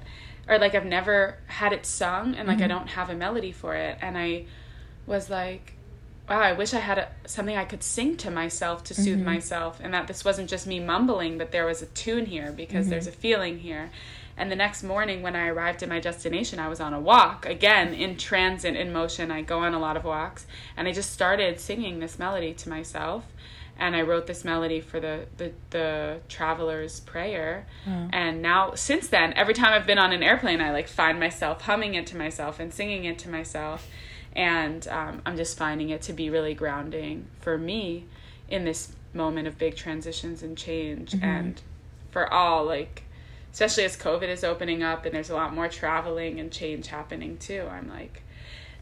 or 0.51 0.59
like 0.59 0.75
I've 0.75 0.85
never 0.85 1.37
had 1.47 1.71
it 1.71 1.85
sung, 1.85 2.35
and 2.35 2.45
like 2.45 2.57
I 2.57 2.61
mm-hmm. 2.63 2.69
don't 2.69 2.87
have 2.89 3.09
a 3.09 3.15
melody 3.15 3.53
for 3.53 3.73
it, 3.73 3.97
and 4.01 4.17
I 4.17 4.45
was 5.07 5.29
like, 5.29 5.75
wow, 6.29 6.41
I 6.41 6.51
wish 6.51 6.73
I 6.73 6.79
had 6.79 6.97
a, 6.97 7.07
something 7.25 7.55
I 7.55 7.63
could 7.63 7.81
sing 7.81 8.17
to 8.17 8.29
myself 8.29 8.83
to 8.85 8.93
soothe 8.93 9.19
mm-hmm. 9.19 9.25
myself, 9.25 9.79
and 9.81 9.93
that 9.93 10.07
this 10.07 10.25
wasn't 10.25 10.49
just 10.49 10.67
me 10.67 10.81
mumbling, 10.81 11.37
but 11.37 11.53
there 11.53 11.65
was 11.65 11.81
a 11.81 11.85
tune 11.85 12.25
here 12.25 12.51
because 12.51 12.89
there's 12.89 13.07
mm-hmm. 13.07 13.17
a 13.17 13.21
feeling 13.21 13.59
here. 13.59 13.91
And 14.35 14.51
the 14.51 14.55
next 14.57 14.83
morning, 14.83 15.21
when 15.21 15.37
I 15.37 15.47
arrived 15.47 15.83
at 15.83 15.89
my 15.89 16.01
destination, 16.01 16.59
I 16.59 16.67
was 16.67 16.81
on 16.81 16.93
a 16.93 16.99
walk 16.99 17.45
again 17.45 17.93
in 17.93 18.17
transit, 18.17 18.75
in 18.75 18.91
motion. 18.91 19.31
I 19.31 19.43
go 19.43 19.59
on 19.59 19.73
a 19.73 19.79
lot 19.79 19.95
of 19.95 20.03
walks, 20.03 20.47
and 20.75 20.85
I 20.85 20.91
just 20.91 21.13
started 21.13 21.61
singing 21.61 21.99
this 21.99 22.19
melody 22.19 22.53
to 22.55 22.69
myself. 22.69 23.23
And 23.81 23.95
I 23.95 24.03
wrote 24.03 24.27
this 24.27 24.45
melody 24.45 24.79
for 24.79 24.99
the 24.99 25.25
the, 25.37 25.51
the 25.71 26.19
traveler's 26.29 26.99
prayer. 26.99 27.65
And 28.13 28.41
now, 28.41 28.75
since 28.75 29.07
then, 29.07 29.33
every 29.33 29.55
time 29.55 29.73
I've 29.73 29.87
been 29.87 29.97
on 29.97 30.13
an 30.13 30.23
airplane, 30.23 30.61
I 30.61 30.71
like 30.71 30.87
find 30.87 31.19
myself 31.19 31.63
humming 31.63 31.95
it 31.95 32.05
to 32.07 32.17
myself 32.17 32.59
and 32.59 32.73
singing 32.73 33.05
it 33.05 33.17
to 33.19 33.29
myself. 33.29 33.87
And 34.35 34.87
um, 34.87 35.21
I'm 35.25 35.35
just 35.35 35.57
finding 35.57 35.89
it 35.89 36.01
to 36.03 36.13
be 36.13 36.29
really 36.29 36.53
grounding 36.53 37.25
for 37.41 37.57
me 37.57 38.05
in 38.47 38.65
this 38.65 38.93
moment 39.13 39.47
of 39.47 39.57
big 39.57 39.75
transitions 39.75 40.43
and 40.43 40.57
change, 40.57 41.15
and 41.21 41.61
for 42.11 42.31
all 42.31 42.63
like 42.63 43.03
especially 43.51 43.83
as 43.83 43.97
COVID 43.97 44.29
is 44.29 44.43
opening 44.43 44.83
up 44.83 45.05
and 45.05 45.13
there's 45.13 45.29
a 45.29 45.35
lot 45.35 45.53
more 45.53 45.67
traveling 45.67 46.39
and 46.39 46.51
change 46.51 46.87
happening 46.87 47.37
too. 47.37 47.67
I'm 47.69 47.89
like, 47.89 48.23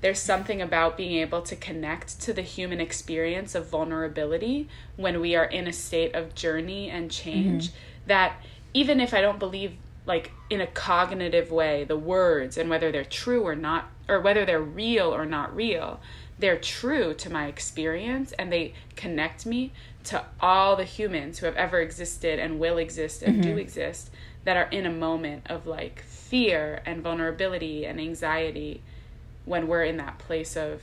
there's 0.01 0.19
something 0.19 0.61
about 0.61 0.97
being 0.97 1.17
able 1.19 1.41
to 1.41 1.55
connect 1.55 2.21
to 2.21 2.33
the 2.33 2.41
human 2.41 2.79
experience 2.79 3.55
of 3.55 3.69
vulnerability 3.69 4.67
when 4.95 5.19
we 5.19 5.35
are 5.35 5.45
in 5.45 5.67
a 5.67 5.73
state 5.73 6.15
of 6.15 6.35
journey 6.35 6.89
and 6.89 7.11
change 7.11 7.67
mm-hmm. 7.67 8.07
that 8.07 8.41
even 8.73 8.99
if 8.99 9.13
I 9.13 9.21
don't 9.21 9.39
believe 9.39 9.73
like 10.05 10.31
in 10.49 10.61
a 10.61 10.67
cognitive 10.67 11.51
way 11.51 11.83
the 11.83 11.97
words 11.97 12.57
and 12.57 12.69
whether 12.69 12.91
they're 12.91 13.03
true 13.03 13.43
or 13.43 13.55
not 13.55 13.89
or 14.07 14.19
whether 14.21 14.45
they're 14.45 14.61
real 14.61 15.13
or 15.13 15.25
not 15.25 15.55
real 15.55 15.99
they're 16.39 16.57
true 16.57 17.13
to 17.13 17.29
my 17.29 17.47
experience 17.47 18.31
and 18.33 18.51
they 18.51 18.73
connect 18.95 19.45
me 19.45 19.71
to 20.05 20.23
all 20.39 20.75
the 20.75 20.85
humans 20.85 21.39
who 21.39 21.45
have 21.45 21.55
ever 21.57 21.81
existed 21.81 22.39
and 22.39 22.59
will 22.59 22.77
exist 22.77 23.21
and 23.21 23.43
do 23.43 23.49
mm-hmm. 23.49 23.59
exist 23.59 24.09
that 24.45 24.55
are 24.55 24.69
in 24.71 24.85
a 24.85 24.91
moment 24.91 25.45
of 25.47 25.67
like 25.67 26.01
fear 26.03 26.81
and 26.85 27.03
vulnerability 27.03 27.85
and 27.85 27.99
anxiety 27.99 28.81
when 29.49 29.67
we're 29.67 29.83
in 29.83 29.97
that 29.97 30.17
place 30.19 30.55
of 30.55 30.81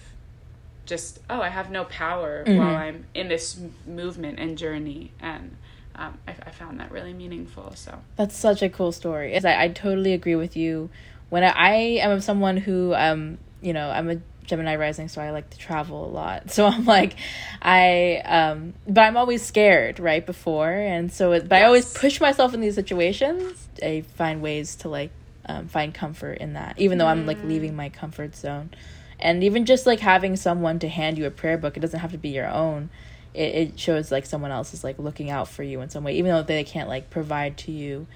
just 0.85 1.21
oh 1.31 1.41
i 1.41 1.49
have 1.49 1.71
no 1.71 1.85
power 1.85 2.45
while 2.47 2.77
i'm 2.77 3.07
in 3.15 3.29
this 3.29 3.59
movement 3.87 4.39
and 4.39 4.59
journey 4.59 5.13
and 5.21 5.57
um, 5.99 6.19
I, 6.29 6.33
I 6.47 6.51
found 6.51 6.79
that 6.81 6.91
really 6.91 7.15
meaningful 7.15 7.73
so 7.75 7.99
That's 8.17 8.37
such 8.37 8.63
a 8.63 8.69
cool 8.69 8.93
story. 8.93 9.35
Is 9.35 9.45
I, 9.47 9.63
I 9.65 9.69
totally 9.69 10.13
agree 10.13 10.35
with 10.35 10.55
you. 10.55 10.91
When 11.31 11.43
I, 11.43 11.49
I 11.49 11.73
am 12.05 12.21
someone 12.21 12.59
who 12.59 12.95
um 12.95 13.39
you 13.63 13.73
know 13.73 13.89
I'm 13.91 14.11
a 14.11 14.21
Gemini 14.45 14.77
rising, 14.77 15.09
so 15.09 15.21
I 15.21 15.31
like 15.31 15.51
to 15.51 15.59
travel 15.59 16.05
a 16.05 16.13
lot. 16.13 16.51
So 16.57 16.67
I'm 16.67 16.85
like, 16.85 17.17
I 17.63 18.23
um, 18.25 18.75
but 18.87 19.01
I'm 19.01 19.17
always 19.17 19.43
scared 19.43 19.99
right 19.99 20.25
before, 20.25 20.71
and 20.71 21.13
so 21.13 21.33
it, 21.33 21.49
but 21.49 21.57
I 21.63 21.65
always 21.65 21.93
push 21.95 22.21
myself 22.21 22.55
in 22.55 22.61
these 22.61 22.75
situations. 22.75 23.69
I 23.83 24.03
find 24.17 24.43
ways 24.43 24.77
to 24.77 24.89
like 24.89 25.11
um, 25.47 25.69
find 25.69 25.95
comfort 25.95 26.39
in 26.39 26.55
that, 26.55 26.79
even 26.79 26.99
though 26.99 27.07
I'm 27.07 27.27
like 27.27 27.43
leaving 27.43 27.75
my 27.75 27.89
comfort 27.89 28.35
zone, 28.37 28.71
and 29.19 29.43
even 29.43 29.65
just 29.65 29.87
like 29.87 30.01
having 30.01 30.37
someone 30.37 30.79
to 30.81 30.89
hand 30.89 31.19
you 31.19 31.27
a 31.27 31.31
prayer 31.31 31.59
book. 31.59 31.77
It 31.77 31.81
doesn't 31.81 32.01
have 32.01 32.13
to 32.13 32.19
be 32.19 32.31
your 32.31 32.49
own. 32.49 32.91
It, 33.35 33.55
it 33.55 33.81
shows 33.81 34.11
like 34.11 34.27
someone 34.27 34.51
else 34.51 34.75
is 34.75 34.83
like 34.85 34.99
looking 34.99 35.31
out 35.31 35.49
for 35.49 35.63
you 35.63 35.81
in 35.81 35.91
some 35.91 36.05
way. 36.05 36.17
Even 36.17 36.33
though 36.33 36.43
they 36.43 36.65
can't 36.65 36.89
like 36.89 37.11
provide 37.11 37.57
to 37.59 37.73
you 37.73 38.07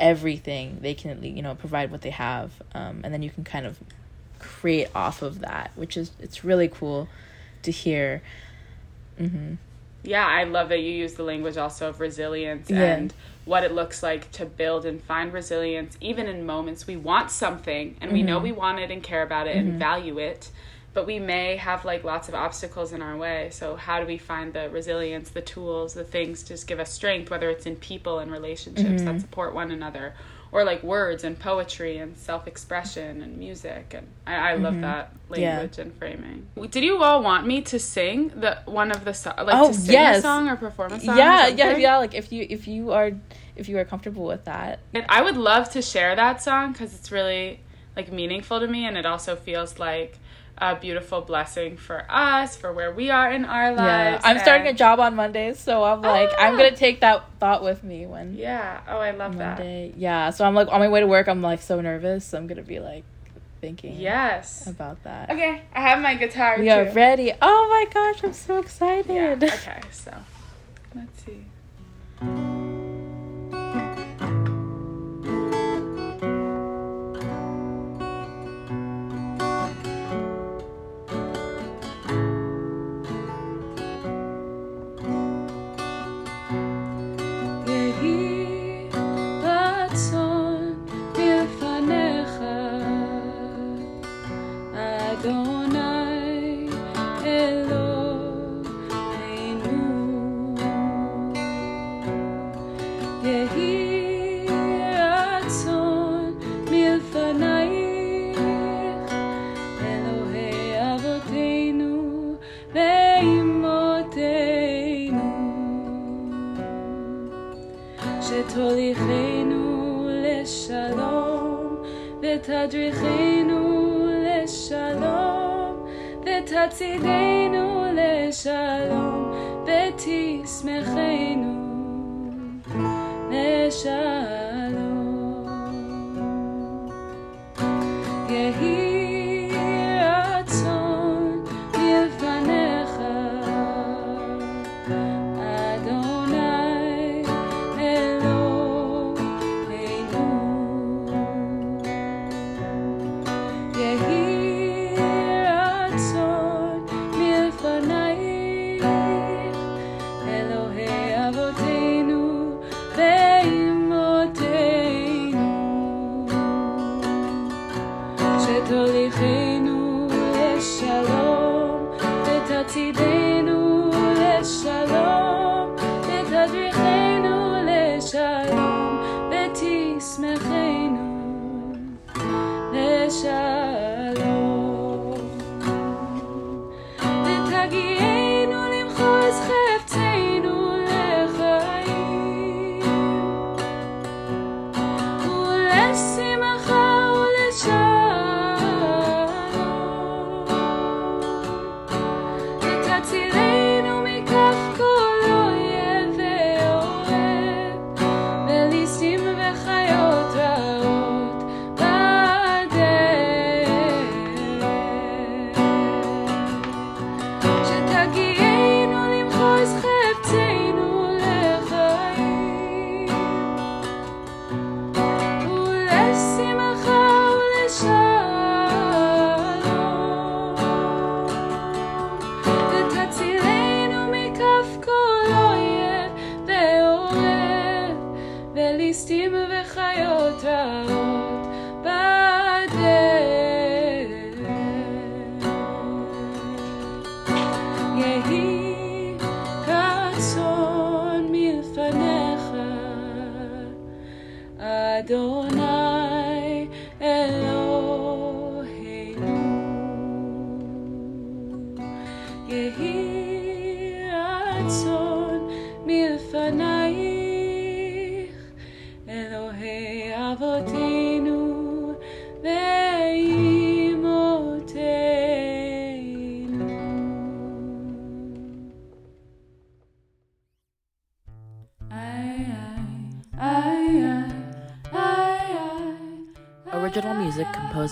everything 0.00 0.78
they 0.80 0.94
can 0.94 1.22
you 1.22 1.42
know 1.42 1.54
provide 1.54 1.90
what 1.90 2.00
they 2.00 2.10
have 2.10 2.50
um, 2.74 3.02
and 3.04 3.12
then 3.12 3.22
you 3.22 3.28
can 3.28 3.44
kind 3.44 3.66
of 3.66 3.78
create 4.38 4.88
off 4.94 5.20
of 5.20 5.40
that 5.40 5.70
which 5.74 5.94
is 5.94 6.10
it's 6.18 6.42
really 6.42 6.68
cool 6.68 7.06
to 7.62 7.70
hear. 7.70 8.22
Hmm 9.18 9.56
yeah 10.02 10.26
i 10.26 10.44
love 10.44 10.68
that 10.70 10.80
you 10.80 10.90
use 10.92 11.14
the 11.14 11.22
language 11.22 11.56
also 11.56 11.88
of 11.88 12.00
resilience 12.00 12.70
Yeah. 12.70 12.94
and 12.96 13.14
what 13.44 13.64
it 13.64 13.72
looks 13.72 14.02
like 14.02 14.30
to 14.32 14.44
build 14.46 14.84
and 14.86 15.02
find 15.02 15.32
resilience 15.32 15.96
even 16.00 16.26
in 16.26 16.46
moments 16.46 16.86
we 16.86 16.96
want 16.96 17.30
something 17.30 17.96
and 18.00 18.12
we 18.12 18.22
know 18.22 18.36
Mm-hmm. 18.36 18.44
we 18.44 18.52
want 18.52 18.78
it 18.80 18.90
and 18.90 19.02
care 19.02 19.22
about 19.22 19.46
it 19.46 19.56
and 19.56 19.78
value 19.78 20.18
it 20.18 20.50
but 20.92 21.06
we 21.06 21.18
may 21.20 21.56
have 21.56 21.84
like 21.84 22.02
lots 22.02 22.28
of 22.28 22.34
obstacles 22.34 22.92
in 22.92 23.00
our 23.02 23.16
way 23.16 23.48
so 23.52 23.76
how 23.76 24.00
do 24.00 24.06
we 24.06 24.18
find 24.18 24.52
the 24.52 24.68
resilience 24.70 25.30
the 25.30 25.40
tools 25.40 25.94
the 25.94 26.04
things 26.04 26.42
to 26.42 26.48
just 26.50 26.66
give 26.66 26.80
us 26.80 26.92
strength 26.92 27.30
whether 27.30 27.48
it's 27.50 27.66
in 27.66 27.76
people 27.76 28.18
and 28.20 28.30
relationships 28.32 29.02
Mm-hmm. 29.02 29.04
that 29.04 29.20
support 29.20 29.54
one 29.54 29.70
another 29.70 30.14
or 30.52 30.64
like 30.64 30.82
words 30.82 31.22
and 31.24 31.38
poetry 31.38 31.96
and 31.98 32.16
self-expression 32.16 33.22
and 33.22 33.36
music 33.38 33.94
and 33.94 34.06
i, 34.26 34.52
I 34.52 34.54
love 34.56 34.80
that 34.80 35.12
Mm-hmm. 35.30 35.40
Yeah. 35.42 35.58
language 35.58 35.78
and 35.78 35.94
framing 35.94 36.46
did 36.70 36.82
you 36.82 37.00
all 37.04 37.22
want 37.22 37.46
me 37.46 37.62
to 37.62 37.78
sing 37.78 38.32
the 38.34 38.58
one 38.66 38.90
of 38.90 39.04
the 39.04 39.12
so- 39.14 39.32
like 39.38 39.54
Oh, 39.54 39.68
to 39.68 39.74
sing 39.74 39.92
yes. 39.92 40.18
a 40.18 40.22
song 40.22 40.48
or 40.48 40.56
perform 40.56 40.92
a 40.92 41.00
song 41.00 41.16
yeah 41.16 41.46
yeah 41.46 41.76
yeah 41.76 41.96
like 41.98 42.14
if 42.14 42.32
you 42.32 42.44
if 42.50 42.66
you 42.66 42.90
are 42.90 43.12
if 43.54 43.68
you 43.68 43.78
are 43.78 43.84
comfortable 43.84 44.24
with 44.24 44.44
that 44.46 44.80
And 44.92 45.04
I 45.08 45.22
would 45.22 45.36
love 45.36 45.70
to 45.70 45.82
share 45.82 46.16
that 46.16 46.42
song 46.42 46.72
because 46.72 46.94
it's 46.96 47.12
really 47.12 47.60
like 47.96 48.10
meaningful 48.12 48.58
to 48.60 48.66
me, 48.66 48.86
and 48.86 48.96
it 48.96 49.04
also 49.06 49.36
feels 49.36 49.78
like 49.78 50.18
a 50.60 50.76
beautiful 50.76 51.22
blessing 51.22 51.76
for 51.76 52.04
us, 52.08 52.56
for 52.56 52.72
where 52.72 52.92
we 52.92 53.08
are 53.10 53.30
in 53.32 53.44
our 53.44 53.72
lives. 53.72 53.78
yeah 53.86 54.20
i'm 54.24 54.38
starting 54.38 54.66
a 54.66 54.74
job 54.74 55.00
on 55.00 55.16
mondays 55.16 55.58
so 55.58 55.82
i'm 55.84 56.02
like 56.02 56.30
i'm 56.38 56.54
Ah. 56.54 56.56
gonna 56.56 56.76
take 56.76 57.00
that 57.00 57.24
thought 57.38 57.62
with 57.64 57.82
me 57.82 58.06
when 58.06 58.34
Yeah. 58.36 58.80
Oh, 58.88 58.98
I 58.98 59.12
love 59.12 59.36
that. 59.38 59.56
monday 59.58 59.92
yeah 59.96 60.30
so 60.30 60.44
i'm 60.44 60.54
like 60.54 60.68
on 60.68 60.80
my 60.80 60.88
way 60.88 61.00
to 61.00 61.06
work 61.06 61.28
i'm 61.28 61.40
like 61.42 61.62
so 61.62 61.80
nervous 61.80 62.26
So 62.26 62.36
i'm 62.38 62.46
gonna 62.46 62.62
be 62.62 62.78
like 62.78 63.04
thinking 63.62 63.98
Yes. 64.00 64.66
about 64.66 65.02
that 65.04 65.30
Okay, 65.30 65.62
I 65.74 65.80
have 65.80 66.00
my 66.00 66.14
guitar 66.14 66.58
We 66.58 66.66
too. 66.66 66.70
are 66.72 66.90
ready. 66.92 67.32
Oh 67.42 67.66
my 67.70 67.92
gosh, 67.92 68.24
I'm 68.24 68.32
so 68.32 68.58
excited. 68.58 69.42
Yeah. 69.42 69.48
Okay. 69.54 69.80
So, 69.92 70.12
let's 70.94 71.22
see. 71.24 71.46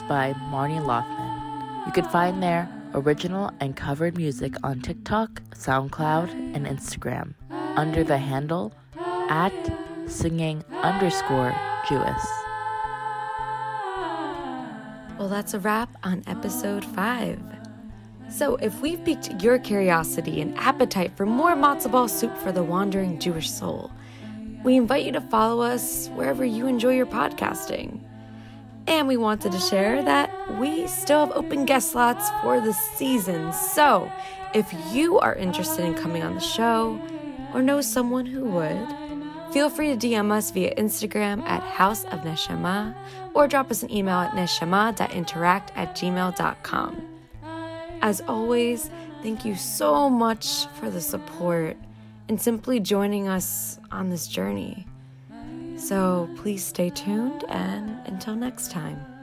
By 0.09 0.33
Marni 0.51 0.81
Loffman. 0.81 1.87
You 1.87 1.93
can 1.93 2.09
find 2.09 2.43
their 2.43 2.67
original 2.95 3.51
and 3.61 3.77
covered 3.77 4.17
music 4.17 4.55
on 4.63 4.81
TikTok, 4.81 5.43
SoundCloud, 5.51 6.31
and 6.55 6.67
Instagram 6.67 7.35
under 7.77 8.03
the 8.03 8.17
handle 8.17 8.73
at 9.29 9.53
singing 10.07 10.65
underscore 10.83 11.55
Jewess. 11.89 12.27
Well, 15.19 15.29
that's 15.29 15.53
a 15.53 15.59
wrap 15.59 15.91
on 16.03 16.23
episode 16.27 16.85
five. 16.85 17.41
So, 18.31 18.57
if 18.57 18.81
we've 18.81 19.05
piqued 19.05 19.43
your 19.43 19.59
curiosity 19.59 20.41
and 20.41 20.57
appetite 20.59 21.17
for 21.17 21.27
more 21.27 21.55
matzo 21.55 21.91
ball 21.91 22.09
soup 22.09 22.37
for 22.39 22.53
the 22.53 22.63
wandering 22.63 23.19
Jewish 23.19 23.51
soul, 23.51 23.91
we 24.65 24.77
invite 24.77 25.05
you 25.05 25.13
to 25.13 25.21
follow 25.21 25.63
us 25.63 26.09
wherever 26.15 26.45
you 26.45 26.67
enjoy 26.67 26.95
your 26.95 27.07
podcasting. 27.07 28.01
And 28.89 29.07
we 29.07 29.19
wanted 29.19 29.53
to 29.53 29.61
share 29.61 30.03
that 30.03 30.59
we 30.59 30.87
still 30.87 31.27
have 31.27 31.37
open 31.37 31.67
guest 31.67 31.93
slots 31.93 32.31
for 32.43 32.59
the 32.59 32.73
season. 32.73 33.53
So, 33.53 34.11
if 34.55 34.73
you 34.91 35.19
are 35.19 35.35
interested 35.35 35.85
in 35.85 35.93
coming 35.93 36.23
on 36.23 36.35
the 36.35 36.41
show 36.41 36.99
or 37.53 37.61
know 37.61 37.83
someone 37.83 38.25
who 38.25 38.47
would, 38.47 38.89
feel 39.53 39.69
free 39.69 39.95
to 39.95 39.97
DM 40.09 40.33
us 40.33 40.51
via 40.51 40.75
Instagram 40.77 41.43
at 41.43 41.63
House 41.63 42.05
of 42.05 42.21
Neshama 42.21 42.95
or 43.35 43.47
drop 43.47 43.71
us 43.71 43.83
an 43.83 43.93
email 43.93 44.17
at 44.17 44.33
neshama.interact 44.33 45.71
at 45.77 45.95
gmail.com. 45.95 47.03
As 48.01 48.23
always, 48.23 48.89
thank 49.23 49.45
you 49.45 49.55
so 49.55 50.09
much 50.09 50.67
for 50.81 50.89
the 50.89 51.03
support 51.03 51.77
and 52.31 52.41
simply 52.41 52.81
joining 52.81 53.29
us 53.29 53.79
on 53.91 54.09
this 54.09 54.27
journey. 54.27 54.87
So 55.79 56.29
please 56.37 56.65
stay 56.65 56.91
tuned 56.91 57.45
and 57.49 58.01
until 58.07 58.35
next 58.35 58.71
time. 58.71 59.18